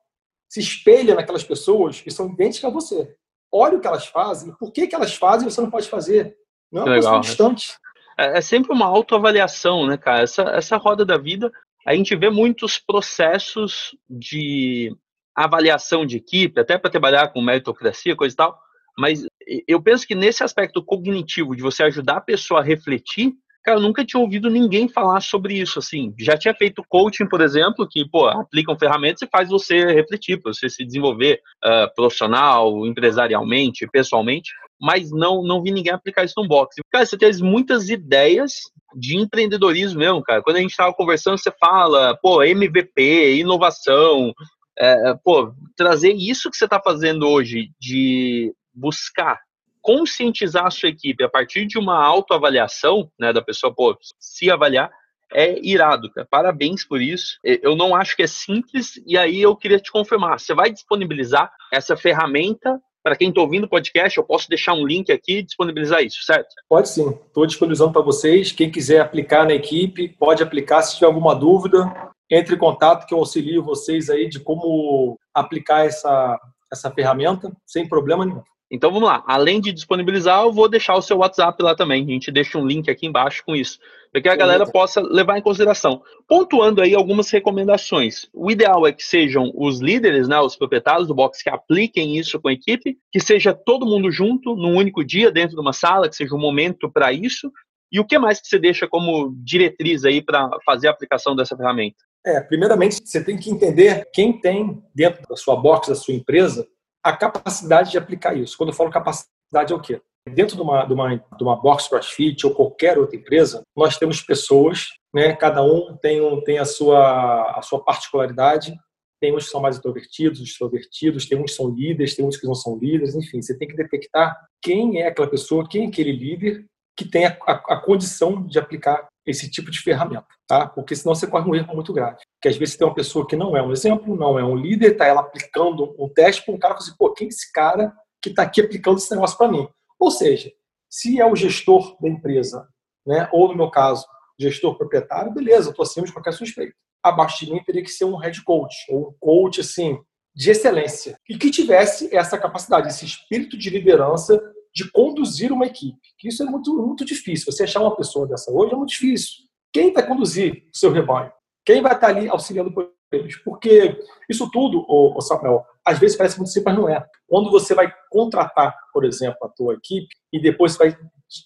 Se 0.56 0.62
espelha 0.62 1.16
naquelas 1.16 1.44
pessoas 1.44 2.00
que 2.00 2.10
são 2.10 2.30
idênticas 2.30 2.72
a 2.72 2.74
você. 2.74 3.14
Olha 3.52 3.78
o 3.78 3.82
que 3.82 3.88
elas 3.88 4.08
fazem, 4.08 4.56
por 4.56 4.72
que, 4.72 4.88
que 4.88 4.96
elas 4.96 5.14
fazem 5.14 5.46
e 5.46 5.52
você 5.52 5.60
não 5.60 5.70
pode 5.70 5.90
fazer. 5.90 6.34
Não 6.72 6.84
é 6.84 6.86
uma 6.86 6.96
Legal, 6.96 7.14
coisa 7.16 7.28
distante. 7.28 7.74
É, 8.18 8.38
é 8.38 8.42
sempre 8.42 8.72
uma 8.72 8.86
autoavaliação, 8.86 9.86
né, 9.86 9.98
cara? 9.98 10.22
Essa, 10.22 10.44
essa 10.44 10.78
roda 10.78 11.04
da 11.04 11.18
vida, 11.18 11.52
a 11.86 11.94
gente 11.94 12.16
vê 12.16 12.30
muitos 12.30 12.80
processos 12.80 13.98
de 14.10 14.96
avaliação 15.36 16.06
de 16.06 16.16
equipe, 16.16 16.62
até 16.62 16.78
para 16.78 16.90
trabalhar 16.90 17.34
com 17.34 17.42
meritocracia, 17.42 18.16
coisa 18.16 18.34
e 18.34 18.38
tal, 18.38 18.58
mas 18.98 19.26
eu 19.68 19.82
penso 19.82 20.08
que 20.08 20.16
nesse 20.16 20.42
aspecto 20.42 20.82
cognitivo 20.82 21.54
de 21.54 21.62
você 21.62 21.84
ajudar 21.84 22.16
a 22.16 22.22
pessoa 22.22 22.62
a 22.62 22.64
refletir, 22.64 23.34
Cara, 23.66 23.80
eu 23.80 23.82
nunca 23.82 24.06
tinha 24.06 24.22
ouvido 24.22 24.48
ninguém 24.48 24.88
falar 24.88 25.20
sobre 25.22 25.56
isso, 25.56 25.80
assim. 25.80 26.14
Já 26.20 26.38
tinha 26.38 26.54
feito 26.54 26.86
coaching, 26.88 27.28
por 27.28 27.42
exemplo, 27.42 27.88
que, 27.90 28.08
pô, 28.08 28.28
aplicam 28.28 28.78
ferramentas 28.78 29.24
e 29.24 29.28
faz 29.28 29.50
você 29.50 29.92
refletir, 29.92 30.40
para 30.40 30.54
você 30.54 30.70
se 30.70 30.86
desenvolver 30.86 31.42
uh, 31.66 31.92
profissional, 31.96 32.86
empresarialmente, 32.86 33.88
pessoalmente, 33.88 34.52
mas 34.80 35.10
não, 35.10 35.42
não 35.42 35.64
vi 35.64 35.72
ninguém 35.72 35.92
aplicar 35.92 36.24
isso 36.24 36.36
no 36.38 36.48
boxe. 36.48 36.80
Cara, 36.92 37.08
você 37.08 37.18
teve 37.18 37.42
muitas 37.42 37.90
ideias 37.90 38.54
de 38.96 39.18
empreendedorismo 39.18 39.98
mesmo, 39.98 40.22
cara. 40.22 40.44
Quando 40.44 40.58
a 40.58 40.62
gente 40.62 40.70
estava 40.70 40.94
conversando, 40.94 41.40
você 41.40 41.52
fala, 41.60 42.16
pô, 42.22 42.44
MVP, 42.44 43.38
inovação, 43.38 44.32
é, 44.78 45.16
pô, 45.24 45.52
trazer 45.76 46.14
isso 46.14 46.52
que 46.52 46.58
você 46.58 46.66
está 46.66 46.80
fazendo 46.80 47.28
hoje 47.28 47.72
de 47.80 48.54
buscar 48.76 49.40
conscientizar 49.86 50.66
a 50.66 50.72
sua 50.72 50.90
equipe 50.90 51.24
a 51.24 51.30
partir 51.30 51.68
de 51.68 51.78
uma 51.78 52.04
autoavaliação, 52.04 53.08
né, 53.20 53.32
da 53.32 53.40
pessoa, 53.40 53.72
pô, 53.72 53.96
se 54.20 54.50
avaliar, 54.50 54.90
é 55.32 55.60
irado, 55.62 56.12
cara. 56.12 56.28
Parabéns 56.28 56.84
por 56.84 57.00
isso. 57.00 57.38
Eu 57.44 57.76
não 57.76 57.96
acho 57.96 58.16
que 58.16 58.24
é 58.24 58.28
simples, 58.28 59.00
e 59.06 59.16
aí 59.16 59.40
eu 59.40 59.56
queria 59.56 59.80
te 59.80 59.92
confirmar. 59.92 60.40
Você 60.40 60.56
vai 60.56 60.72
disponibilizar 60.72 61.52
essa 61.72 61.96
ferramenta 61.96 62.82
para 63.04 63.16
quem 63.16 63.30
está 63.30 63.42
ouvindo 63.42 63.66
o 63.66 63.70
podcast? 63.70 64.18
Eu 64.18 64.24
posso 64.24 64.50
deixar 64.50 64.74
um 64.74 64.88
link 64.88 65.12
aqui 65.12 65.38
e 65.38 65.44
disponibilizar 65.44 66.02
isso, 66.02 66.24
certo? 66.24 66.50
Pode 66.68 66.90
sim. 66.90 67.08
Estou 67.28 67.46
disponibilizando 67.46 67.94
para 67.94 68.02
vocês. 68.02 68.52
Quem 68.52 68.72
quiser 68.72 69.02
aplicar 69.02 69.46
na 69.46 69.54
equipe, 69.54 70.10
pode 70.18 70.42
aplicar. 70.42 70.82
Se 70.82 70.96
tiver 70.96 71.06
alguma 71.06 71.36
dúvida, 71.36 71.94
entre 72.32 72.56
em 72.56 72.60
contato 72.60 73.06
que 73.06 73.14
eu 73.14 73.20
auxilio 73.20 73.62
vocês 73.62 74.10
aí 74.10 74.28
de 74.28 74.40
como 74.40 75.20
aplicar 75.32 75.86
essa, 75.86 76.40
essa 76.72 76.90
ferramenta 76.90 77.52
sem 77.68 77.88
problema 77.88 78.26
nenhum. 78.26 78.42
Então 78.72 78.92
vamos 78.92 79.08
lá. 79.08 79.24
Além 79.28 79.62
de 79.62 79.72
disponibilizar, 79.72 80.44
eu 80.44 80.52
vou 80.52 80.68
deixar 80.68 80.96
o 80.96 81.02
seu 81.02 81.18
WhatsApp 81.18 81.62
lá 81.62 81.76
também. 81.76 82.04
A 82.04 82.08
gente 82.08 82.32
deixa 82.32 82.58
um 82.58 82.66
link 82.66 82.90
aqui 82.90 83.06
embaixo 83.06 83.44
com 83.46 83.56
isso, 83.56 83.78
para 84.12 84.22
que 84.22 84.30
a 84.30 84.36
galera 84.36 84.66
possa 84.66 85.02
levar 85.02 85.38
em 85.38 85.42
consideração. 85.42 86.02
Pontuando 86.28 86.82
aí 86.82 86.96
algumas 86.96 87.30
recomendações. 87.30 88.28
O 88.34 88.50
ideal 88.50 88.88
é 88.88 88.92
que 88.92 89.04
sejam 89.04 89.52
os 89.56 89.80
líderes, 89.80 90.28
né, 90.28 90.40
os 90.40 90.56
proprietários 90.56 91.08
do 91.08 91.14
box 91.14 91.44
que 91.44 91.50
apliquem 91.50 92.18
isso 92.18 92.40
com 92.40 92.48
a 92.48 92.54
equipe, 92.54 92.98
que 93.12 93.20
seja 93.20 93.54
todo 93.54 93.86
mundo 93.86 94.12
junto 94.12 94.56
num 94.56 94.76
único 94.76 95.04
dia 95.04 95.32
dentro 95.32 95.56
de 95.56 95.62
uma 95.62 95.74
sala, 95.74 96.10
que 96.10 96.16
seja 96.16 96.34
um 96.34 96.40
momento 96.40 96.92
para 96.92 97.14
isso. 97.14 97.52
E 97.92 98.00
o 98.00 98.06
que 98.06 98.18
mais 98.18 98.42
que 98.42 98.48
você 98.48 98.58
deixa 98.58 98.88
como 98.88 99.34
diretriz 99.44 100.04
aí 100.04 100.22
para 100.22 100.50
fazer 100.66 100.88
a 100.88 100.92
aplicação 100.92 101.36
dessa 101.36 101.56
ferramenta? 101.56 101.98
É, 102.26 102.42
primeiramente, 102.42 103.00
você 103.06 103.24
tem 103.24 103.38
que 103.38 103.52
entender 103.52 104.10
quem 104.12 104.34
tem 104.34 104.82
dentro 104.96 105.22
da 105.30 105.36
sua 105.36 105.56
box, 105.56 105.90
da 105.90 105.96
sua 105.96 106.16
empresa, 106.16 106.68
a 107.06 107.16
capacidade 107.16 107.92
de 107.92 108.00
aplicar 108.00 108.36
isso. 108.36 108.58
Quando 108.58 108.70
eu 108.70 108.76
falo 108.76 108.90
capacidade, 108.90 109.72
é 109.72 109.76
o 109.76 109.80
quê? 109.80 110.02
Dentro 110.28 110.56
de 110.56 110.62
uma, 110.64 110.86
de 110.86 110.92
uma, 110.92 111.16
de 111.16 111.44
uma 111.44 111.56
box 111.56 111.88
CrossFit 111.88 112.48
ou 112.48 112.56
qualquer 112.56 112.98
outra 112.98 113.16
empresa, 113.16 113.62
nós 113.78 113.96
temos 113.96 114.22
pessoas, 114.22 114.88
né? 115.14 115.36
cada 115.36 115.62
um 115.62 115.96
tem, 116.02 116.20
um, 116.20 116.44
tem 116.44 116.58
a, 116.58 116.66
sua, 116.66 117.60
a 117.60 117.62
sua 117.62 117.84
particularidade, 117.84 118.76
tem 119.22 119.36
uns 119.36 119.46
que 119.46 119.52
são 119.52 119.62
mais 119.62 119.78
introvertidos, 119.78 120.42
extrovertidos, 120.42 121.28
tem 121.28 121.38
uns 121.38 121.52
que 121.52 121.58
são 121.58 121.70
líderes, 121.70 122.16
tem 122.16 122.26
uns 122.26 122.38
que 122.38 122.48
não 122.48 122.56
são 122.56 122.76
líderes, 122.76 123.14
enfim, 123.14 123.40
você 123.40 123.56
tem 123.56 123.68
que 123.68 123.76
detectar 123.76 124.36
quem 124.60 125.00
é 125.00 125.08
aquela 125.08 125.30
pessoa, 125.30 125.68
quem 125.70 125.86
é 125.86 125.88
aquele 125.88 126.12
líder 126.12 126.66
que 126.98 127.06
tem 127.08 127.28
a, 127.28 127.38
a, 127.46 127.54
a 127.76 127.82
condição 127.82 128.48
de 128.48 128.58
aplicar 128.58 129.08
esse 129.26 129.50
tipo 129.50 129.72
de 129.72 129.80
ferramenta, 129.80 130.28
tá? 130.48 130.68
Porque 130.68 130.96
senão 130.96 131.16
você 131.16 131.26
corre 131.26 131.50
um 131.50 131.56
erro 131.56 131.74
muito 131.74 131.92
grave. 131.92 132.18
Porque 132.36 132.50
às 132.50 132.58
vezes 132.58 132.74
você 132.74 132.80
tem 132.80 132.88
uma 132.88 132.94
pessoa 132.94 133.28
que 133.28 133.36
não 133.36 133.58
é 133.58 133.62
um 133.62 133.72
exemplo, 133.72 134.16
não 134.16 134.38
é 134.38 134.44
um 134.44 134.56
líder, 134.56 134.96
tá 134.96 135.06
ela 135.06 135.22
aplicando 135.22 135.96
um 135.98 136.08
teste 136.08 136.44
para 136.44 136.54
um 136.54 136.60
cara 136.60 136.76
e 136.76 136.78
assim, 136.78 136.96
pô, 136.98 137.12
quem 137.14 137.26
é 137.26 137.30
esse 137.30 137.52
cara 137.52 137.94
que 138.22 138.30
está 138.30 138.44
aqui 138.44 138.62
aplicando 138.62 138.98
esse 138.98 139.12
negócio 139.12 139.38
para 139.38 139.52
mim? 139.52 139.68
Ou 140.00 140.12
seja, 140.12 140.52
se 140.90 141.20
é 141.20 141.26
o 141.26 141.36
gestor 141.36 141.98
da 142.00 142.08
empresa, 142.08 142.68
né? 143.06 143.28
Ou 143.32 143.48
no 143.48 143.56
meu 143.56 143.70
caso, 143.70 144.06
gestor 144.40 144.78
proprietário, 144.78 145.34
beleza, 145.34 145.70
estou 145.70 145.84
acima 145.84 146.06
de 146.06 146.14
qualquer 146.14 146.34
suspeito. 146.34 146.76
Abaixo 147.04 147.46
de 147.46 147.52
mim 147.52 147.64
teria 147.64 147.84
que 147.84 147.92
ser 147.92 148.06
um 148.06 148.18
head 148.18 148.44
coach 148.44 148.76
ou 148.90 149.10
um 149.10 149.14
coach 149.20 149.62
assim 149.62 150.00
de 150.36 150.52
excelência 150.52 151.18
e 151.30 151.38
que 151.38 151.50
tivesse 151.50 152.14
essa 152.14 152.38
capacidade, 152.38 152.90
esse 152.90 153.06
espírito 153.06 153.58
de 153.58 153.70
liderança 153.70 154.42
de 154.76 154.92
conduzir 154.92 155.52
uma 155.54 155.66
equipe. 155.66 155.98
Isso 156.24 156.44
é 156.44 156.46
muito, 156.46 156.76
muito 156.76 157.06
difícil. 157.06 157.52
Você 157.52 157.64
achar 157.64 157.82
uma 157.82 157.96
pessoa 157.96 158.28
dessa 158.28 158.52
hoje 158.52 158.74
é 158.74 158.76
muito 158.76 158.90
difícil. 158.90 159.46
Quem 159.72 159.94
vai 159.94 160.06
conduzir 160.06 160.68
o 160.74 160.78
seu 160.78 160.92
rebanho? 160.92 161.32
Quem 161.66 161.82
vai 161.82 161.94
estar 161.94 162.08
ali 162.08 162.28
auxiliando 162.28 162.74
eles? 163.12 163.38
Porque 163.38 163.98
isso 164.30 164.50
tudo, 164.52 164.86
o 164.88 165.22
Samuel, 165.22 165.64
às 165.86 165.98
vezes 165.98 166.18
parece 166.18 166.38
muito 166.38 166.52
simples, 166.52 166.76
mas 166.76 166.84
não 166.84 166.90
é. 166.90 167.06
Quando 167.28 167.50
você 167.50 167.74
vai 167.74 167.92
contratar, 168.10 168.76
por 168.92 169.06
exemplo, 169.06 169.38
a 169.44 169.50
tua 169.50 169.76
equipe 169.76 170.14
e 170.32 170.42
depois 170.42 170.76
vai 170.76 170.96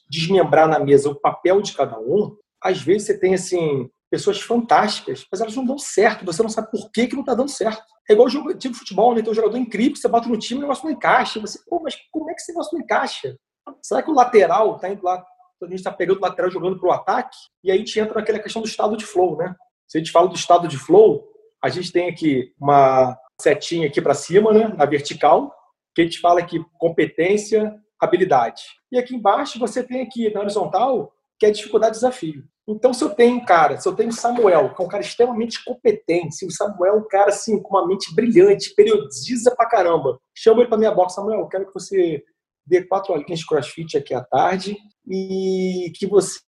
desmembrar 0.10 0.68
na 0.68 0.80
mesa 0.80 1.10
o 1.10 1.20
papel 1.20 1.62
de 1.62 1.74
cada 1.74 2.00
um, 2.00 2.36
às 2.62 2.82
vezes 2.82 3.08
você 3.08 3.20
tem 3.20 3.36
assim 3.36 3.90
pessoas 4.10 4.41
fantásticas, 4.41 5.26
mas 5.32 5.41
elas 5.41 5.55
não 5.55 5.66
dão 5.66 5.78
certo. 5.78 6.26
Você 6.26 6.41
não 6.41 6.49
sabe 6.49 6.72
por 6.72 6.91
que, 6.91 7.07
que 7.07 7.14
não 7.14 7.22
está 7.22 7.34
dando 7.34 7.49
certo. 7.49 7.84
É 8.10 8.14
igual 8.14 8.28
o 8.28 8.32
jogo 8.32 8.53
de 8.53 8.74
futebol, 8.74 9.14
né? 9.14 9.22
Tem 9.22 9.32
um 9.32 9.36
jogador 9.36 9.57
incrível, 9.57 9.95
você 9.95 10.07
bota 10.07 10.28
no 10.28 10.38
time 10.38 10.60
o 10.60 10.62
negócio 10.62 10.86
não 10.86 10.91
encaixa. 10.91 11.39
Você, 11.39 11.60
pô, 11.68 11.80
mas 11.82 11.95
como 12.12 12.30
é 12.30 12.34
que 12.34 12.41
esse 12.41 12.51
negócio 12.51 12.76
não 12.76 12.84
encaixa? 12.84 13.38
Será 13.84 14.01
que 14.01 14.10
o 14.10 14.16
lateral 14.16 14.76
está 14.76 14.89
indo 14.89 15.03
lá, 15.03 15.24
a 15.62 15.66
gente 15.66 15.76
está 15.76 15.91
pegando 15.91 16.18
o 16.18 16.22
lateral 16.22 16.49
jogando 16.49 16.80
para 16.80 16.89
o 16.89 16.91
ataque? 16.91 17.38
E 17.64 17.70
aí 17.70 17.78
a 17.78 17.80
gente 17.80 17.99
entra 17.99 18.16
naquela 18.16 18.39
questão 18.39 18.62
do 18.62 18.68
estado 18.68 18.97
de 18.97 19.05
flow, 19.05 19.38
né? 19.38 19.55
Se 19.88 19.97
a 19.97 20.01
gente 20.01 20.12
fala 20.12 20.28
do 20.28 20.36
estado 20.36 20.68
de 20.68 20.78
flow, 20.78 21.28
a 21.64 21.70
gente 21.70 21.91
tem 21.91 22.10
aqui 22.10 22.53
uma 22.60 23.18
setinha 23.39 23.88
aqui 23.88 24.01
para 24.01 24.14
cima, 24.14 24.51
né? 24.51 24.68
Na 24.70 24.86
vertical, 24.86 25.53
que 25.93 26.01
a 26.01 26.05
gente 26.05 26.20
fala 26.20 26.39
aqui 26.39 26.64
competência, 26.80 27.76
habilidade. 27.99 28.64
E 28.91 28.97
aqui 28.97 29.16
embaixo 29.16 29.60
você 29.60 29.84
tem 29.84 30.01
aqui 30.01 30.34
na 30.34 30.41
horizontal, 30.41 31.14
que 31.38 31.45
é 31.45 31.51
dificuldade 31.51 31.95
desafio. 31.95 32.43
Então, 32.72 32.94
se 32.94 33.04
eu 33.04 33.10
tenho 33.10 33.38
um 33.38 33.44
cara, 33.44 33.78
se 33.78 33.90
eu 33.90 33.96
tenho 33.96 34.10
o 34.10 34.14
Samuel, 34.14 34.76
que 34.76 34.82
é 34.82 34.86
um 34.86 34.88
cara 34.88 35.02
extremamente 35.02 35.64
competente, 35.66 36.46
o 36.46 36.52
Samuel 36.52 36.94
é 36.94 36.98
um 36.98 37.08
cara 37.08 37.30
assim, 37.30 37.60
com 37.60 37.76
uma 37.76 37.88
mente 37.88 38.14
brilhante, 38.14 38.76
periodiza 38.76 39.56
pra 39.56 39.68
caramba, 39.68 40.20
chama 40.38 40.62
ele 40.62 40.70
pra 40.70 40.78
minha 40.78 40.92
box, 40.92 41.16
Samuel, 41.16 41.40
eu 41.40 41.48
quero 41.48 41.66
que 41.66 41.74
você 41.74 42.24
dê 42.68 42.84
quatro 42.84 43.12
horinhas 43.12 43.40
de 43.40 43.48
crossfit 43.48 43.98
aqui 43.98 44.14
à 44.14 44.24
tarde 44.24 44.78
e 45.08 45.92
que 45.96 46.06
você 46.06 46.40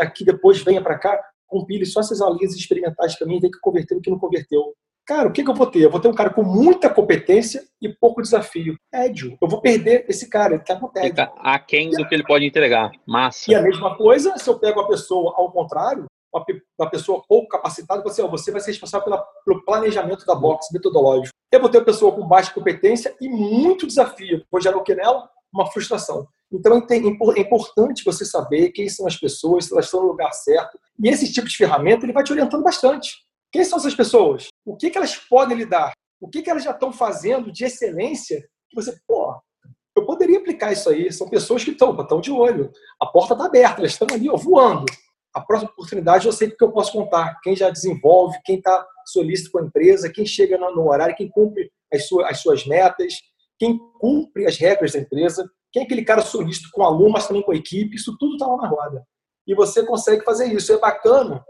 aqui 0.00 0.24
depois 0.24 0.60
venha 0.60 0.82
para 0.82 0.98
cá, 0.98 1.16
compile 1.46 1.86
só 1.86 2.00
essas 2.00 2.20
aulinhas 2.20 2.56
experimentais 2.56 3.16
para 3.16 3.28
mim, 3.28 3.38
ver 3.38 3.50
que 3.50 3.60
converteu 3.60 3.98
e 3.98 4.00
que 4.00 4.10
não 4.10 4.18
converteu. 4.18 4.74
Cara, 5.06 5.28
o 5.28 5.32
que, 5.32 5.42
que, 5.42 5.50
eu 5.50 5.54
vou 5.54 5.66
ter? 5.66 5.80
Eu 5.80 5.90
vou 5.90 6.00
ter 6.00 6.08
um 6.08 6.14
cara 6.14 6.30
com 6.30 6.44
muita 6.44 6.88
competência 6.88 7.64
e 7.80 7.88
pouco 7.88 8.22
desafio. 8.22 8.76
Tédio. 8.90 9.36
Eu 9.42 9.48
vou 9.48 9.60
perder 9.60 10.04
esse 10.08 10.28
cara, 10.28 10.54
ele 10.54 10.62
tá 10.62 10.76
com 10.76 10.88
tédio. 10.88 11.10
Fica 11.10 11.32
aquém 11.38 11.90
do 11.90 12.06
que 12.08 12.14
ele 12.14 12.24
pode 12.24 12.44
entregar. 12.44 12.90
Massa. 13.06 13.50
E 13.50 13.54
a 13.54 13.62
mesma 13.62 13.96
coisa, 13.96 14.36
se 14.38 14.48
eu 14.48 14.58
pego 14.58 14.80
uma 14.80 14.88
pessoa 14.88 15.34
ao 15.36 15.50
contrário, 15.50 16.06
uma, 16.78 16.90
pessoa 16.90 17.22
pouco 17.28 17.48
capacitada, 17.48 18.02
você, 18.02 18.22
você 18.22 18.50
vai 18.50 18.60
ser 18.60 18.70
responsável 18.70 19.04
pela, 19.04 19.22
pelo 19.44 19.64
planejamento 19.64 20.24
da 20.24 20.34
box 20.34 20.68
metodológico. 20.72 21.34
Eu 21.50 21.60
vou 21.60 21.68
ter 21.68 21.78
uma 21.78 21.84
pessoa 21.84 22.12
com 22.12 22.26
baixa 22.26 22.54
competência 22.54 23.14
e 23.20 23.28
muito 23.28 23.86
desafio. 23.86 24.42
Vou 24.50 24.60
gerar 24.60 24.78
o 24.78 24.82
que 24.82 24.94
nela? 24.94 25.28
Uma 25.52 25.70
frustração. 25.70 26.26
Então 26.50 26.86
é, 26.90 26.94
é 26.94 27.40
importante 27.40 28.04
você 28.04 28.24
saber 28.24 28.70
quem 28.70 28.88
são 28.88 29.06
as 29.06 29.16
pessoas, 29.16 29.66
se 29.66 29.72
elas 29.72 29.86
estão 29.86 30.00
no 30.00 30.08
lugar 30.08 30.32
certo. 30.32 30.78
E 31.02 31.08
esse 31.08 31.30
tipo 31.30 31.48
de 31.48 31.56
ferramenta 31.56 32.06
ele 32.06 32.12
vai 32.12 32.24
te 32.24 32.32
orientando 32.32 32.62
bastante. 32.62 33.16
Quem 33.52 33.64
são 33.64 33.78
essas 33.78 33.94
pessoas? 33.94 34.48
O 34.64 34.76
que, 34.76 34.90
que 34.90 34.96
elas 34.96 35.14
podem 35.14 35.58
lidar? 35.58 35.92
O 36.18 36.28
que, 36.28 36.40
que 36.40 36.48
elas 36.48 36.64
já 36.64 36.70
estão 36.70 36.90
fazendo 36.90 37.52
de 37.52 37.64
excelência? 37.64 38.40
Que 38.70 38.74
você, 38.74 38.98
pô, 39.06 39.38
eu 39.94 40.06
poderia 40.06 40.38
aplicar 40.38 40.72
isso 40.72 40.88
aí. 40.88 41.12
São 41.12 41.28
pessoas 41.28 41.62
que 41.62 41.72
estão, 41.72 41.94
estão 42.00 42.20
de 42.20 42.32
olho. 42.32 42.72
A 43.00 43.06
porta 43.06 43.34
está 43.34 43.44
aberta, 43.44 43.80
elas 43.80 43.92
estão 43.92 44.08
ali 44.10 44.30
ó, 44.30 44.36
voando. 44.36 44.86
a 45.34 45.40
próxima 45.40 45.70
oportunidade 45.70 46.26
eu 46.26 46.32
sei 46.32 46.50
que 46.50 46.64
eu 46.64 46.72
posso 46.72 46.92
contar. 46.92 47.38
Quem 47.42 47.54
já 47.54 47.68
desenvolve, 47.68 48.38
quem 48.44 48.56
está 48.56 48.86
solícito 49.06 49.50
com 49.50 49.58
a 49.58 49.62
empresa, 49.62 50.10
quem 50.10 50.24
chega 50.24 50.56
no 50.56 50.88
horário, 50.88 51.14
quem 51.14 51.28
cumpre 51.28 51.70
as 51.92 52.06
suas, 52.08 52.26
as 52.30 52.40
suas 52.40 52.66
metas, 52.66 53.20
quem 53.58 53.78
cumpre 54.00 54.46
as 54.46 54.56
regras 54.56 54.92
da 54.92 55.00
empresa, 55.00 55.46
quem 55.70 55.82
é 55.82 55.84
aquele 55.84 56.04
cara 56.04 56.22
solícito 56.22 56.70
com 56.72 56.82
aluno, 56.82 57.10
mas 57.10 57.26
também 57.26 57.42
com 57.42 57.52
a 57.52 57.56
equipe, 57.56 57.96
isso 57.96 58.16
tudo 58.18 58.34
está 58.34 58.46
lá 58.46 58.56
na 58.56 58.68
roda. 58.68 59.04
E 59.46 59.54
você 59.54 59.84
consegue 59.84 60.24
fazer 60.24 60.46
isso. 60.52 60.72
É 60.72 60.78
bacana 60.78 61.44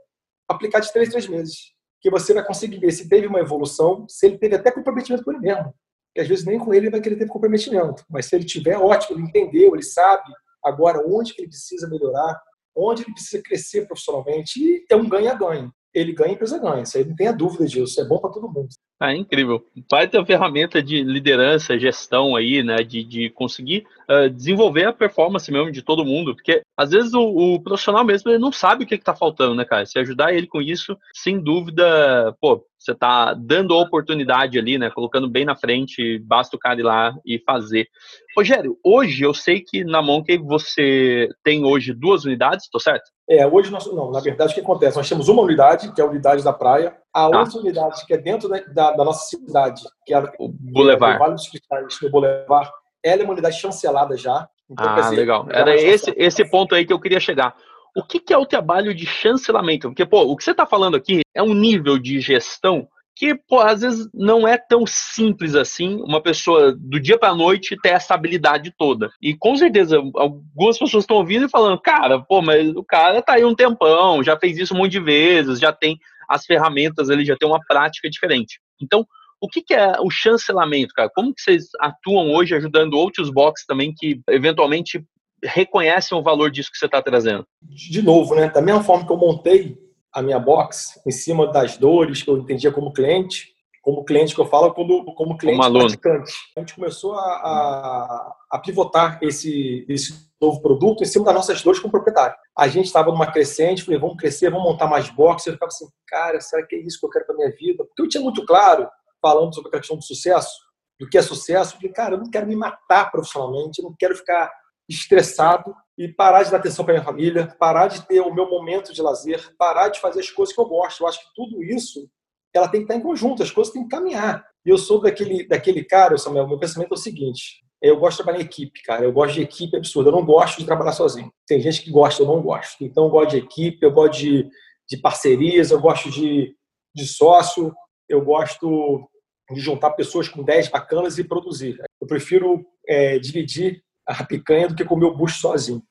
aplicar 0.48 0.80
de 0.80 0.92
três, 0.92 1.08
três 1.08 1.28
meses. 1.28 1.72
Que 2.02 2.10
você 2.10 2.34
vai 2.34 2.44
conseguir 2.44 2.78
ver 2.78 2.92
se 2.92 3.08
teve 3.08 3.26
uma 3.26 3.40
evolução, 3.40 4.04
se 4.08 4.26
ele 4.26 4.38
teve 4.38 4.56
até 4.56 4.70
comprometimento 4.70 5.24
com 5.24 5.30
ele 5.30 5.40
mesmo. 5.40 5.74
Que 6.14 6.20
às 6.20 6.28
vezes 6.28 6.44
nem 6.44 6.58
com 6.58 6.74
ele 6.74 6.86
ele 6.86 6.90
vai 6.90 7.00
querer 7.00 7.16
ter 7.16 7.26
comprometimento. 7.26 8.04
Mas 8.10 8.26
se 8.26 8.36
ele 8.36 8.44
tiver, 8.44 8.76
ótimo, 8.76 9.16
ele 9.16 9.26
entendeu, 9.26 9.74
ele 9.74 9.82
sabe 9.82 10.30
agora 10.64 11.02
onde 11.06 11.32
que 11.32 11.40
ele 11.40 11.48
precisa 11.48 11.88
melhorar, 11.88 12.40
onde 12.76 13.02
ele 13.02 13.12
precisa 13.12 13.42
crescer 13.42 13.86
profissionalmente. 13.86 14.60
E 14.60 14.84
é 14.90 14.96
um 14.96 15.08
ganha-ganha. 15.08 15.72
Ele 15.94 16.12
ganha, 16.12 16.30
a 16.30 16.34
empresa 16.34 16.58
ganha. 16.58 16.82
Isso 16.82 16.96
aí 16.96 17.04
não 17.04 17.14
tenha 17.14 17.32
dúvida 17.32 17.66
disso. 17.66 18.00
É 18.00 18.04
bom 18.04 18.18
para 18.18 18.30
todo 18.30 18.48
mundo. 18.48 18.68
Ah, 18.98 19.14
incrível. 19.14 19.66
Vai 19.90 20.06
ter 20.06 20.16
uma 20.16 20.26
ferramenta 20.26 20.82
de 20.82 21.02
liderança, 21.02 21.78
gestão 21.78 22.36
aí, 22.36 22.62
né? 22.62 22.76
De, 22.76 23.02
de 23.02 23.30
conseguir 23.30 23.84
uh, 24.08 24.30
desenvolver 24.30 24.84
a 24.84 24.92
performance 24.92 25.50
mesmo 25.50 25.72
de 25.72 25.82
todo 25.82 26.04
mundo. 26.04 26.34
Porque 26.34 26.62
às 26.76 26.90
vezes 26.90 27.12
o, 27.12 27.20
o 27.20 27.60
profissional 27.60 28.04
mesmo 28.04 28.30
ele 28.30 28.38
não 28.38 28.52
sabe 28.52 28.84
o 28.84 28.86
que, 28.86 28.94
está 28.94 29.14
faltando, 29.14 29.54
né, 29.54 29.64
cara? 29.64 29.84
Se 29.84 29.98
ajudar 29.98 30.32
ele 30.32 30.46
com 30.46 30.62
isso, 30.62 30.96
sem 31.12 31.38
dúvida, 31.38 32.34
pô, 32.40 32.64
você 32.78 32.92
está 32.92 33.34
dando 33.34 33.74
a 33.74 33.80
oportunidade 33.80 34.58
ali, 34.58 34.78
né? 34.78 34.90
Colocando 34.90 35.28
bem 35.28 35.44
na 35.44 35.54
frente, 35.54 36.18
basta 36.20 36.56
o 36.56 36.58
cara 36.58 36.80
ir 36.80 36.84
lá 36.84 37.14
e 37.24 37.38
fazer. 37.38 37.88
Rogério, 38.36 38.78
hoje 38.84 39.22
eu 39.22 39.34
sei 39.34 39.60
que 39.60 39.84
na 39.84 40.00
Monkey 40.00 40.38
você 40.38 41.28
tem 41.44 41.64
hoje 41.64 41.92
duas 41.92 42.24
unidades, 42.24 42.68
tô 42.70 42.80
certo? 42.80 43.10
É, 43.28 43.46
hoje 43.46 43.70
nós, 43.70 43.86
não, 43.86 44.10
na 44.10 44.20
verdade 44.20 44.52
o 44.52 44.54
que 44.54 44.60
acontece? 44.60 44.96
Nós 44.96 45.08
temos 45.08 45.28
uma 45.28 45.42
unidade, 45.42 45.92
que 45.92 46.00
é 46.00 46.04
a 46.04 46.08
unidade 46.08 46.42
da 46.42 46.52
praia, 46.52 46.96
a 47.14 47.22
ah. 47.22 47.38
outra 47.38 47.58
unidade 47.58 48.04
que 48.06 48.14
é 48.14 48.18
dentro 48.18 48.48
da, 48.48 48.58
da, 48.60 48.90
da 48.92 49.04
nossa 49.04 49.26
cidade, 49.26 49.82
que 50.04 50.12
é 50.12 50.18
o 50.38 50.48
Boulevard. 50.48 51.14
É 51.14 51.16
o 51.16 51.18
Vale 51.20 51.34
dos 51.34 51.48
Cristais, 51.48 51.98
no 52.02 52.10
Boulevard, 52.10 52.70
ela 53.02 53.22
é 53.22 53.24
uma 53.24 53.32
unidade 53.32 53.60
chancelada 53.60 54.16
já. 54.16 54.48
Então, 54.70 54.88
ah, 54.88 55.00
dizer, 55.00 55.16
legal. 55.16 55.46
Era 55.50 55.74
esse, 55.74 56.12
esse 56.16 56.48
ponto 56.50 56.74
aí 56.74 56.84
que 56.84 56.92
eu 56.92 57.00
queria 57.00 57.20
chegar. 57.20 57.54
O 57.94 58.02
que, 58.02 58.18
que 58.18 58.32
é 58.32 58.38
o 58.38 58.46
trabalho 58.46 58.94
de 58.94 59.06
chancelamento? 59.06 59.88
Porque, 59.88 60.06
pô, 60.06 60.22
o 60.22 60.36
que 60.36 60.42
você 60.42 60.52
está 60.52 60.64
falando 60.64 60.96
aqui 60.96 61.20
é 61.34 61.42
um 61.42 61.54
nível 61.54 61.98
de 61.98 62.20
gestão 62.20 62.88
que, 63.14 63.34
pô, 63.34 63.60
às 63.60 63.82
vezes 63.82 64.08
não 64.12 64.46
é 64.46 64.56
tão 64.56 64.84
simples 64.86 65.54
assim 65.54 65.96
uma 66.02 66.20
pessoa 66.20 66.74
do 66.78 66.98
dia 66.98 67.18
para 67.18 67.34
noite 67.34 67.76
ter 67.82 67.90
essa 67.90 68.14
habilidade 68.14 68.72
toda. 68.76 69.10
E 69.20 69.36
com 69.36 69.56
certeza 69.56 69.98
algumas 70.14 70.78
pessoas 70.78 71.04
estão 71.04 71.18
ouvindo 71.18 71.46
e 71.46 71.50
falando, 71.50 71.80
cara, 71.80 72.20
pô, 72.20 72.40
mas 72.40 72.68
o 72.74 72.84
cara 72.84 73.22
tá 73.22 73.34
aí 73.34 73.44
um 73.44 73.54
tempão, 73.54 74.22
já 74.22 74.38
fez 74.38 74.58
isso 74.58 74.74
um 74.74 74.78
monte 74.78 74.92
de 74.92 75.00
vezes, 75.00 75.60
já 75.60 75.72
tem 75.72 75.98
as 76.28 76.46
ferramentas, 76.46 77.10
ele 77.10 77.24
já 77.24 77.36
tem 77.36 77.48
uma 77.48 77.60
prática 77.60 78.08
diferente. 78.08 78.60
Então, 78.80 79.06
o 79.40 79.48
que, 79.48 79.60
que, 79.60 79.74
é 79.74 80.00
o 80.00 80.08
chancelamento, 80.08 80.94
cara? 80.94 81.10
Como 81.12 81.34
que 81.34 81.42
vocês 81.42 81.64
atuam 81.80 82.30
hoje 82.30 82.54
ajudando 82.54 82.94
outros 82.94 83.28
boxes 83.28 83.66
também 83.66 83.92
que 83.96 84.20
eventualmente 84.30 85.04
reconhecem 85.42 86.16
o 86.16 86.22
valor 86.22 86.50
disso 86.50 86.70
que 86.70 86.78
você 86.78 86.86
está 86.86 87.02
trazendo? 87.02 87.44
De 87.60 88.00
novo, 88.00 88.36
né? 88.36 88.48
Da 88.48 88.62
mesma 88.62 88.82
forma 88.82 89.04
que 89.04 89.12
eu 89.12 89.16
montei 89.16 89.76
a 90.12 90.22
minha 90.22 90.38
box 90.38 91.00
em 91.06 91.10
cima 91.10 91.50
das 91.50 91.76
dores 91.76 92.22
que 92.22 92.30
eu 92.30 92.38
entendia 92.38 92.70
como 92.70 92.92
cliente, 92.92 93.52
como 93.82 94.04
cliente 94.04 94.34
que 94.34 94.40
eu 94.40 94.46
falo, 94.46 94.72
como, 94.72 95.12
como 95.14 95.36
cliente 95.36 95.60
como 95.60 95.78
praticante. 95.78 96.32
A 96.56 96.60
gente 96.60 96.74
começou 96.74 97.14
a, 97.14 97.24
a, 97.24 98.36
a, 98.52 98.58
pivotar 98.58 99.18
esse, 99.20 99.84
esse 99.88 100.30
novo 100.40 100.62
produto 100.62 101.02
em 101.02 101.06
cima 101.06 101.24
das 101.24 101.34
nossas 101.34 101.62
dores 101.62 101.80
como 101.80 101.90
proprietário. 101.90 102.36
A 102.56 102.68
gente 102.68 102.86
estava 102.86 103.10
numa 103.10 103.30
crescente, 103.30 103.82
falei, 103.82 103.98
vamos 103.98 104.16
crescer, 104.16 104.50
vamos 104.50 104.64
montar 104.70 104.86
mais 104.86 105.10
boxes. 105.10 105.48
Eu 105.48 105.54
ficava 105.54 105.68
assim, 105.68 105.86
cara, 106.06 106.40
será 106.40 106.64
que 106.64 106.76
é 106.76 106.78
isso 106.78 107.00
que 107.00 107.06
eu 107.06 107.10
quero 107.10 107.26
para 107.26 107.36
minha 107.36 107.50
vida? 107.50 107.84
Porque 107.84 108.02
eu 108.02 108.08
tinha 108.08 108.22
muito 108.22 108.46
claro 108.46 108.88
falando 109.20 109.54
sobre 109.54 109.68
a 109.74 109.78
questão 109.78 109.96
do 109.96 110.04
sucesso, 110.04 110.50
do 110.98 111.08
que 111.08 111.18
é 111.18 111.22
sucesso, 111.22 111.74
eu 111.74 111.76
falei, 111.78 111.92
cara, 111.92 112.14
eu 112.14 112.18
não 112.18 112.30
quero 112.30 112.46
me 112.46 112.56
matar 112.56 113.10
profissionalmente, 113.10 113.80
eu 113.80 113.88
não 113.88 113.94
quero 113.98 114.16
ficar 114.16 114.50
estressado 114.88 115.74
e 116.02 116.08
parar 116.08 116.42
de 116.42 116.50
dar 116.50 116.56
atenção 116.56 116.84
para 116.84 116.94
minha 116.94 117.04
família, 117.04 117.54
parar 117.60 117.86
de 117.86 118.04
ter 118.08 118.20
o 118.20 118.34
meu 118.34 118.50
momento 118.50 118.92
de 118.92 119.00
lazer, 119.00 119.54
parar 119.56 119.88
de 119.88 120.00
fazer 120.00 120.18
as 120.18 120.30
coisas 120.30 120.52
que 120.52 120.60
eu 120.60 120.66
gosto. 120.66 121.00
Eu 121.02 121.06
acho 121.06 121.20
que 121.20 121.32
tudo 121.32 121.62
isso 121.62 122.08
ela 122.52 122.66
tem 122.66 122.80
que 122.80 122.86
estar 122.86 122.96
em 122.96 123.02
conjunto, 123.02 123.40
as 123.40 123.52
coisas 123.52 123.72
têm 123.72 123.84
que 123.84 123.88
caminhar. 123.88 124.44
E 124.66 124.70
eu 124.70 124.76
sou 124.76 125.00
daquele, 125.00 125.46
daquele 125.46 125.84
cara, 125.84 126.18
Samuel, 126.18 126.48
meu 126.48 126.58
pensamento 126.58 126.90
é 126.90 126.94
o 126.94 126.98
seguinte, 126.98 127.62
eu 127.80 128.00
gosto 128.00 128.18
de 128.18 128.24
trabalhar 128.24 128.42
em 128.42 128.46
equipe, 128.46 128.82
cara. 128.82 129.04
Eu 129.04 129.12
gosto 129.12 129.34
de 129.34 129.42
equipe 129.42 129.76
absurda. 129.76 130.10
Eu 130.10 130.14
não 130.14 130.24
gosto 130.24 130.58
de 130.58 130.66
trabalhar 130.66 130.92
sozinho. 130.92 131.32
Tem 131.46 131.60
gente 131.60 131.82
que 131.82 131.90
gosta, 131.90 132.20
eu 132.20 132.26
não 132.26 132.42
gosto. 132.42 132.82
Então, 132.84 133.04
eu 133.04 133.10
gosto 133.10 133.30
de 133.30 133.38
equipe, 133.38 133.78
eu 133.80 133.92
gosto 133.92 134.18
de, 134.18 134.48
de 134.88 134.96
parcerias, 134.98 135.70
eu 135.70 135.80
gosto 135.80 136.10
de, 136.10 136.52
de 136.94 137.06
sócio, 137.06 137.72
eu 138.08 138.24
gosto 138.24 139.08
de 139.52 139.60
juntar 139.60 139.92
pessoas 139.92 140.28
com 140.28 140.42
10 140.42 140.68
bacanas 140.68 141.18
e 141.18 141.24
produzir. 141.24 141.76
Eu 142.00 142.08
prefiro 142.08 142.64
é, 142.88 143.18
dividir 143.20 143.82
a 144.06 144.24
picanha 144.24 144.68
do 144.68 144.74
que 144.74 144.84
comer 144.84 145.06
o 145.06 145.16
bucho 145.16 145.38
sozinho. 145.38 145.82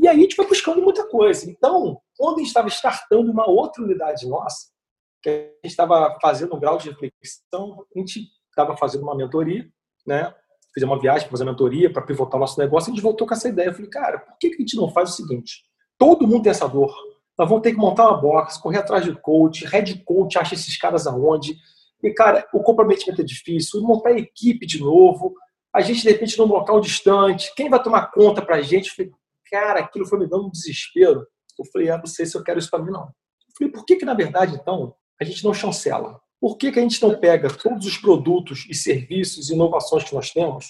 E 0.00 0.08
aí 0.08 0.16
a 0.16 0.20
gente 0.20 0.34
foi 0.34 0.46
buscando 0.46 0.82
muita 0.82 1.06
coisa. 1.08 1.48
Então, 1.48 2.00
quando 2.16 2.36
a 2.36 2.38
gente 2.38 2.48
estava 2.48 2.68
startando 2.68 3.30
uma 3.30 3.48
outra 3.48 3.82
unidade 3.82 4.26
nossa, 4.28 4.68
que 5.22 5.30
a 5.30 5.66
gente 5.66 5.72
estava 5.72 6.18
fazendo 6.20 6.54
um 6.54 6.60
grau 6.60 6.76
de 6.76 6.90
reflexão, 6.90 7.84
a 7.94 7.98
gente 7.98 8.28
estava 8.50 8.76
fazendo 8.76 9.02
uma 9.02 9.16
mentoria, 9.16 9.66
né? 10.06 10.34
Fizemos 10.72 10.94
uma 10.94 11.00
viagem 11.00 11.22
para 11.22 11.30
fazer 11.30 11.44
mentoria, 11.44 11.92
para 11.92 12.02
pivotar 12.02 12.36
o 12.36 12.40
nosso 12.40 12.58
negócio, 12.58 12.88
e 12.88 12.92
a 12.92 12.94
gente 12.94 13.02
voltou 13.02 13.26
com 13.26 13.34
essa 13.34 13.48
ideia. 13.48 13.68
Eu 13.68 13.74
falei, 13.74 13.88
cara, 13.88 14.18
por 14.18 14.36
que 14.38 14.48
a 14.48 14.50
gente 14.50 14.76
não 14.76 14.90
faz 14.90 15.10
o 15.10 15.12
seguinte? 15.14 15.62
Todo 15.96 16.26
mundo 16.26 16.42
tem 16.42 16.50
essa 16.50 16.68
dor. 16.68 16.92
Nós 17.38 17.48
vamos 17.48 17.62
ter 17.62 17.72
que 17.72 17.78
montar 17.78 18.08
uma 18.08 18.20
box, 18.20 18.58
correr 18.58 18.78
atrás 18.78 19.04
de 19.04 19.14
coach, 19.20 19.64
head 19.66 20.02
coach, 20.04 20.38
acha 20.38 20.54
esses 20.54 20.76
caras 20.76 21.06
aonde, 21.06 21.56
e, 22.02 22.10
cara, 22.12 22.46
o 22.52 22.62
comprometimento 22.62 23.22
é 23.22 23.24
difícil, 23.24 23.80
montar 23.80 24.10
a 24.10 24.18
equipe 24.18 24.66
de 24.66 24.78
novo, 24.78 25.34
a 25.72 25.80
gente, 25.80 26.02
de 26.02 26.10
repente, 26.10 26.38
num 26.38 26.44
local 26.44 26.78
distante, 26.78 27.52
quem 27.56 27.70
vai 27.70 27.82
tomar 27.82 28.12
conta 28.12 28.42
pra 28.42 28.60
gente? 28.60 28.90
Eu 28.90 28.94
falei, 28.94 29.12
cara, 29.50 29.80
aquilo 29.80 30.06
foi 30.06 30.18
me 30.18 30.28
dando 30.28 30.46
um 30.46 30.50
desespero. 30.50 31.26
Eu 31.58 31.64
falei, 31.72 31.90
ah, 31.90 31.98
não 31.98 32.06
sei 32.06 32.26
se 32.26 32.36
eu 32.36 32.42
quero 32.42 32.58
isso 32.58 32.70
para 32.70 32.82
mim, 32.82 32.90
não. 32.90 33.02
Eu 33.02 33.54
falei, 33.56 33.72
por 33.72 33.84
que, 33.84 33.96
que, 33.96 34.04
na 34.04 34.14
verdade, 34.14 34.54
então, 34.54 34.94
a 35.20 35.24
gente 35.24 35.44
não 35.44 35.54
chancela? 35.54 36.20
Por 36.40 36.56
que, 36.56 36.72
que 36.72 36.78
a 36.78 36.82
gente 36.82 37.00
não 37.02 37.18
pega 37.18 37.48
todos 37.48 37.86
os 37.86 37.96
produtos 37.96 38.66
e 38.68 38.74
serviços 38.74 39.48
e 39.48 39.54
inovações 39.54 40.04
que 40.04 40.14
nós 40.14 40.30
temos 40.30 40.66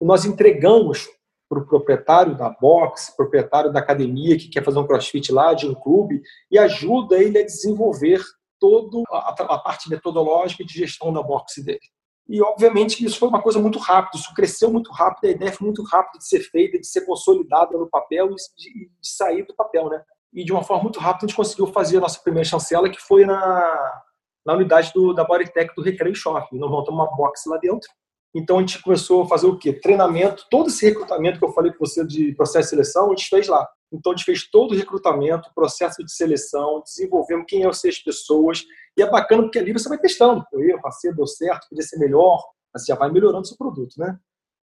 e 0.00 0.04
nós 0.04 0.24
entregamos 0.24 1.08
para 1.48 1.58
o 1.60 1.66
proprietário 1.66 2.36
da 2.36 2.50
box, 2.50 3.14
proprietário 3.16 3.72
da 3.72 3.80
academia 3.80 4.36
que 4.36 4.48
quer 4.48 4.62
fazer 4.62 4.78
um 4.78 4.86
crossfit 4.86 5.32
lá, 5.32 5.54
de 5.54 5.66
um 5.66 5.74
clube, 5.74 6.20
e 6.50 6.58
ajuda 6.58 7.16
ele 7.16 7.38
a 7.38 7.44
desenvolver 7.44 8.22
toda 8.60 9.02
a, 9.10 9.58
parte 9.58 9.88
metodológica 9.88 10.64
de 10.64 10.74
gestão 10.74 11.12
da 11.12 11.22
box 11.22 11.62
dele. 11.62 11.80
E, 12.28 12.42
obviamente, 12.42 12.96
que 12.96 13.06
isso 13.06 13.18
foi 13.18 13.28
uma 13.28 13.40
coisa 13.40 13.58
muito 13.58 13.78
rápida, 13.78 14.18
isso 14.18 14.34
cresceu 14.34 14.70
muito 14.70 14.92
rápido, 14.92 15.26
a 15.26 15.30
ideia 15.30 15.50
foi 15.50 15.64
muito 15.66 15.82
rápida 15.82 16.18
de 16.18 16.28
ser 16.28 16.40
feita, 16.40 16.78
de 16.78 16.86
ser 16.86 17.06
consolidada 17.06 17.76
no 17.78 17.88
papel 17.88 18.30
e 18.30 18.34
de, 18.34 18.90
sair 19.02 19.46
do 19.46 19.54
papel, 19.54 19.88
né? 19.88 20.02
E, 20.32 20.44
de 20.44 20.52
uma 20.52 20.62
forma 20.62 20.82
muito 20.82 21.00
rápida, 21.00 21.24
a 21.24 21.28
gente 21.28 21.36
conseguiu 21.36 21.66
fazer 21.68 21.96
a 21.96 22.00
nossa 22.00 22.20
primeira 22.20 22.46
chancela, 22.46 22.90
que 22.90 23.00
foi 23.00 23.24
na, 23.24 24.02
na 24.44 24.52
unidade 24.54 24.92
do, 24.94 25.14
da 25.14 25.24
Bodytech 25.24 25.74
do 25.74 25.82
Recreio 25.82 26.14
Shopping. 26.14 26.58
Nós 26.58 26.70
montamos 26.70 27.00
uma 27.00 27.16
box 27.16 27.44
lá 27.46 27.56
dentro. 27.56 27.88
Então, 28.34 28.58
a 28.58 28.60
gente 28.60 28.82
começou 28.82 29.22
a 29.22 29.26
fazer 29.26 29.46
o 29.46 29.58
quê? 29.58 29.72
Treinamento, 29.72 30.46
todo 30.50 30.68
esse 30.68 30.84
recrutamento 30.84 31.38
que 31.38 31.44
eu 31.44 31.52
falei 31.52 31.72
com 31.72 31.84
você 31.84 32.04
de 32.04 32.34
processo 32.34 32.66
de 32.66 32.70
seleção, 32.70 33.06
a 33.06 33.08
gente 33.10 33.28
fez 33.28 33.48
lá. 33.48 33.66
Então, 33.92 34.12
a 34.12 34.16
gente 34.16 34.24
fez 34.24 34.48
todo 34.50 34.72
o 34.72 34.76
recrutamento, 34.76 35.50
processo 35.54 36.04
de 36.04 36.12
seleção, 36.12 36.82
desenvolvemos 36.84 37.46
quem 37.48 37.72
ser 37.72 37.88
as 37.88 37.98
pessoas. 37.98 38.64
E 38.96 39.02
é 39.02 39.10
bacana 39.10 39.42
porque 39.42 39.58
ali 39.58 39.72
você 39.72 39.88
vai 39.88 39.98
testando. 39.98 40.44
Eu 40.52 40.60
erro, 40.60 40.82
passei, 40.82 41.12
deu 41.12 41.26
certo, 41.26 41.68
podia 41.68 41.84
ser 41.84 41.98
melhor. 41.98 42.44
Você 42.76 42.92
já 42.92 42.98
vai 42.98 43.10
melhorando 43.10 43.42
o 43.42 43.46
seu 43.46 43.56
produto, 43.56 43.94
né? 43.98 44.18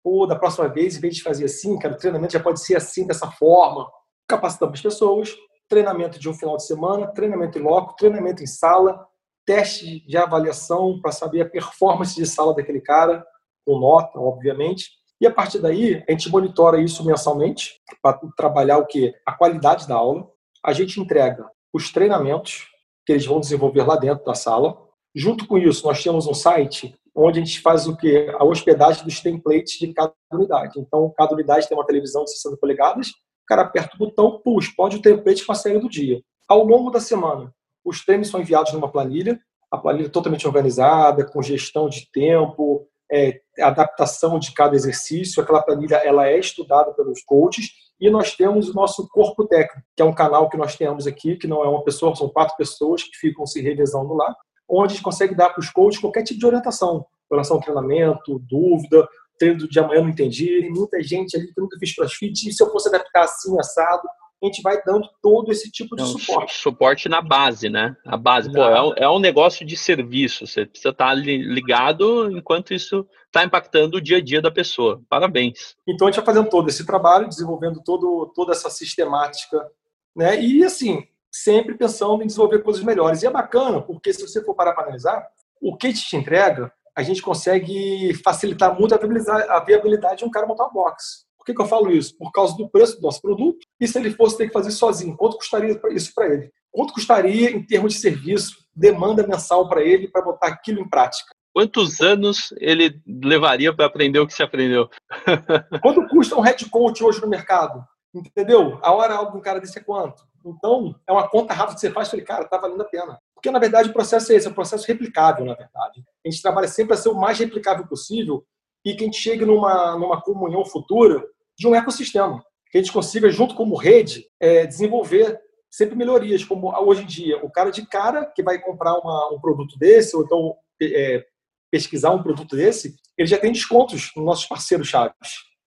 Ou 0.03 0.27
da 0.27 0.37
próxima 0.37 0.67
vez, 0.69 0.97
em 0.97 1.01
vez 1.01 1.17
de 1.17 1.23
fazer 1.23 1.45
assim, 1.45 1.79
cara, 1.79 1.95
o 1.95 1.99
treinamento 1.99 2.33
já 2.33 2.41
pode 2.41 2.61
ser 2.61 2.77
assim, 2.77 3.07
dessa 3.07 3.31
forma. 3.31 3.91
Capacitamos 4.27 4.79
as 4.79 4.83
pessoas, 4.83 5.37
treinamento 5.69 6.19
de 6.19 6.29
um 6.29 6.35
final 6.35 6.57
de 6.57 6.67
semana, 6.67 7.07
treinamento 7.09 7.59
em 7.59 7.63
loco, 7.63 7.95
treinamento 7.97 8.43
em 8.43 8.47
sala, 8.47 9.07
teste 9.45 10.07
de 10.07 10.17
avaliação 10.17 10.99
para 11.01 11.13
saber 11.13 11.43
a 11.43 11.49
performance 11.49 12.15
de 12.15 12.27
sala 12.27 12.55
daquele 12.55 12.81
cara, 12.81 13.25
com 13.71 13.79
nota, 13.79 14.19
obviamente 14.19 15.01
e 15.21 15.27
a 15.27 15.31
partir 15.31 15.59
daí, 15.59 16.03
a 16.09 16.13
gente 16.13 16.31
monitora 16.31 16.81
isso 16.81 17.05
mensalmente 17.05 17.79
para 18.01 18.19
trabalhar 18.35 18.79
o 18.79 18.87
que? 18.87 19.15
A 19.27 19.33
qualidade 19.33 19.87
da 19.87 19.97
aula. 19.97 20.27
A 20.65 20.73
gente 20.73 20.99
entrega 20.99 21.47
os 21.73 21.93
treinamentos 21.93 22.69
que 23.05 23.13
eles 23.13 23.27
vão 23.27 23.39
desenvolver 23.39 23.83
lá 23.83 23.97
dentro 23.97 24.25
da 24.25 24.35
sala. 24.35 24.79
Junto 25.15 25.47
com 25.47 25.59
isso, 25.59 25.87
nós 25.87 26.03
temos 26.03 26.27
um 26.27 26.33
site 26.33 26.95
onde 27.15 27.39
a 27.39 27.45
gente 27.45 27.61
faz 27.61 27.87
o 27.87 27.97
que? 27.97 28.35
A 28.39 28.45
hospedagem 28.45 29.05
dos 29.05 29.21
templates 29.21 29.79
de 29.79 29.93
cada 29.93 30.15
unidade. 30.33 30.81
Então, 30.81 31.13
cada 31.15 31.35
unidade 31.35 31.69
tem 31.69 31.77
uma 31.77 31.87
televisão 31.87 32.25
de 32.25 32.31
60 32.31 32.57
polegadas, 32.57 33.09
o 33.09 33.47
cara 33.47 33.63
aperta 33.63 33.97
o 33.97 33.99
botão, 33.99 34.41
puxa, 34.43 34.73
pode 34.75 34.97
o 34.97 35.03
template 35.03 35.45
com 35.45 35.53
a 35.53 35.57
série 35.57 35.81
do 35.81 35.89
dia. 35.89 36.23
Ao 36.49 36.65
longo 36.65 36.89
da 36.89 37.01
semana, 37.01 37.53
os 37.85 38.05
treinos 38.05 38.29
são 38.29 38.41
enviados 38.41 38.73
numa 38.73 38.91
planilha, 38.91 39.39
a 39.71 39.77
planilha 39.77 40.07
é 40.07 40.11
totalmente 40.11 40.47
organizada, 40.47 41.27
com 41.27 41.43
gestão 41.43 41.89
de 41.89 42.09
tempo, 42.11 42.87
é, 43.11 43.41
adaptação 43.61 44.39
de 44.39 44.53
cada 44.53 44.75
exercício. 44.77 45.43
Aquela 45.43 45.63
planilha 45.63 45.97
ela 45.97 46.29
é 46.29 46.39
estudada 46.39 46.93
pelos 46.95 47.23
coaches 47.23 47.71
E 48.01 48.09
nós 48.09 48.35
temos 48.35 48.69
o 48.69 48.75
nosso 48.75 49.09
corpo 49.09 49.47
técnico, 49.47 49.87
que 49.97 50.03
é 50.03 50.05
um 50.05 50.15
canal 50.15 50.49
que 50.49 50.57
nós 50.57 50.77
temos 50.77 51.07
aqui, 51.07 51.37
que 51.37 51.47
não 51.47 51.65
é 51.65 51.69
uma 51.69 51.85
pessoa, 51.85 52.15
são 52.15 52.29
quatro 52.29 52.57
pessoas 52.57 53.03
que 53.03 53.17
ficam 53.17 53.45
se 53.47 53.61
revezando 53.61 54.15
lá, 54.15 54.35
onde 54.69 54.93
a 54.93 54.95
gente 54.95 55.03
consegue 55.03 55.35
dar 55.35 55.51
para 55.51 55.61
os 55.61 55.71
coaches 55.71 56.01
qualquer 56.01 56.23
tipo 56.23 56.39
de 56.39 56.47
orientação, 56.47 57.05
relação 57.31 57.57
ao 57.57 57.63
treinamento, 57.63 58.39
dúvida, 58.49 59.07
treino 59.39 59.69
de 59.69 59.81
amanhã 59.81 60.03
não 60.03 60.11
entendi, 60.11 60.69
muita 60.71 61.03
gente 61.03 61.37
ali 61.37 61.47
que 61.47 61.61
nunca 61.61 61.79
fez 61.79 61.95
crossfit, 61.95 62.49
e 62.49 62.53
se 62.53 62.63
eu 62.63 62.71
fosse 62.71 62.89
adaptar 62.89 63.25
assim, 63.25 63.59
assado, 63.59 64.03
a 64.43 64.47
gente 64.47 64.63
vai 64.63 64.83
dando 64.83 65.09
todo 65.23 65.53
esse 65.53 65.71
tipo 65.71 65.95
de 65.95 66.03
suporte. 66.03 66.55
Suporte 66.55 67.09
na 67.09 67.21
base, 67.21 67.69
né? 67.69 67.95
A 68.07 68.17
base, 68.17 68.51
pô, 68.51 68.63
é 68.63 68.83
um, 68.83 68.93
é 68.97 69.11
um, 69.11 69.19
negócio 69.19 69.67
de 69.67 69.77
serviço, 69.77 70.47
você 70.47 70.65
precisa 70.65 70.91
estar 70.91 71.15
ligado 71.15 72.31
enquanto 72.31 72.73
isso 72.73 73.07
está 73.27 73.45
impactando 73.45 73.99
o 73.99 74.01
dia 74.01 74.17
a 74.17 74.21
dia 74.21 74.41
da 74.41 74.51
pessoa. 74.51 75.03
Parabéns. 75.09 75.77
Então 75.87 76.09
a 76.09 76.11
gente 76.11 76.25
vai 76.25 76.35
fazendo 76.35 76.49
todo 76.49 76.69
esse 76.69 76.87
trabalho, 76.87 77.29
desenvolvendo 77.29 77.83
todo, 77.85 78.33
toda 78.35 78.53
essa 78.53 78.71
sistemática, 78.71 79.71
né? 80.17 80.41
E 80.41 80.65
assim, 80.65 81.07
sempre 81.31 81.77
pensando 81.77 82.23
em 82.23 82.27
desenvolver 82.27 82.63
coisas 82.63 82.83
melhores. 82.83 83.23
E 83.23 83.27
é 83.27 83.31
bacana, 83.31 83.81
porque 83.81 84.13
se 84.13 84.27
você 84.27 84.43
for 84.43 84.55
parar 84.55 84.73
para 84.73 84.85
analisar, 84.85 85.29
o 85.61 85.77
que 85.77 85.93
te 85.93 86.17
entrega, 86.17 86.73
a 86.97 87.03
gente 87.03 87.23
consegue 87.23 88.15
facilitar 88.25 88.79
muito 88.79 88.95
a 88.95 88.99
viabilidade, 88.99 89.49
a 89.49 89.61
viabilidade 89.61 90.19
de 90.19 90.25
um 90.25 90.31
cara 90.31 90.47
montar 90.47 90.67
um 90.67 90.73
box. 90.73 91.27
Por 91.41 91.47
que, 91.47 91.55
que 91.55 91.63
eu 91.63 91.67
falo 91.67 91.91
isso? 91.91 92.15
Por 92.19 92.31
causa 92.31 92.55
do 92.55 92.69
preço 92.69 92.97
do 92.97 93.03
nosso 93.03 93.23
produto. 93.23 93.67
E 93.81 93.89
se 93.89 93.99
ele 93.99 94.11
fosse 94.11 94.37
ter 94.37 94.49
que 94.49 94.53
fazer 94.53 94.71
sozinho, 94.71 95.17
quanto 95.17 95.39
custaria 95.39 95.81
isso 95.91 96.13
para 96.15 96.27
ele? 96.27 96.53
Quanto 96.71 96.93
custaria 96.93 97.51
em 97.51 97.65
termos 97.65 97.95
de 97.95 97.99
serviço, 97.99 98.59
demanda 98.77 99.27
mensal 99.27 99.67
para 99.67 99.83
ele 99.83 100.07
para 100.07 100.21
botar 100.21 100.49
aquilo 100.49 100.81
em 100.81 100.89
prática? 100.89 101.31
Quantos 101.55 102.03
anos 102.03 102.53
ele 102.59 103.01
levaria 103.07 103.75
para 103.75 103.87
aprender 103.87 104.19
o 104.19 104.27
que 104.27 104.35
você 104.35 104.43
aprendeu? 104.43 104.91
Quanto 105.81 106.07
custa 106.09 106.37
um 106.37 106.43
head 106.43 106.69
coach 106.69 107.03
hoje 107.03 107.23
no 107.23 107.27
mercado? 107.27 107.83
Entendeu? 108.15 108.79
A 108.83 108.93
hora 108.93 109.15
algo 109.15 109.39
um 109.39 109.41
cara 109.41 109.61
desse 109.61 109.79
é 109.79 109.83
quanto? 109.83 110.23
Então, 110.45 110.95
é 111.07 111.13
uma 111.13 111.27
conta 111.27 111.55
rápida 111.55 111.77
que 111.77 111.81
você 111.81 111.91
faz, 111.91 112.11
falei, 112.11 112.25
cara, 112.25 112.45
tá 112.45 112.59
valendo 112.59 112.83
a 112.83 112.87
pena. 112.87 113.19
Porque, 113.35 113.51
na 113.51 113.59
verdade, 113.59 113.89
o 113.89 113.93
processo 113.93 114.31
é 114.33 114.37
esse, 114.37 114.47
é 114.47 114.51
um 114.51 114.55
processo 114.55 114.87
replicável, 114.87 115.45
na 115.47 115.55
verdade. 115.55 116.05
A 116.25 116.31
gente 116.31 116.43
trabalha 116.43 116.69
sempre 116.69 116.89
para 116.89 116.97
ser 116.97 117.09
o 117.09 117.15
mais 117.15 117.39
replicável 117.39 117.87
possível 117.87 118.45
e 118.85 118.95
que 118.95 119.03
a 119.03 119.07
gente 119.07 119.19
chegue 119.19 119.45
numa, 119.45 119.97
numa 119.99 120.21
comunhão 120.21 120.65
futura 120.65 121.25
de 121.57 121.67
um 121.67 121.75
ecossistema. 121.75 122.43
Que 122.71 122.79
a 122.79 122.81
gente 122.81 122.93
consiga, 122.93 123.31
junto 123.31 123.55
como 123.55 123.77
rede, 123.77 124.27
é, 124.41 124.67
desenvolver 124.67 125.39
sempre 125.71 125.97
melhorias, 125.97 126.45
como 126.45 126.73
hoje 126.85 127.03
em 127.03 127.07
dia, 127.07 127.45
o 127.45 127.51
cara 127.51 127.71
de 127.71 127.87
cara 127.87 128.27
que 128.27 128.43
vai 128.43 128.61
comprar 128.61 128.95
uma, 128.99 129.33
um 129.33 129.41
produto 129.41 129.79
desse, 129.79 130.17
ou 130.17 130.25
então 130.25 130.57
é, 130.83 131.25
pesquisar 131.71 132.11
um 132.11 132.23
produto 132.23 132.57
desse, 132.57 132.97
ele 133.17 133.29
já 133.29 133.39
tem 133.39 133.53
descontos 133.53 134.11
nos 134.17 134.25
nossos 134.25 134.47
parceiros 134.47 134.89
chaves 134.89 135.15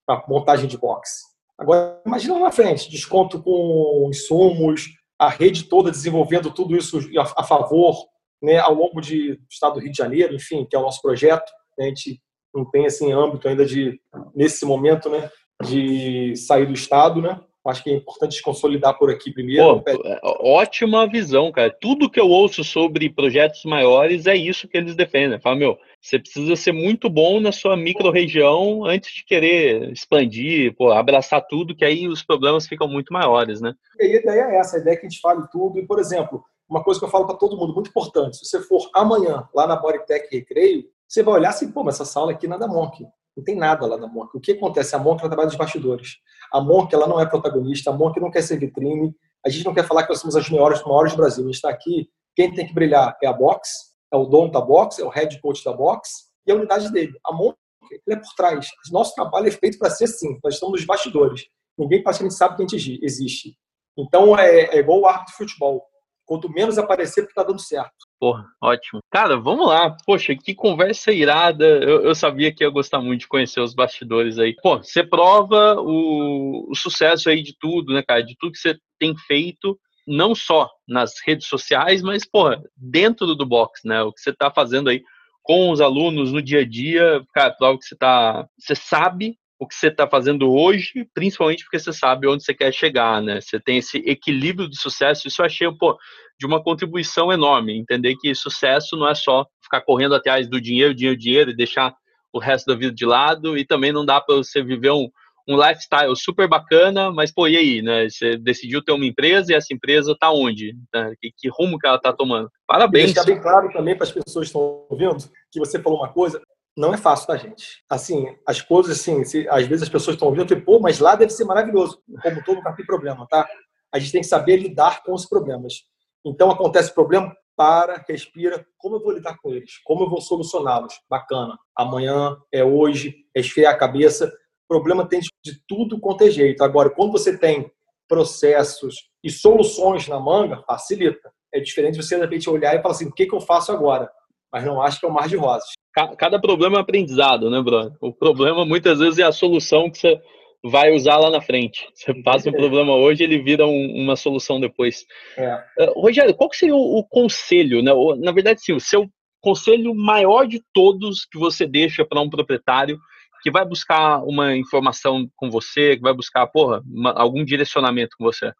para 0.05 0.23
montagem 0.27 0.67
de 0.67 0.77
box. 0.77 1.21
Agora, 1.57 2.01
imagina 2.05 2.33
lá 2.33 2.39
na 2.41 2.51
frente, 2.51 2.89
desconto 2.89 3.41
com 3.41 4.07
insumos, 4.09 4.87
a 5.17 5.29
rede 5.29 5.63
toda 5.65 5.91
desenvolvendo 5.91 6.51
tudo 6.51 6.75
isso 6.75 6.99
a, 7.37 7.43
favor, 7.43 7.95
né, 8.41 8.57
ao 8.57 8.73
longo 8.73 8.99
de, 8.99 9.35
do 9.35 9.47
estado 9.49 9.75
do 9.75 9.79
Rio 9.79 9.91
de 9.91 9.97
Janeiro, 9.97 10.35
enfim, 10.35 10.65
que 10.69 10.75
é 10.75 10.79
o 10.79 10.81
nosso 10.81 11.01
projeto. 11.01 11.49
Né, 11.77 11.85
a 11.85 11.87
gente 11.89 12.21
não 12.53 12.65
tem 12.65 12.85
assim 12.85 13.11
âmbito 13.11 13.47
ainda 13.47 13.65
de 13.65 13.99
nesse 14.35 14.65
momento, 14.65 15.09
né, 15.09 15.29
de 15.63 16.35
sair 16.35 16.65
do 16.65 16.73
estado, 16.73 17.21
né? 17.21 17.39
Acho 17.65 17.81
que 17.81 17.89
é 17.89 17.93
importante 17.93 18.41
consolidar 18.41 18.97
por 18.97 19.09
aqui 19.09 19.31
primeiro. 19.31 19.81
Pô, 19.81 19.89
é, 19.89 20.19
ótima 20.23 21.07
visão, 21.07 21.49
cara. 21.49 21.73
Tudo 21.79 22.09
que 22.09 22.19
eu 22.19 22.27
ouço 22.27 22.61
sobre 22.61 23.09
projetos 23.09 23.63
maiores 23.63 24.27
é 24.27 24.35
isso 24.35 24.67
que 24.67 24.77
eles 24.77 24.97
defendem. 24.97 25.39
Fala, 25.39 25.55
meu, 25.55 25.77
você 26.01 26.19
precisa 26.19 26.57
ser 26.57 26.73
muito 26.73 27.09
bom 27.09 27.39
na 27.39 27.53
sua 27.53 27.77
micro-região 27.77 28.83
antes 28.83 29.13
de 29.13 29.23
querer 29.23 29.89
expandir, 29.93 30.75
pô, 30.75 30.91
abraçar 30.91 31.45
tudo, 31.47 31.73
que 31.73 31.85
aí 31.85 32.05
os 32.05 32.21
problemas 32.21 32.67
ficam 32.67 32.85
muito 32.85 33.13
maiores, 33.13 33.61
né? 33.61 33.73
E 33.97 34.17
a 34.17 34.19
ideia 34.19 34.41
é 34.41 34.57
essa, 34.57 34.75
a 34.75 34.79
ideia 34.81 34.95
é 34.95 34.97
que 34.97 35.05
a 35.05 35.09
gente 35.09 35.21
fale 35.21 35.43
tudo. 35.49 35.79
E, 35.79 35.87
por 35.87 35.99
exemplo, 35.99 36.43
uma 36.69 36.83
coisa 36.83 36.99
que 36.99 37.05
eu 37.05 37.09
falo 37.09 37.25
para 37.25 37.37
todo 37.37 37.55
mundo, 37.55 37.73
muito 37.73 37.89
importante, 37.89 38.37
se 38.37 38.45
você 38.45 38.61
for 38.61 38.89
amanhã 38.93 39.47
lá 39.55 39.65
na 39.65 39.77
Bodytech 39.77 40.27
Recreio, 40.29 40.83
você 41.13 41.21
vai 41.21 41.35
olhar 41.35 41.49
assim, 41.49 41.71
pô, 41.71 41.83
mas 41.83 41.95
essa 41.95 42.05
sala 42.05 42.31
aqui 42.31 42.47
nada 42.47 42.67
Monk. 42.67 43.05
Não 43.37 43.43
tem 43.43 43.55
nada 43.55 43.85
lá 43.85 43.97
na 43.97 44.07
Monk. 44.07 44.35
O 44.35 44.39
que 44.39 44.53
acontece? 44.53 44.95
A 44.95 44.99
Monk 44.99 45.19
ela 45.19 45.29
trabalha 45.29 45.47
dos 45.47 45.57
bastidores. 45.57 46.15
A 46.51 46.59
Monk 46.59 46.91
ela 46.93 47.05
não 47.05 47.19
é 47.19 47.25
protagonista, 47.27 47.91
a 47.91 47.93
Monk 47.93 48.19
não 48.19 48.31
quer 48.31 48.41
ser 48.41 48.57
vitrine, 48.57 49.15
a 49.45 49.49
gente 49.49 49.63
não 49.63 49.75
quer 49.75 49.85
falar 49.85 50.03
que 50.03 50.09
nós 50.09 50.19
somos 50.19 50.35
as 50.35 50.49
maiores, 50.49 50.83
maiores 50.83 51.13
do 51.13 51.17
Brasil. 51.17 51.43
A 51.43 51.45
gente 51.45 51.55
está 51.55 51.69
aqui, 51.69 52.09
quem 52.35 52.51
tem 52.51 52.65
que 52.65 52.73
brilhar 52.73 53.15
é 53.21 53.27
a 53.27 53.33
Box, 53.33 53.69
é 54.11 54.17
o 54.17 54.25
dono 54.25 54.51
da 54.51 54.59
Box, 54.59 54.99
é 54.99 55.05
o 55.05 55.09
head 55.09 55.39
coach 55.39 55.63
da 55.63 55.71
Box 55.71 56.31
e 56.47 56.51
a 56.51 56.55
unidade 56.55 56.91
dele. 56.91 57.13
A 57.23 57.31
Monk 57.31 57.55
ele 57.91 58.01
é 58.07 58.15
por 58.15 58.33
trás. 58.35 58.69
Nosso 58.91 59.13
trabalho 59.13 59.47
é 59.47 59.51
feito 59.51 59.77
para 59.77 59.91
ser 59.91 60.05
assim. 60.05 60.39
Nós 60.43 60.55
estamos 60.55 60.79
nos 60.79 60.85
bastidores. 60.85 61.43
Ninguém 61.77 62.01
praticamente 62.01 62.35
sabe 62.35 62.55
que 62.55 62.63
a 62.63 62.67
gente 62.67 62.99
existe. 63.03 63.55
Então 63.95 64.35
é, 64.35 64.61
é 64.65 64.79
igual 64.79 65.01
o 65.01 65.05
árbitro 65.05 65.31
de 65.31 65.37
futebol. 65.37 65.85
Quanto 66.25 66.49
menos 66.49 66.79
aparecer, 66.79 67.21
porque 67.21 67.33
está 67.33 67.43
dando 67.43 67.61
certo. 67.61 67.93
Porra, 68.23 68.45
ótimo. 68.61 69.01
Cara, 69.11 69.35
vamos 69.35 69.67
lá. 69.67 69.97
Poxa, 70.05 70.33
que 70.33 70.55
conversa 70.55 71.11
irada. 71.11 71.65
Eu, 71.65 72.05
eu, 72.05 72.15
sabia 72.15 72.53
que 72.55 72.63
ia 72.63 72.69
gostar 72.69 73.01
muito 73.01 73.19
de 73.19 73.27
conhecer 73.27 73.59
os 73.59 73.73
bastidores 73.73 74.39
aí. 74.39 74.55
Pô, 74.63 74.77
você 74.77 75.03
prova 75.03 75.75
o, 75.81 76.71
o 76.71 76.73
sucesso 76.73 77.29
aí 77.29 77.43
de 77.43 77.53
tudo, 77.59 77.93
né, 77.93 78.01
cara? 78.01 78.23
De 78.23 78.33
tudo 78.39 78.53
que 78.53 78.59
você 78.59 78.77
tem 78.97 79.13
feito, 79.27 79.77
não 80.07 80.33
só 80.33 80.71
nas 80.87 81.15
redes 81.27 81.47
sociais, 81.47 82.01
mas, 82.01 82.25
porra, 82.25 82.63
dentro 82.77 83.35
do 83.35 83.45
box, 83.45 83.81
né? 83.83 84.01
O 84.03 84.13
que 84.13 84.21
você 84.21 84.31
tá 84.31 84.49
fazendo 84.49 84.89
aí 84.89 85.03
com 85.41 85.69
os 85.69 85.81
alunos 85.81 86.31
no 86.31 86.41
dia 86.41 86.61
a 86.61 86.65
dia, 86.65 87.21
cara, 87.33 87.51
prova 87.51 87.77
que 87.77 87.83
você 87.83 87.97
tá. 87.97 88.47
Você 88.57 88.73
sabe 88.73 89.35
o 89.63 89.67
que 89.67 89.75
você 89.75 89.87
está 89.87 90.07
fazendo 90.07 90.51
hoje, 90.51 91.07
principalmente 91.13 91.63
porque 91.63 91.79
você 91.79 91.93
sabe 91.93 92.27
onde 92.27 92.43
você 92.43 92.53
quer 92.53 92.71
chegar, 92.73 93.21
né? 93.21 93.39
Você 93.39 93.59
tem 93.59 93.77
esse 93.77 93.97
equilíbrio 93.99 94.69
de 94.69 94.77
sucesso. 94.77 95.27
Isso 95.27 95.41
eu 95.41 95.45
achei, 95.45 95.71
pô, 95.71 95.97
de 96.37 96.45
uma 96.45 96.61
contribuição 96.61 97.31
enorme. 97.31 97.79
Entender 97.79 98.15
que 98.17 98.35
sucesso 98.35 98.97
não 98.97 99.07
é 99.07 99.15
só 99.15 99.45
ficar 99.63 99.81
correndo 99.81 100.15
atrás 100.15 100.49
do 100.49 100.59
dinheiro, 100.59 100.93
dinheiro, 100.93 101.17
dinheiro 101.17 101.51
e 101.51 101.55
deixar 101.55 101.95
o 102.33 102.39
resto 102.39 102.67
da 102.67 102.75
vida 102.75 102.93
de 102.93 103.05
lado. 103.05 103.57
E 103.57 103.65
também 103.65 103.93
não 103.93 104.05
dá 104.05 104.19
para 104.19 104.35
você 104.35 104.61
viver 104.61 104.91
um, 104.91 105.09
um 105.47 105.55
lifestyle 105.55 106.15
super 106.15 106.47
bacana, 106.47 107.09
mas 107.09 107.31
pô, 107.31 107.47
e 107.47 107.55
aí, 107.55 107.81
né? 107.81 108.09
Você 108.09 108.35
decidiu 108.37 108.83
ter 108.83 108.91
uma 108.91 109.05
empresa 109.05 109.53
e 109.53 109.55
essa 109.55 109.73
empresa 109.73 110.11
está 110.11 110.29
onde? 110.29 110.75
Né? 110.93 111.13
Que, 111.21 111.31
que, 111.37 111.49
rumo 111.49 111.79
que 111.79 111.87
ela 111.87 111.95
está 111.95 112.11
tomando? 112.11 112.51
Parabéns. 112.67 113.11
E 113.11 113.13
deixar 113.13 113.25
bem 113.25 113.41
claro 113.41 113.71
também 113.71 113.95
para 113.95 114.03
as 114.03 114.11
pessoas 114.11 114.45
que 114.45 114.57
estão 114.57 114.85
ouvindo 114.89 115.15
que 115.51 115.59
você 115.59 115.79
falou 115.79 115.99
uma 115.99 116.11
coisa 116.11 116.41
não 116.75 116.93
é 116.93 116.97
fácil, 116.97 117.27
tá, 117.27 117.37
gente? 117.37 117.83
Assim, 117.87 118.35
as 118.47 118.59
coisas, 118.61 118.99
assim, 118.99 119.23
se, 119.23 119.47
às 119.47 119.65
vezes 119.67 119.83
as 119.83 119.89
pessoas 119.89 120.15
estão 120.15 120.27
ouvindo 120.27 120.51
e 120.53 120.59
pô, 120.59 120.79
mas 120.79 120.99
lá 120.99 121.15
deve 121.15 121.31
ser 121.31 121.45
maravilhoso. 121.45 122.01
Como 122.21 122.43
todo 122.43 122.57
lugar 122.57 122.75
tem 122.75 122.85
problema, 122.85 123.27
tá? 123.29 123.47
A 123.93 123.99
gente 123.99 124.11
tem 124.11 124.21
que 124.21 124.27
saber 124.27 124.57
lidar 124.57 125.03
com 125.03 125.13
os 125.13 125.25
problemas. 125.27 125.83
Então, 126.25 126.49
acontece 126.49 126.93
problema, 126.93 127.35
para, 127.55 128.03
respira. 128.09 128.65
Como 128.77 128.95
eu 128.95 129.03
vou 129.03 129.11
lidar 129.11 129.37
com 129.37 129.51
eles? 129.51 129.79
Como 129.83 130.03
eu 130.03 130.09
vou 130.09 130.19
solucioná-los? 130.19 130.99
Bacana. 131.07 131.59
Amanhã, 131.75 132.35
é 132.51 132.63
hoje, 132.63 133.15
é 133.35 133.39
esfriar 133.39 133.75
a 133.75 133.77
cabeça. 133.77 134.25
O 134.25 134.67
problema 134.67 135.07
tem 135.07 135.19
de 135.19 135.61
tudo 135.67 135.99
quanto 135.99 136.23
é 136.23 136.31
jeito. 136.31 136.63
Agora, 136.63 136.89
quando 136.89 137.11
você 137.11 137.37
tem 137.37 137.71
processos 138.07 138.95
e 139.23 139.29
soluções 139.29 140.07
na 140.07 140.19
manga, 140.19 140.63
facilita. 140.65 141.31
É 141.53 141.59
diferente 141.59 141.97
você, 141.97 142.15
de 142.15 142.21
repente, 142.21 142.49
olhar 142.49 142.73
e 142.73 142.81
falar 142.81 142.95
assim, 142.95 143.07
o 143.07 143.13
que, 143.13 143.27
que 143.27 143.35
eu 143.35 143.41
faço 143.41 143.71
agora? 143.71 144.09
Mas 144.51 144.65
não 144.65 144.81
acho 144.81 144.99
que 144.99 145.05
é 145.05 145.09
um 145.09 145.13
mar 145.13 145.27
de 145.27 145.35
rosas 145.35 145.69
cada 145.93 146.39
problema 146.39 146.77
é 146.77 146.81
aprendizado, 146.81 147.49
né, 147.49 147.61
Bruno? 147.61 147.95
O 148.01 148.11
problema 148.11 148.65
muitas 148.65 148.99
vezes 148.99 149.19
é 149.19 149.23
a 149.23 149.31
solução 149.31 149.89
que 149.89 149.97
você 149.97 150.19
vai 150.63 150.91
usar 150.91 151.17
lá 151.17 151.29
na 151.29 151.41
frente. 151.41 151.87
Você 151.93 152.13
passa 152.23 152.49
um 152.49 152.53
problema 152.53 152.95
hoje, 152.95 153.23
ele 153.23 153.39
vira 153.39 153.67
um, 153.67 154.03
uma 154.03 154.15
solução 154.15 154.59
depois. 154.59 155.05
É. 155.37 155.55
Uh, 155.79 156.01
Rogério, 156.01 156.33
qual 156.33 156.51
seria 156.53 156.75
o, 156.75 156.99
o, 156.99 157.03
conselho, 157.03 157.81
né? 157.81 157.91
Na 158.19 158.31
verdade, 158.31 158.61
sim, 158.61 158.73
o 158.73 158.79
seu 158.79 159.09
conselho 159.41 159.93
maior 159.93 160.47
de 160.47 160.63
todos 160.73 161.25
que 161.25 161.37
você 161.37 161.67
deixa 161.67 162.05
para 162.05 162.21
um 162.21 162.29
proprietário 162.29 162.97
que 163.41 163.51
vai 163.51 163.65
buscar 163.65 164.23
uma 164.23 164.55
informação 164.55 165.29
com 165.35 165.51
você, 165.51 165.97
que 165.97 166.01
vai 166.01 166.13
buscar, 166.13 166.47
porra, 166.47 166.81
uma, 166.87 167.11
algum 167.11 167.43
direcionamento 167.43 168.15
com 168.17 168.23
você? 168.23 168.53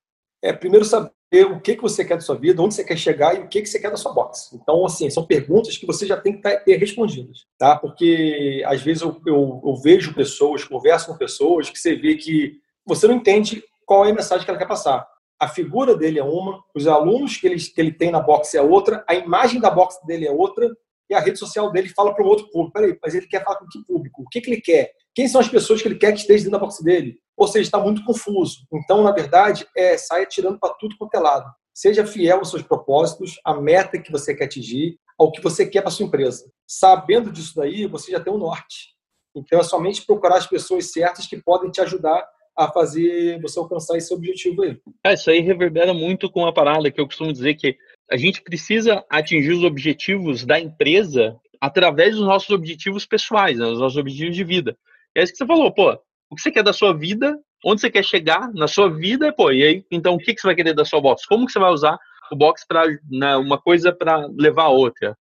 É, 0.44 0.52
primeiro 0.52 0.84
saber 0.84 1.46
o 1.50 1.62
que, 1.62 1.78
que 1.78 1.82
você 1.82 2.04
quer 2.04 2.16
da 2.16 2.22
sua 2.22 2.36
vida, 2.36 2.62
onde 2.62 2.74
você 2.74 2.84
quer 2.84 2.98
chegar 2.98 3.34
e 3.34 3.40
o 3.40 3.48
que, 3.48 3.62
que 3.62 3.70
você 3.70 3.80
quer 3.80 3.90
da 3.90 3.96
sua 3.96 4.12
box. 4.12 4.50
Então, 4.54 4.86
assim, 4.86 5.10
são 5.10 5.26
perguntas 5.26 5.78
que 5.78 5.86
você 5.86 6.06
já 6.06 6.20
tem 6.20 6.34
que 6.34 6.42
ter 6.60 6.76
respondidas, 6.76 7.46
tá? 7.58 7.78
Porque, 7.78 8.62
às 8.66 8.82
vezes, 8.82 9.02
eu, 9.02 9.22
eu, 9.26 9.62
eu 9.66 9.76
vejo 9.78 10.14
pessoas, 10.14 10.66
converso 10.66 11.08
com 11.08 11.18
pessoas 11.18 11.70
que 11.70 11.80
você 11.80 11.96
vê 11.96 12.16
que 12.16 12.58
você 12.86 13.08
não 13.08 13.16
entende 13.16 13.64
qual 13.86 14.06
é 14.06 14.12
a 14.12 14.14
mensagem 14.14 14.44
que 14.44 14.52
ela 14.52 14.60
quer 14.60 14.68
passar. 14.68 15.08
A 15.40 15.48
figura 15.48 15.96
dele 15.96 16.20
é 16.20 16.24
uma, 16.24 16.62
os 16.76 16.88
alunos 16.88 17.38
que 17.38 17.48
ele, 17.48 17.58
que 17.58 17.80
ele 17.80 17.92
tem 17.92 18.12
na 18.12 18.20
box 18.20 18.54
é 18.56 18.62
outra, 18.62 19.04
a 19.08 19.16
imagem 19.16 19.62
da 19.62 19.72
box 19.72 20.06
dele 20.06 20.28
é 20.28 20.32
outra, 20.32 20.70
e 21.10 21.14
a 21.14 21.20
rede 21.20 21.38
social 21.38 21.72
dele 21.72 21.90
fala 21.90 22.14
para 22.14 22.24
um 22.24 22.28
outro 22.28 22.50
público. 22.50 22.74
Peraí, 22.74 22.98
mas 23.02 23.14
ele 23.14 23.28
quer 23.28 23.44
falar 23.44 23.58
com 23.58 23.68
que 23.68 23.84
público? 23.86 24.24
O 24.24 24.30
que, 24.30 24.42
que 24.42 24.50
ele 24.50 24.62
quer? 24.62 24.92
Quem 25.16 25.28
são 25.28 25.42
as 25.42 25.48
pessoas 25.48 25.82
que 25.82 25.88
ele 25.88 25.98
quer 25.98 26.12
que 26.12 26.20
esteja 26.20 26.46
dentro 26.46 26.60
da 26.60 26.66
box 26.66 26.84
dele? 26.84 27.18
Ou 27.38 27.48
seja, 27.48 27.64
está 27.64 27.80
muito 27.80 28.04
confuso. 28.04 28.60
Então, 28.74 29.04
na 29.04 29.12
verdade, 29.12 29.68
é 29.76 29.98
saia 29.98 30.26
tirando 30.26 30.60
para 30.60 30.74
tudo 30.76 30.98
quanto 30.98 31.16
é 31.16 31.20
lado. 31.20 31.50
Seja 31.74 32.06
fiel 32.06 32.40
aos 32.40 32.50
seus 32.50 32.62
propósitos, 32.62 33.40
à 33.44 33.54
meta 33.60 34.00
que 34.00 34.12
você 34.12 34.36
quer 34.36 34.46
atingir, 34.46 34.98
ao 35.18 35.32
que 35.32 35.42
você 35.42 35.66
quer 35.66 35.82
para 35.82 35.92
sua 35.92 36.06
empresa. 36.06 36.46
Sabendo 36.68 37.32
disso 37.32 37.54
daí, 37.56 37.88
você 37.88 38.12
já 38.12 38.20
tem 38.20 38.32
o 38.32 38.36
um 38.36 38.40
norte. 38.40 38.94
Então, 39.36 39.60
é 39.60 39.64
somente 39.64 40.06
procurar 40.06 40.38
as 40.38 40.48
pessoas 40.48 40.92
certas 40.92 41.26
que 41.26 41.42
podem 41.42 41.72
te 41.72 41.82
ajudar 41.82 42.24
a 42.56 42.72
fazer 42.72 43.42
você 43.42 43.58
alcançar 43.58 43.98
esse 43.98 44.14
objetivo 44.14 44.62
aí. 44.62 44.78
É, 45.04 45.14
isso 45.14 45.30
aí 45.30 45.40
reverbera 45.40 45.94
muito 45.94 46.30
com 46.30 46.46
a 46.46 46.54
parada 46.54 46.92
que 46.92 47.02
eu 47.02 47.06
costumo 47.08 47.34
dizer 47.34 47.56
que 47.56 47.76
a 48.12 48.18
gente 48.18 48.42
precisa 48.42 49.04
atingir 49.10 49.52
os 49.52 49.64
objetivos 49.64 50.46
da 50.46 50.60
empresa 50.60 51.36
através 51.60 52.16
dos 52.16 52.26
nossos 52.26 52.50
objetivos 52.50 53.06
pessoais, 53.06 53.58
né, 53.58 53.66
os 53.66 53.80
nossos 53.80 53.98
objetivos 53.98 54.36
de 54.36 54.44
vida. 54.44 54.78
É 55.16 55.24
isso 55.24 55.32
que 55.32 55.38
você 55.38 55.46
falou, 55.46 55.72
pô, 55.72 55.98
o 56.30 56.36
que 56.36 56.42
você 56.42 56.52
quer 56.52 56.64
da 56.64 56.74
sua 56.74 56.94
vida, 56.94 57.38
onde 57.66 57.80
você 57.80 57.90
quer 57.90 58.04
chegar 58.04 58.52
na 58.54 58.68
sua 58.68 58.90
vida, 58.90 59.32
pô, 59.32 59.52
e 59.52 59.64
aí, 59.64 59.86
então 59.92 60.16
o 60.16 60.18
que, 60.18 60.34
que 60.34 60.42
você 60.42 60.48
vai 60.48 60.56
querer 60.56 60.74
da 60.74 60.84
sua 60.84 61.00
box? 61.00 61.26
Como 61.26 61.46
que 61.46 61.52
você 61.52 61.60
vai 61.60 61.72
usar 61.72 61.98
o 62.32 62.36
box 62.36 62.66
para 62.68 62.86
né, 63.10 63.36
uma 63.38 63.58
coisa 63.58 63.94
para 63.94 64.28
levar 64.38 64.64
a 64.64 64.70
outra? 64.70 65.16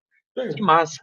Que 0.55 0.61
massa. 0.61 0.99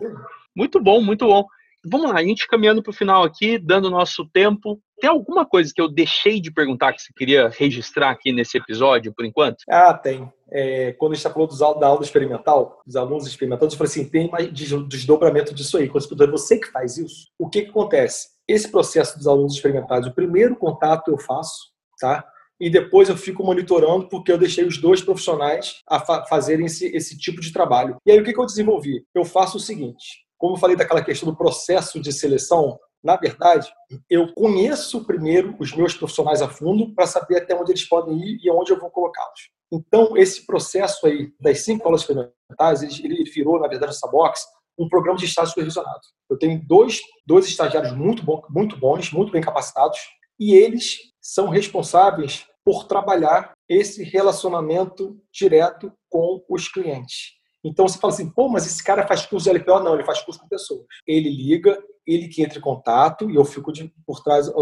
Muito 0.54 0.80
bom, 0.80 1.00
muito 1.00 1.26
bom. 1.26 1.46
Vamos 1.84 2.10
lá, 2.10 2.18
a 2.18 2.22
gente 2.22 2.46
caminhando 2.46 2.82
para 2.82 2.90
o 2.90 2.94
final 2.94 3.24
aqui, 3.24 3.58
dando 3.58 3.90
nosso 3.90 4.28
tempo. 4.32 4.80
Tem 5.00 5.08
alguma 5.08 5.46
coisa 5.46 5.72
que 5.74 5.80
eu 5.80 5.88
deixei 5.88 6.38
de 6.40 6.52
perguntar 6.52 6.92
que 6.92 7.00
você 7.00 7.12
queria 7.16 7.48
registrar 7.48 8.10
aqui 8.10 8.32
nesse 8.32 8.58
episódio, 8.58 9.14
por 9.14 9.24
enquanto? 9.24 9.58
Ah, 9.68 9.94
tem. 9.94 10.30
É, 10.52 10.92
quando 10.92 11.12
a 11.12 11.14
gente 11.14 11.24
está 11.24 11.30
falando 11.30 11.48
dos, 11.48 11.58
da 11.58 11.86
aula 11.86 12.02
experimental, 12.02 12.82
dos 12.86 12.96
alunos 12.96 13.26
experimentando, 13.26 13.72
eu 13.72 13.78
falei 13.78 13.90
assim, 13.90 14.08
tem 14.08 14.30
mais 14.30 14.52
desdobramento 14.52 15.54
disso 15.54 15.78
aí. 15.78 15.88
Quando 15.88 16.06
você, 16.06 16.26
você 16.26 16.58
que 16.58 16.70
faz 16.70 16.98
isso, 16.98 17.28
o 17.38 17.48
que, 17.48 17.62
que 17.62 17.70
acontece? 17.70 18.28
Esse 18.46 18.70
processo 18.70 19.16
dos 19.16 19.26
alunos 19.26 19.54
experimentais, 19.54 20.06
o 20.06 20.14
primeiro 20.14 20.56
contato 20.56 21.10
eu 21.10 21.18
faço, 21.18 21.70
tá? 21.98 22.26
E 22.60 22.68
depois 22.68 23.08
eu 23.08 23.16
fico 23.16 23.42
monitorando 23.42 24.06
porque 24.06 24.30
eu 24.30 24.36
deixei 24.36 24.66
os 24.66 24.76
dois 24.76 25.00
profissionais 25.00 25.80
a 25.88 25.98
fa 25.98 26.26
fazerem 26.26 26.66
esse, 26.66 26.94
esse 26.94 27.16
tipo 27.16 27.40
de 27.40 27.52
trabalho. 27.54 27.96
E 28.04 28.10
aí 28.12 28.20
o 28.20 28.24
que, 28.24 28.34
que 28.34 28.38
eu 28.38 28.44
desenvolvi? 28.44 29.02
Eu 29.14 29.24
faço 29.24 29.56
o 29.56 29.60
seguinte, 29.60 30.26
como 30.40 30.54
eu 30.54 30.58
falei 30.58 30.74
daquela 30.74 31.04
questão 31.04 31.28
do 31.28 31.36
processo 31.36 32.00
de 32.00 32.10
seleção, 32.12 32.78
na 33.04 33.14
verdade, 33.14 33.70
eu 34.08 34.32
conheço 34.32 35.04
primeiro 35.04 35.54
os 35.60 35.76
meus 35.76 35.94
profissionais 35.94 36.40
a 36.40 36.48
fundo 36.48 36.94
para 36.94 37.06
saber 37.06 37.36
até 37.36 37.54
onde 37.54 37.72
eles 37.72 37.86
podem 37.86 38.18
ir 38.18 38.38
e 38.42 38.50
onde 38.50 38.72
eu 38.72 38.80
vou 38.80 38.90
colocá-los. 38.90 39.50
Então, 39.70 40.16
esse 40.16 40.46
processo 40.46 41.06
aí 41.06 41.30
das 41.38 41.62
cinco 41.62 41.84
aulas 41.84 42.00
experimentais, 42.00 42.82
ele, 42.82 43.22
virou, 43.24 43.60
na 43.60 43.68
verdade, 43.68 43.92
essa 43.92 44.08
box, 44.08 44.46
um 44.78 44.88
programa 44.88 45.18
de 45.18 45.26
estágio 45.26 45.50
supervisionado. 45.50 46.00
Eu 46.28 46.38
tenho 46.38 46.66
dois, 46.66 47.00
dois 47.26 47.46
estagiários 47.46 47.92
muito, 47.92 48.24
bom, 48.24 48.42
muito 48.48 48.78
bons, 48.78 49.12
muito 49.12 49.30
bem 49.30 49.42
capacitados, 49.42 49.98
e 50.38 50.54
eles 50.54 50.96
são 51.20 51.50
responsáveis 51.50 52.46
por 52.64 52.86
trabalhar 52.86 53.52
esse 53.68 54.02
relacionamento 54.02 55.20
direto 55.30 55.92
com 56.08 56.42
os 56.48 56.66
clientes. 56.66 57.39
Então 57.64 57.86
você 57.86 57.98
fala 57.98 58.12
assim, 58.12 58.30
pô, 58.30 58.48
mas 58.48 58.66
esse 58.66 58.82
cara 58.82 59.06
faz 59.06 59.26
curso 59.26 59.50
de 59.50 59.58
LPO? 59.58 59.80
Não, 59.80 59.94
ele 59.94 60.04
faz 60.04 60.22
curso 60.22 60.40
com 60.40 60.48
pessoas. 60.48 60.82
Ele 61.06 61.28
liga, 61.28 61.78
ele 62.06 62.28
que 62.28 62.42
entra 62.42 62.58
em 62.58 62.62
contato 62.62 63.30
e 63.30 63.36
eu 63.36 63.44
fico 63.44 63.72
de, 63.72 63.92
por 64.06 64.22
trás 64.22 64.48
uh, 64.48 64.54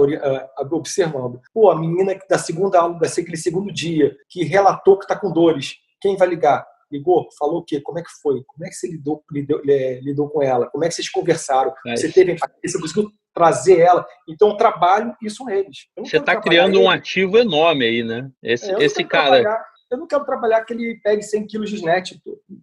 observando. 0.73 1.41
Pô, 1.53 1.71
a 1.71 1.79
menina 1.79 2.19
da 2.29 2.39
segunda 2.39 2.81
aula, 2.81 2.99
daquele 2.99 3.37
segundo 3.37 3.73
dia, 3.73 4.17
que 4.29 4.45
relatou 4.45 4.99
que 4.99 5.05
está 5.05 5.17
com 5.17 5.33
dores, 5.33 5.77
quem 6.01 6.17
vai 6.17 6.29
ligar? 6.29 6.67
Ligou? 6.91 7.29
Falou 7.39 7.59
o 7.59 7.65
quê? 7.65 7.81
Como 7.81 7.99
é 7.99 8.03
que 8.03 8.11
foi? 8.23 8.43
Como 8.47 8.65
é 8.65 8.69
que 8.69 8.75
você 8.75 8.89
lidou, 8.89 9.23
lidou, 9.31 9.61
é, 9.69 10.01
lidou 10.01 10.29
com 10.31 10.43
ela? 10.43 10.71
Como 10.71 10.85
é 10.85 10.89
que 10.89 10.95
vocês 10.95 11.11
conversaram? 11.11 11.73
É. 11.87 11.97
Você 11.97 12.11
teve 12.11 12.37
você 12.65 12.81
conseguiu 12.81 13.11
trazer 13.35 13.81
ela? 13.81 14.07
Então, 14.27 14.57
trabalho 14.57 15.15
isso 15.23 15.49
eles. 15.51 15.87
Você 15.99 16.17
está 16.17 16.41
criando 16.41 16.77
ele. 16.77 16.85
um 16.85 16.91
ativo 16.91 17.37
enorme 17.37 17.85
aí, 17.85 18.03
né? 18.03 18.31
Esse, 18.43 18.71
é, 18.71 18.83
esse 18.83 19.05
cara 19.05 19.63
eu 19.91 19.99
não 19.99 20.07
quero 20.07 20.25
trabalhar 20.25 20.65
que 20.65 20.73
ele 20.73 21.01
pegue 21.03 21.23
100 21.23 21.47
quilos 21.47 21.71
de 21.71 21.77
snatch. 21.77 22.13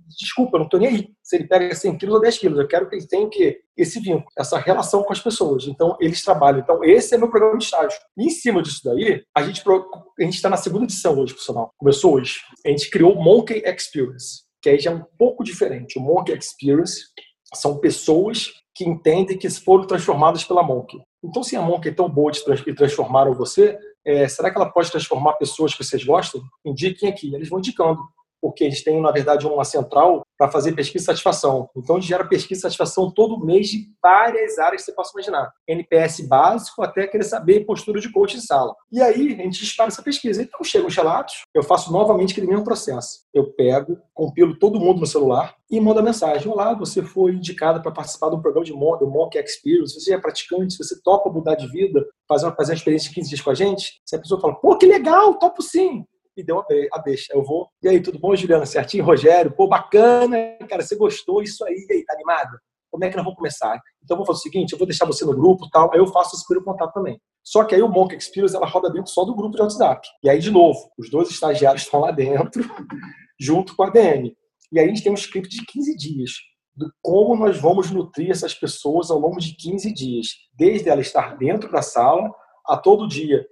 Desculpa, 0.07 0.55
eu 0.55 0.59
não 0.59 0.65
estou 0.65 0.79
nem 0.79 0.89
aí 0.89 1.09
se 1.23 1.35
ele 1.35 1.47
pega 1.47 1.73
100 1.73 1.97
quilos 1.97 2.15
ou 2.15 2.21
10 2.21 2.37
quilos. 2.37 2.59
Eu 2.59 2.67
quero 2.67 2.87
que 2.87 2.95
ele 2.95 3.07
tenha 3.07 3.25
o 3.25 3.29
quê? 3.29 3.61
Esse 3.75 3.99
vínculo, 3.99 4.27
essa 4.37 4.57
relação 4.59 5.03
com 5.03 5.11
as 5.11 5.19
pessoas. 5.19 5.67
Então, 5.67 5.97
eles 5.99 6.23
trabalham. 6.23 6.59
Então, 6.59 6.83
esse 6.83 7.15
é 7.15 7.17
meu 7.17 7.29
programa 7.29 7.57
de 7.57 7.63
estágio. 7.63 7.97
E 8.17 8.25
em 8.25 8.29
cima 8.29 8.61
disso 8.61 8.81
daí, 8.83 9.23
a 9.35 9.41
gente 9.41 9.63
a 9.67 10.23
está 10.23 10.49
na 10.49 10.57
segunda 10.57 10.85
edição 10.85 11.17
hoje, 11.17 11.33
profissional. 11.33 11.71
Começou 11.77 12.15
hoje. 12.15 12.39
A 12.65 12.69
gente 12.69 12.89
criou 12.89 13.13
o 13.13 13.23
Monkey 13.23 13.63
Experience, 13.65 14.43
que 14.61 14.69
aí 14.69 14.79
já 14.79 14.91
é 14.91 14.95
um 14.95 15.03
pouco 15.17 15.43
diferente. 15.43 15.97
O 15.97 16.01
Monkey 16.01 16.33
Experience 16.37 17.05
são 17.53 17.79
pessoas 17.79 18.51
que 18.75 18.83
entendem 18.83 19.37
que 19.37 19.49
foram 19.49 19.87
transformadas 19.87 20.43
pela 20.43 20.61
Monkey. 20.61 20.99
Então, 21.23 21.41
se 21.41 21.55
a 21.55 21.61
Monkey 21.61 21.89
é 21.89 21.93
tão 21.93 22.09
boa 22.09 22.31
de 22.31 22.43
trans 22.43 22.61
e 22.65 22.73
transformaram 22.73 23.33
você, 23.33 23.79
é, 24.05 24.27
será 24.27 24.51
que 24.51 24.57
ela 24.57 24.69
pode 24.69 24.91
transformar 24.91 25.33
pessoas 25.33 25.73
que 25.73 25.83
vocês 25.83 26.03
gostam? 26.03 26.43
Indiquem 26.63 27.09
aqui. 27.09 27.33
Eles 27.33 27.49
vão 27.49 27.59
indicando 27.59 27.99
porque 28.45 28.63
eles 28.63 28.83
têm, 28.83 29.01
na 29.01 29.09
verdade, 29.11 29.47
uma 29.47 29.65
central 29.65 30.21
para 30.37 30.51
fazer 30.51 30.73
pesquisa 30.73 30.99
de 30.99 31.05
satisfação. 31.07 31.67
Então, 31.75 31.95
a 31.95 31.99
gente 31.99 32.09
gera 32.09 32.23
pesquisa 32.23 32.59
de 32.59 32.61
satisfação 32.61 33.09
todo 33.09 33.43
mês 33.43 33.69
de 33.69 33.87
várias 33.99 34.59
áreas 34.59 34.81
que 34.81 34.85
você 34.85 34.93
possa 34.93 35.13
imaginar. 35.15 35.51
NPS 35.67 36.19
básico 36.27 36.83
até 36.83 37.07
querer 37.07 37.23
saber 37.23 37.65
postura 37.65 37.99
de 37.99 38.11
coach 38.11 38.37
em 38.37 38.39
sala. 38.39 38.75
E 38.91 39.01
aí, 39.01 39.33
a 39.33 39.43
gente 39.43 39.59
dispara 39.59 39.87
essa 39.87 40.03
pesquisa. 40.03 40.43
Então, 40.43 40.63
chegam 40.63 40.87
os 40.87 40.95
relatos, 40.95 41.41
eu 41.55 41.63
faço 41.63 41.91
novamente 41.91 42.33
aquele 42.33 42.45
mesmo 42.45 42.63
processo. 42.63 43.21
Eu 43.33 43.51
pego, 43.51 43.97
compilo 44.13 44.59
todo 44.59 44.79
mundo 44.79 44.99
no 44.99 45.07
celular 45.07 45.55
e 45.67 45.79
mando 45.79 46.01
a 46.01 46.03
mensagem. 46.03 46.47
Olá, 46.47 46.75
você 46.75 47.01
foi 47.01 47.31
indicado 47.31 47.81
para 47.81 47.91
participar 47.91 48.29
de 48.29 48.35
um 48.35 48.41
programa 48.41 48.65
de 48.65 48.73
moda, 48.73 49.05
o 49.05 49.09
Mock 49.09 49.39
Experience. 49.39 49.99
Você 49.99 50.13
é 50.13 50.19
praticante, 50.19 50.77
você 50.77 51.01
topa 51.01 51.31
mudar 51.31 51.55
de 51.55 51.67
vida, 51.71 52.05
fazer 52.27 52.45
uma, 52.45 52.55
fazer 52.55 52.73
uma 52.73 52.77
experiência 52.77 53.09
de 53.09 53.15
15 53.15 53.29
dias 53.29 53.41
com 53.41 53.49
a 53.49 53.55
gente, 53.55 53.99
se 54.05 54.15
a 54.15 54.19
pessoa 54.19 54.39
fala, 54.39 54.53
pô, 54.53 54.77
que 54.77 54.85
legal, 54.85 55.33
topo 55.39 55.63
sim 55.63 56.05
e 56.35 56.43
deu 56.43 56.63
a 56.91 56.99
deixa. 56.99 57.33
Eu 57.33 57.43
vou. 57.43 57.69
E 57.81 57.87
aí, 57.87 58.01
tudo 58.01 58.19
bom, 58.19 58.35
Juliana? 58.35 58.65
Certinho? 58.65 59.03
Rogério? 59.03 59.51
Pô, 59.51 59.67
bacana, 59.67 60.37
cara, 60.69 60.81
você 60.81 60.95
gostou? 60.95 61.41
Isso 61.41 61.63
aí, 61.65 61.85
e 61.89 61.93
aí, 61.93 62.05
tá 62.05 62.13
animado? 62.13 62.57
Como 62.91 63.03
é 63.03 63.09
que 63.09 63.15
nós 63.15 63.25
vamos 63.25 63.37
começar? 63.37 63.79
Então, 64.03 64.15
eu 64.15 64.17
vou 64.17 64.25
fazer 64.25 64.39
o 64.39 64.41
seguinte: 64.41 64.73
eu 64.73 64.77
vou 64.77 64.87
deixar 64.87 65.05
você 65.05 65.25
no 65.25 65.35
grupo 65.35 65.69
tal, 65.69 65.91
aí 65.93 65.99
eu 65.99 66.07
faço 66.07 66.35
esse 66.35 66.45
primeiro 66.45 66.65
contato 66.65 66.93
também. 66.93 67.19
Só 67.43 67.63
que 67.63 67.75
aí 67.75 67.81
o 67.81 67.89
Monk 67.89 68.15
Experience 68.15 68.55
ela 68.55 68.65
roda 68.65 68.89
dentro 68.89 69.11
só 69.11 69.23
do 69.23 69.35
grupo 69.35 69.55
de 69.55 69.61
WhatsApp. 69.61 70.07
E 70.23 70.29
aí, 70.29 70.39
de 70.39 70.49
novo, 70.51 70.79
os 70.97 71.09
dois 71.09 71.29
estagiários 71.29 71.83
estão 71.83 71.99
lá 71.99 72.11
dentro, 72.11 72.63
junto 73.39 73.75
com 73.75 73.83
a 73.83 73.89
DM. 73.89 74.35
E 74.71 74.79
aí 74.79 74.85
a 74.85 74.87
gente 74.87 75.03
tem 75.03 75.11
um 75.11 75.15
script 75.15 75.49
de 75.49 75.65
15 75.65 75.95
dias 75.95 76.31
do 76.75 76.91
como 77.01 77.37
nós 77.37 77.57
vamos 77.57 77.89
nutrir 77.89 78.31
essas 78.31 78.53
pessoas 78.53 79.09
ao 79.09 79.19
longo 79.19 79.39
de 79.39 79.55
15 79.55 79.93
dias, 79.93 80.27
desde 80.53 80.89
ela 80.89 80.99
estar 80.99 81.37
dentro 81.37 81.71
da 81.71 81.81
sala 81.81 82.29
a 82.67 82.75
todo 82.75 83.07
dia 83.07 83.45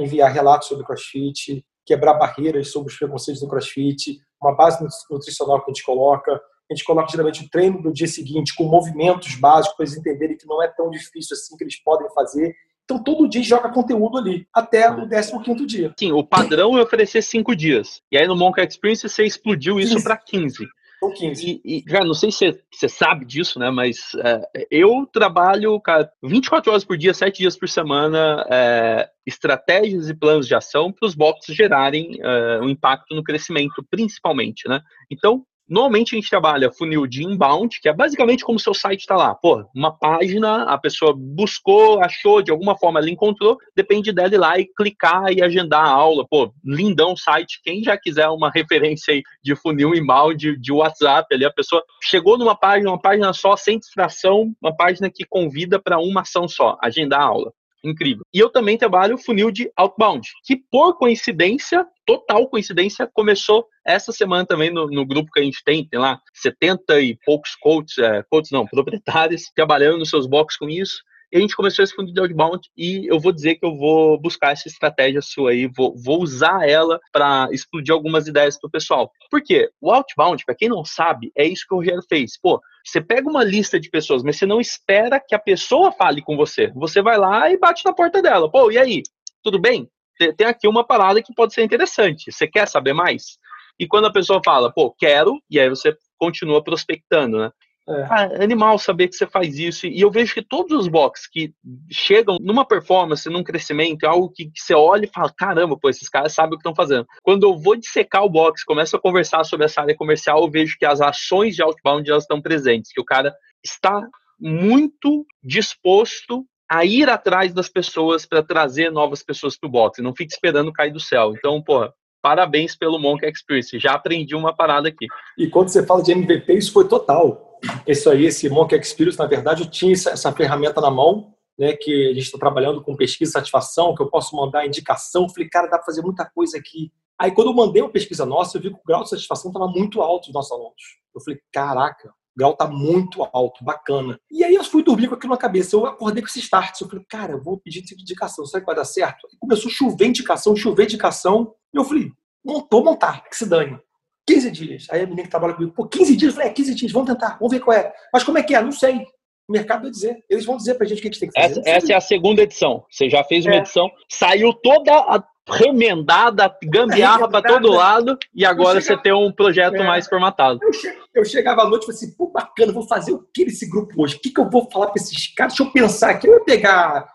enviar 0.00 0.32
relatos 0.32 0.68
sobre 0.68 0.84
CrossFit, 0.84 1.64
quebrar 1.84 2.14
barreiras 2.14 2.70
sobre 2.70 2.92
os 2.92 2.98
preconceitos 2.98 3.42
do 3.42 3.48
crossfit, 3.48 4.20
uma 4.40 4.54
base 4.54 4.84
nutricional 5.10 5.58
que 5.64 5.70
a 5.70 5.74
gente 5.74 5.84
coloca. 5.84 6.32
A 6.70 6.74
gente 6.74 6.84
coloca 6.84 7.10
geralmente 7.10 7.44
o 7.44 7.50
treino 7.50 7.82
do 7.82 7.92
dia 7.92 8.06
seguinte 8.06 8.54
com 8.54 8.64
movimentos 8.64 9.34
básicos 9.34 9.76
para 9.76 9.84
eles 9.84 9.98
entenderem 9.98 10.36
que 10.36 10.46
não 10.46 10.62
é 10.62 10.68
tão 10.68 10.90
difícil 10.90 11.34
assim 11.34 11.56
que 11.56 11.64
eles 11.64 11.82
podem 11.82 12.08
fazer. 12.14 12.54
Então, 12.84 13.02
todo 13.02 13.28
dia 13.28 13.42
joga 13.42 13.72
conteúdo 13.72 14.18
ali, 14.18 14.46
até 14.52 14.90
o 14.90 15.08
15 15.08 15.66
dia. 15.66 15.94
Sim, 15.98 16.12
o 16.12 16.22
padrão 16.22 16.76
é 16.76 16.82
oferecer 16.82 17.22
5 17.22 17.56
dias. 17.56 18.02
E 18.12 18.18
aí 18.18 18.26
no 18.26 18.36
Monk 18.36 18.60
Experience 18.60 19.08
você 19.08 19.24
explodiu 19.24 19.80
isso 19.80 20.02
para 20.02 20.16
15. 20.16 20.66
São 21.04 21.12
15. 21.12 21.60
E, 21.64 21.78
e, 21.78 21.84
já 21.86 22.04
não 22.04 22.14
sei 22.14 22.32
se 22.32 22.58
você 22.70 22.88
sabe 22.88 23.24
disso, 23.24 23.58
né? 23.58 23.70
Mas 23.70 24.14
é, 24.16 24.66
eu 24.70 25.06
trabalho, 25.12 25.78
cara, 25.80 26.10
24 26.22 26.70
horas 26.70 26.84
por 26.84 26.96
dia, 26.96 27.12
7 27.12 27.38
dias 27.38 27.56
por 27.56 27.68
semana, 27.68 28.46
é, 28.50 29.08
estratégias 29.26 30.08
e 30.08 30.14
planos 30.14 30.46
de 30.46 30.54
ação 30.54 30.92
para 30.92 31.06
os 31.06 31.14
boxes 31.14 31.54
gerarem 31.54 32.18
é, 32.20 32.60
um 32.60 32.68
impacto 32.68 33.14
no 33.14 33.22
crescimento, 33.22 33.84
principalmente, 33.90 34.68
né? 34.68 34.80
Então, 35.10 35.44
Normalmente 35.68 36.14
a 36.14 36.16
gente 36.16 36.28
trabalha 36.28 36.70
funil 36.70 37.06
de 37.06 37.24
inbound, 37.24 37.80
que 37.80 37.88
é 37.88 37.92
basicamente 37.92 38.44
como 38.44 38.58
seu 38.58 38.74
site 38.74 39.00
está 39.00 39.16
lá. 39.16 39.34
Pô, 39.34 39.64
uma 39.74 39.96
página, 39.96 40.64
a 40.64 40.76
pessoa 40.76 41.14
buscou, 41.16 42.02
achou, 42.02 42.42
de 42.42 42.50
alguma 42.50 42.76
forma 42.76 43.00
ela 43.00 43.10
encontrou, 43.10 43.56
depende 43.74 44.12
dela 44.12 44.34
ir 44.34 44.38
lá 44.38 44.58
e 44.58 44.66
clicar 44.66 45.32
e 45.32 45.42
agendar 45.42 45.84
a 45.86 45.90
aula. 45.90 46.26
Pô, 46.28 46.52
lindão 46.64 47.16
site. 47.16 47.60
Quem 47.62 47.82
já 47.82 47.96
quiser 47.96 48.28
uma 48.28 48.50
referência 48.54 49.14
aí 49.14 49.22
de 49.42 49.56
funil 49.56 49.94
inbound, 49.94 50.36
de, 50.36 50.60
de 50.60 50.72
WhatsApp, 50.72 51.34
ali 51.34 51.44
a 51.44 51.52
pessoa 51.52 51.82
chegou 52.02 52.36
numa 52.36 52.54
página, 52.54 52.90
uma 52.90 53.00
página 53.00 53.32
só, 53.32 53.56
sem 53.56 53.78
distração, 53.78 54.52
uma 54.60 54.74
página 54.76 55.10
que 55.10 55.24
convida 55.24 55.80
para 55.80 55.98
uma 55.98 56.20
ação 56.20 56.46
só, 56.46 56.76
agendar 56.82 57.20
a 57.20 57.24
aula 57.24 57.52
incrível. 57.84 58.24
E 58.32 58.38
eu 58.38 58.48
também 58.48 58.78
trabalho 58.78 59.18
funil 59.18 59.50
de 59.50 59.70
outbound, 59.76 60.26
que 60.44 60.56
por 60.56 60.96
coincidência, 60.96 61.86
total 62.06 62.48
coincidência, 62.48 63.08
começou 63.12 63.66
essa 63.86 64.12
semana 64.12 64.46
também 64.46 64.70
no, 64.70 64.86
no 64.86 65.06
grupo 65.06 65.30
que 65.32 65.40
a 65.40 65.42
gente 65.44 65.62
tem, 65.64 65.86
tem 65.86 65.98
lá 65.98 66.20
70 66.34 67.00
e 67.00 67.18
poucos 67.24 67.54
coaches, 67.56 67.98
é, 67.98 68.22
coaches 68.30 68.50
não, 68.50 68.66
proprietários, 68.66 69.50
trabalhando 69.54 69.98
nos 69.98 70.10
seus 70.10 70.26
boxes 70.26 70.58
com 70.58 70.68
isso. 70.68 71.02
E 71.32 71.36
a 71.36 71.40
gente 71.40 71.56
começou 71.56 71.82
esse 71.82 71.92
fundo 71.92 72.12
de 72.12 72.20
outbound 72.20 72.60
e 72.76 73.10
eu 73.10 73.18
vou 73.18 73.32
dizer 73.32 73.56
que 73.56 73.66
eu 73.66 73.76
vou 73.76 74.20
buscar 74.20 74.52
essa 74.52 74.68
estratégia 74.68 75.20
sua 75.20 75.50
aí, 75.50 75.66
vou, 75.66 75.92
vou 75.96 76.22
usar 76.22 76.68
ela 76.68 77.00
para 77.12 77.48
explodir 77.50 77.92
algumas 77.92 78.28
ideias 78.28 78.56
para 78.56 78.68
o 78.68 78.70
pessoal. 78.70 79.10
Por 79.28 79.42
quê? 79.42 79.68
O 79.80 79.90
outbound, 79.90 80.44
para 80.44 80.54
quem 80.54 80.68
não 80.68 80.84
sabe, 80.84 81.32
é 81.36 81.44
isso 81.44 81.64
que 81.68 81.74
o 81.74 81.78
Rogério 81.78 82.02
fez. 82.08 82.38
Pô, 82.40 82.60
você 82.84 83.00
pega 83.00 83.28
uma 83.28 83.42
lista 83.42 83.80
de 83.80 83.90
pessoas, 83.90 84.22
mas 84.22 84.36
você 84.36 84.46
não 84.46 84.60
espera 84.60 85.18
que 85.18 85.34
a 85.34 85.38
pessoa 85.38 85.90
fale 85.90 86.22
com 86.22 86.36
você. 86.36 86.70
Você 86.76 87.02
vai 87.02 87.18
lá 87.18 87.50
e 87.50 87.58
bate 87.58 87.84
na 87.84 87.92
porta 87.92 88.22
dela. 88.22 88.48
Pô, 88.48 88.70
e 88.70 88.78
aí? 88.78 89.02
Tudo 89.42 89.58
bem? 89.58 89.88
Tem 90.36 90.46
aqui 90.46 90.68
uma 90.68 90.86
parada 90.86 91.22
que 91.22 91.34
pode 91.34 91.54
ser 91.54 91.62
interessante. 91.62 92.30
Você 92.30 92.46
quer 92.46 92.68
saber 92.68 92.92
mais? 92.92 93.38
E 93.78 93.86
quando 93.86 94.06
a 94.06 94.12
pessoa 94.12 94.40
fala, 94.44 94.72
pô, 94.72 94.94
quero, 94.96 95.40
e 95.50 95.58
aí 95.58 95.68
você 95.68 95.96
continua 96.18 96.62
prospectando, 96.62 97.38
né? 97.38 97.50
É. 97.86 98.02
Ah, 98.04 98.42
animal 98.42 98.78
saber 98.78 99.08
que 99.08 99.14
você 99.14 99.26
faz 99.26 99.58
isso. 99.58 99.86
E 99.86 100.00
eu 100.00 100.10
vejo 100.10 100.32
que 100.32 100.42
todos 100.42 100.72
os 100.72 100.88
box 100.88 101.28
que 101.30 101.52
chegam 101.90 102.38
numa 102.40 102.64
performance, 102.64 103.28
num 103.28 103.44
crescimento, 103.44 104.04
é 104.04 104.08
algo 104.08 104.30
que, 104.30 104.46
que, 104.46 104.60
você 104.60 104.74
olha 104.74 105.04
e 105.04 105.10
fala: 105.12 105.30
caramba, 105.36 105.76
pô, 105.78 105.90
esses 105.90 106.08
caras 106.08 106.32
sabem 106.32 106.54
o 106.54 106.56
que 106.56 106.66
estão 106.66 106.74
fazendo. 106.74 107.06
Quando 107.22 107.44
eu 107.44 107.58
vou 107.58 107.76
dissecar 107.76 108.24
o 108.24 108.30
box, 108.30 108.64
começo 108.64 108.96
a 108.96 109.00
conversar 109.00 109.44
sobre 109.44 109.66
essa 109.66 109.82
área 109.82 109.94
comercial, 109.94 110.40
eu 110.40 110.50
vejo 110.50 110.78
que 110.78 110.86
as 110.86 111.02
ações 111.02 111.54
de 111.56 111.62
outbound 111.62 112.10
elas 112.10 112.24
estão 112.24 112.40
presentes, 112.40 112.90
que 112.90 113.00
o 113.00 113.04
cara 113.04 113.34
está 113.62 114.00
muito 114.40 115.26
disposto 115.42 116.46
a 116.70 116.84
ir 116.84 117.08
atrás 117.08 117.52
das 117.52 117.68
pessoas 117.68 118.24
para 118.26 118.42
trazer 118.42 118.90
novas 118.90 119.22
pessoas 119.22 119.56
para 119.56 119.68
o 119.68 119.70
box, 119.70 120.02
não 120.02 120.14
fica 120.14 120.32
esperando 120.32 120.72
cair 120.72 120.92
do 120.92 121.00
céu. 121.00 121.34
Então, 121.36 121.62
porra, 121.62 121.92
parabéns 122.22 122.74
pelo 122.74 122.98
Monk 122.98 123.24
Experience. 123.26 123.78
Já 123.78 123.92
aprendi 123.92 124.34
uma 124.34 124.54
parada 124.54 124.88
aqui. 124.88 125.06
E 125.38 125.48
quando 125.48 125.68
você 125.68 125.84
fala 125.84 126.02
de 126.02 126.12
MVP, 126.12 126.54
isso 126.54 126.72
foi 126.72 126.88
total. 126.88 127.60
Isso 127.86 128.08
aí, 128.10 128.26
esse 128.26 128.48
Monk 128.48 128.74
Experience, 128.74 129.18
na 129.18 129.26
verdade, 129.26 129.62
eu 129.62 129.70
tinha 129.70 129.92
essa, 129.92 130.10
essa 130.10 130.32
ferramenta 130.32 130.80
na 130.80 130.90
mão, 130.90 131.34
né, 131.58 131.74
que 131.74 132.10
a 132.10 132.14
gente 132.14 132.24
está 132.24 132.38
trabalhando 132.38 132.82
com 132.82 132.96
pesquisa 132.96 133.30
e 133.30 133.32
satisfação, 133.32 133.94
que 133.94 134.02
eu 134.02 134.08
posso 134.08 134.34
mandar 134.34 134.66
indicação. 134.66 135.28
Falei, 135.28 135.48
cara, 135.48 135.66
dá 135.66 135.76
para 135.76 135.84
fazer 135.84 136.02
muita 136.02 136.24
coisa 136.24 136.58
aqui. 136.58 136.90
Aí, 137.18 137.30
quando 137.30 137.48
eu 137.48 137.54
mandei 137.54 137.80
uma 137.80 137.92
pesquisa 137.92 138.26
nossa, 138.26 138.56
eu 138.56 138.62
vi 138.62 138.70
que 138.70 138.76
o 138.76 138.86
grau 138.86 139.02
de 139.02 139.10
satisfação 139.10 139.50
estava 139.50 139.68
muito 139.68 140.00
alto 140.00 140.26
dos 140.26 140.34
nossos 140.34 140.52
alunos. 140.52 140.82
Eu 141.14 141.20
falei, 141.20 141.40
caraca, 141.52 142.12
o 142.34 142.38
grau 142.38 142.56
tá 142.56 142.66
muito 142.66 143.22
alto, 143.32 143.64
bacana. 143.64 144.18
E 144.30 144.42
aí 144.42 144.54
eu 144.54 144.64
fui 144.64 144.82
dormir 144.82 145.08
com 145.08 145.14
aquilo 145.14 145.32
na 145.32 145.38
cabeça. 145.38 145.76
Eu 145.76 145.86
acordei 145.86 146.20
com 146.20 146.28
esse 146.28 146.40
start. 146.40 146.80
Eu 146.80 146.88
falei, 146.88 147.04
cara, 147.08 147.32
eu 147.32 147.42
vou 147.42 147.58
pedir 147.58 147.84
indicação. 147.92 148.44
Será 148.44 148.60
que 148.60 148.66
vai 148.66 148.74
dar 148.74 148.84
certo? 148.84 149.28
E 149.32 149.36
começou 149.38 149.70
a 149.70 149.74
chover 149.74 150.06
indicação, 150.06 150.56
chover 150.56 150.84
indicação. 150.84 151.54
E 151.72 151.78
eu 151.78 151.84
falei, 151.84 152.10
montou, 152.44 152.84
montar, 152.84 153.22
que 153.24 153.36
se 153.36 153.48
dane. 153.48 153.78
15 154.26 154.50
dias. 154.50 154.86
Aí 154.90 155.02
a 155.02 155.04
menina 155.04 155.22
que 155.22 155.30
trabalha 155.30 155.54
comigo, 155.54 155.72
pô, 155.72 155.86
15 155.86 156.16
dias? 156.16 156.32
Eu 156.32 156.36
falei, 156.36 156.50
é, 156.50 156.54
15 156.54 156.74
dias, 156.74 156.92
vamos 156.92 157.10
tentar, 157.10 157.38
vamos 157.38 157.52
ver 157.52 157.60
qual 157.60 157.76
é. 157.76 157.92
Mas 158.12 158.24
como 158.24 158.38
é 158.38 158.42
que 158.42 158.54
é? 158.54 158.60
Não 158.60 158.72
sei. 158.72 159.06
O 159.46 159.52
mercado 159.52 159.82
vai 159.82 159.90
dizer. 159.90 160.24
Eles 160.28 160.44
vão 160.44 160.56
dizer 160.56 160.74
pra 160.74 160.86
gente 160.86 160.98
o 160.98 161.02
que 161.02 161.08
a 161.08 161.10
gente 161.10 161.20
tem 161.20 161.28
que 161.28 161.40
fazer. 161.40 161.60
Essa, 161.60 161.70
essa 161.70 161.92
é 161.92 161.96
a 161.96 162.00
segunda 162.00 162.42
edição. 162.42 162.84
Você 162.90 163.08
já 163.08 163.22
fez 163.22 163.44
uma 163.44 163.54
é. 163.54 163.58
edição, 163.58 163.90
saiu 164.10 164.52
toda 164.54 164.92
a 164.92 165.22
remendada, 165.48 166.54
gambiarra 166.62 167.28
para 167.28 167.46
todo 167.46 167.70
lado, 167.70 168.18
e 168.34 168.44
agora 168.44 168.80
chegava, 168.80 168.96
você 168.96 169.02
tem 169.02 169.12
um 169.12 169.30
projeto 169.30 169.76
é, 169.76 169.86
mais 169.86 170.08
formatado. 170.08 170.58
Eu, 170.62 170.72
che, 170.72 170.98
eu, 171.14 171.24
chegava 171.24 171.62
à 171.62 171.68
noite 171.68 171.82
e 171.82 171.86
falei 171.86 171.98
assim, 171.98 172.16
pô, 172.16 172.30
bacana, 172.30 172.72
vou 172.72 172.86
fazer 172.86 173.12
o 173.12 173.26
que 173.32 173.44
nesse 173.44 173.68
grupo 173.68 174.02
hoje? 174.02 174.16
O 174.16 174.20
que, 174.20 174.30
que 174.30 174.40
eu 174.40 174.48
vou 174.48 174.68
falar 174.70 174.86
para 174.86 175.02
esses 175.02 175.34
caras? 175.34 175.52
Deixa 175.52 175.68
eu 175.68 175.72
pensar 175.72 176.10
aqui. 176.10 176.26
Eu 176.26 176.34
ia 176.34 176.44
pegar, 176.44 177.06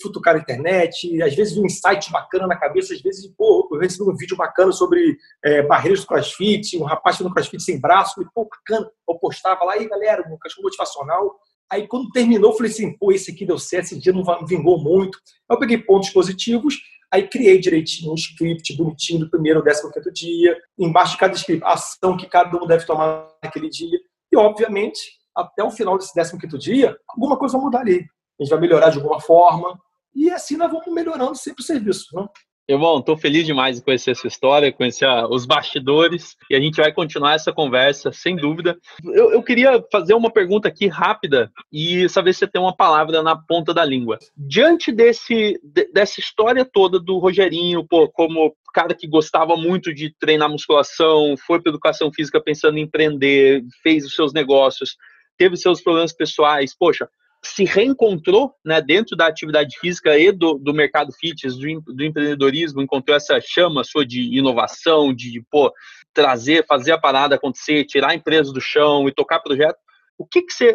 futucar 0.00 0.34
a 0.34 0.38
internet, 0.38 1.22
às 1.22 1.34
vezes 1.34 1.56
um 1.56 1.66
insight 1.66 2.10
bacana 2.10 2.46
na 2.46 2.56
cabeça, 2.56 2.94
às 2.94 3.00
vezes, 3.00 3.26
pô, 3.36 3.68
eu 3.72 3.78
recebi 3.78 4.08
um 4.08 4.16
vídeo 4.16 4.36
bacana 4.36 4.72
sobre 4.72 5.16
é, 5.44 5.62
barreiras 5.62 6.00
do 6.00 6.06
crossfit, 6.06 6.78
um 6.78 6.84
rapaz 6.84 7.20
no 7.20 7.32
crossfit 7.32 7.62
sem 7.62 7.80
braço, 7.80 8.20
e, 8.22 8.26
pô, 8.34 8.48
bacana. 8.48 8.90
Eu 9.08 9.14
postava 9.16 9.64
lá, 9.64 9.76
e 9.76 9.88
galera, 9.88 10.22
um 10.28 10.38
cachorro 10.38 10.64
motivacional. 10.64 11.38
Aí, 11.70 11.86
quando 11.86 12.10
terminou, 12.10 12.52
eu 12.52 12.56
falei 12.56 12.72
assim, 12.72 12.96
pô, 12.96 13.12
esse 13.12 13.30
aqui 13.30 13.44
deu 13.44 13.58
certo, 13.58 13.84
esse 13.84 13.98
dia 13.98 14.12
não 14.12 14.22
vingou 14.46 14.78
muito. 14.82 15.18
Eu 15.50 15.58
peguei 15.58 15.78
pontos 15.78 16.10
positivos 16.10 16.76
Aí 17.14 17.28
criei 17.28 17.60
direitinho 17.60 18.10
um 18.10 18.16
script 18.16 18.76
bonitinho 18.76 19.20
do 19.20 19.30
primeiro 19.30 19.60
ao 19.60 19.64
décimo 19.64 19.92
quinto 19.92 20.12
dia, 20.12 20.60
embaixo 20.76 21.12
de 21.12 21.18
cada 21.18 21.32
script, 21.34 21.62
a 21.62 21.74
ação 21.74 22.16
que 22.16 22.26
cada 22.26 22.60
um 22.60 22.66
deve 22.66 22.84
tomar 22.84 23.28
naquele 23.40 23.70
dia. 23.70 23.96
E, 24.32 24.36
obviamente, 24.36 25.00
até 25.32 25.62
o 25.62 25.70
final 25.70 25.96
desse 25.96 26.12
décimo 26.12 26.40
quinto 26.40 26.58
dia, 26.58 26.98
alguma 27.08 27.38
coisa 27.38 27.56
vai 27.56 27.66
mudar 27.66 27.82
ali. 27.82 28.04
A 28.40 28.42
gente 28.42 28.50
vai 28.50 28.58
melhorar 28.58 28.90
de 28.90 28.98
alguma 28.98 29.20
forma. 29.20 29.78
E 30.12 30.28
assim 30.28 30.56
nós 30.56 30.72
vamos 30.72 30.92
melhorando 30.92 31.36
sempre 31.36 31.62
o 31.62 31.64
serviço. 31.64 32.06
Né? 32.16 32.26
Irmão, 32.66 32.98
estou 32.98 33.14
feliz 33.14 33.44
demais 33.44 33.76
de 33.76 33.82
conhecer 33.82 34.12
essa 34.12 34.26
história, 34.26 34.72
conhecer 34.72 35.06
os 35.28 35.44
bastidores 35.44 36.34
e 36.48 36.56
a 36.56 36.60
gente 36.60 36.76
vai 36.76 36.90
continuar 36.90 37.34
essa 37.34 37.52
conversa, 37.52 38.10
sem 38.10 38.36
dúvida. 38.36 38.78
Eu, 39.04 39.32
eu, 39.32 39.42
queria 39.42 39.84
fazer 39.92 40.14
uma 40.14 40.30
pergunta 40.30 40.66
aqui 40.66 40.86
rápida 40.86 41.52
e 41.70 42.08
saber 42.08 42.32
se 42.32 42.38
você 42.38 42.46
tem 42.46 42.62
uma 42.62 42.74
palavra 42.74 43.22
na 43.22 43.36
ponta 43.36 43.74
da 43.74 43.84
língua. 43.84 44.18
Diante 44.34 44.90
desse, 44.90 45.60
dessa 45.92 46.20
história 46.20 46.64
toda 46.64 46.98
do 46.98 47.18
Rogerinho, 47.18 47.86
pô, 47.86 48.08
como 48.08 48.56
cara 48.72 48.94
que 48.94 49.06
gostava 49.06 49.56
muito 49.56 49.92
de 49.92 50.14
treinar 50.18 50.48
musculação, 50.48 51.36
foi 51.46 51.60
para 51.60 51.70
educação 51.70 52.10
física 52.10 52.42
pensando 52.42 52.78
em 52.78 52.82
empreender, 52.82 53.62
fez 53.82 54.06
os 54.06 54.14
seus 54.14 54.32
negócios, 54.32 54.96
teve 55.36 55.56
seus 55.58 55.82
problemas 55.82 56.14
pessoais, 56.14 56.74
poxa, 56.76 57.08
se 57.44 57.64
reencontrou 57.64 58.54
né, 58.64 58.80
dentro 58.80 59.16
da 59.16 59.26
atividade 59.26 59.78
física 59.78 60.18
e 60.18 60.32
do, 60.32 60.54
do 60.54 60.72
mercado 60.72 61.12
fitness, 61.12 61.56
do, 61.56 61.80
do, 61.80 62.04
empreendedorismo, 62.04 62.82
encontrou 62.82 63.16
essa 63.16 63.40
chama 63.40 63.84
sua 63.84 64.04
de 64.04 64.36
inovação, 64.36 65.14
de 65.14 65.42
pô, 65.50 65.72
trazer, 66.12 66.66
fazer 66.66 66.92
a 66.92 66.98
parada 66.98 67.34
acontecer, 67.36 67.84
tirar 67.84 68.10
a 68.10 68.14
empresa 68.14 68.52
do 68.52 68.60
chão 68.60 69.08
e 69.08 69.12
tocar 69.12 69.40
projeto. 69.40 69.76
O 70.18 70.26
que, 70.26 70.42
que 70.42 70.52
você 70.52 70.74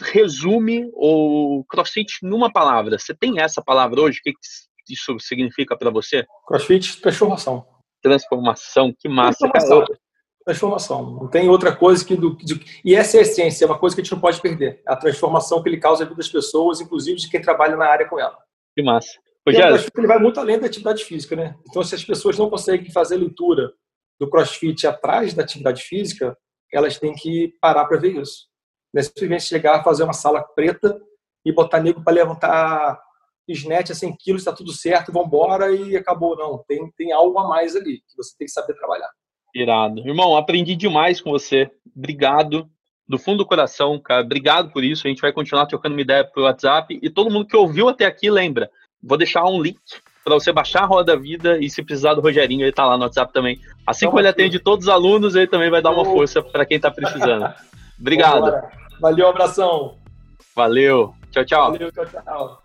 resume 0.00 0.90
o 0.94 1.64
CrossFit 1.68 2.18
numa 2.22 2.52
palavra? 2.52 2.98
Você 2.98 3.14
tem 3.14 3.40
essa 3.40 3.62
palavra 3.62 4.00
hoje? 4.00 4.18
O 4.18 4.22
que, 4.22 4.32
que 4.32 4.92
isso 4.92 5.18
significa 5.18 5.76
para 5.76 5.90
você? 5.90 6.26
CrossFit, 6.46 7.00
transformação. 7.00 7.66
Transformação, 8.02 8.94
que 8.98 9.08
massa. 9.08 9.48
Transformação 9.48 9.96
transformação. 10.44 11.18
Não 11.20 11.28
tem 11.28 11.48
outra 11.48 11.74
coisa 11.74 12.04
que 12.04 12.16
do, 12.16 12.36
de, 12.36 12.60
e 12.84 12.94
essa 12.94 13.16
é 13.16 13.20
a 13.20 13.22
essência, 13.22 13.64
é 13.64 13.66
uma 13.66 13.78
coisa 13.78 13.94
que 13.94 14.00
a 14.00 14.04
gente 14.04 14.12
não 14.12 14.20
pode 14.20 14.40
perder. 14.40 14.82
A 14.86 14.96
transformação 14.96 15.62
que 15.62 15.68
ele 15.68 15.78
causa 15.78 16.04
na 16.04 16.08
vida 16.08 16.18
das 16.18 16.28
pessoas, 16.28 16.80
inclusive 16.80 17.18
de 17.18 17.30
quem 17.30 17.40
trabalha 17.40 17.76
na 17.76 17.86
área 17.86 18.08
com 18.08 18.18
ela. 18.18 18.36
Que 18.74 18.82
massa. 18.82 19.18
Rogério, 19.46 19.84
ele 19.96 20.06
vai 20.06 20.18
muito 20.18 20.38
além 20.38 20.58
da 20.58 20.66
atividade 20.66 21.04
física, 21.04 21.34
né? 21.34 21.56
Então, 21.68 21.82
se 21.82 21.94
as 21.94 22.04
pessoas 22.04 22.38
não 22.38 22.48
conseguem 22.48 22.90
fazer 22.92 23.16
leitura 23.16 23.72
do 24.20 24.30
CrossFit 24.30 24.86
atrás 24.86 25.34
da 25.34 25.42
atividade 25.42 25.82
física, 25.82 26.36
elas 26.72 26.98
têm 26.98 27.12
que 27.12 27.52
parar 27.60 27.84
para 27.86 27.98
ver 27.98 28.20
isso. 28.20 28.46
Não 28.94 29.00
é 29.00 29.02
simplesmente 29.02 29.44
chegar, 29.44 29.82
fazer 29.82 30.04
uma 30.04 30.12
sala 30.12 30.42
preta 30.42 31.00
e 31.44 31.52
botar 31.52 31.80
nego 31.80 32.02
para 32.04 32.12
levantar 32.12 33.02
snatch 33.48 33.90
a 33.90 33.94
100 33.94 34.16
quilos, 34.16 34.42
está 34.42 34.52
tudo 34.52 34.72
certo, 34.72 35.12
vamos 35.12 35.26
embora 35.26 35.72
e 35.72 35.96
acabou. 35.96 36.36
Não, 36.36 36.62
tem, 36.66 36.90
tem 36.92 37.12
algo 37.12 37.36
a 37.38 37.48
mais 37.48 37.74
ali 37.74 38.00
que 38.08 38.16
você 38.16 38.36
tem 38.38 38.46
que 38.46 38.52
saber 38.52 38.74
trabalhar. 38.74 39.10
Irado. 39.54 40.00
Irmão, 40.00 40.36
aprendi 40.36 40.74
demais 40.74 41.20
com 41.20 41.30
você. 41.30 41.70
Obrigado. 41.96 42.68
Do 43.08 43.18
fundo 43.18 43.38
do 43.38 43.46
coração, 43.46 43.98
cara. 43.98 44.22
Obrigado 44.22 44.70
por 44.70 44.82
isso. 44.82 45.06
A 45.06 45.10
gente 45.10 45.20
vai 45.20 45.32
continuar 45.32 45.66
trocando 45.66 45.94
uma 45.94 46.00
ideia 46.00 46.24
pro 46.24 46.44
WhatsApp. 46.44 46.98
E 47.02 47.10
todo 47.10 47.30
mundo 47.30 47.46
que 47.46 47.56
ouviu 47.56 47.88
até 47.88 48.06
aqui, 48.06 48.30
lembra. 48.30 48.70
Vou 49.02 49.18
deixar 49.18 49.44
um 49.44 49.60
link 49.60 49.78
para 50.24 50.34
você 50.34 50.52
baixar 50.52 50.84
a 50.84 50.86
Roda 50.86 51.14
da 51.14 51.20
Vida 51.20 51.58
e 51.58 51.68
se 51.68 51.82
precisar 51.82 52.14
do 52.14 52.20
Rogerinho, 52.20 52.64
ele 52.64 52.72
tá 52.72 52.86
lá 52.86 52.96
no 52.96 53.04
WhatsApp 53.04 53.32
também. 53.32 53.60
Assim 53.86 54.06
como 54.06 54.20
ele 54.20 54.28
atende 54.28 54.58
todos 54.58 54.86
os 54.86 54.92
alunos, 54.92 55.34
ele 55.34 55.48
também 55.48 55.70
vai 55.70 55.82
dar 55.82 55.90
uma 55.90 56.04
força 56.04 56.40
para 56.42 56.64
quem 56.64 56.78
tá 56.78 56.90
precisando. 56.90 57.52
Obrigado. 57.98 58.52
Valeu, 59.00 59.28
abração. 59.28 59.98
Valeu. 60.54 61.14
Tchau, 61.30 61.44
tchau. 61.44 61.72
Valeu, 61.72 61.92
tchau, 61.92 62.06
tchau. 62.06 62.61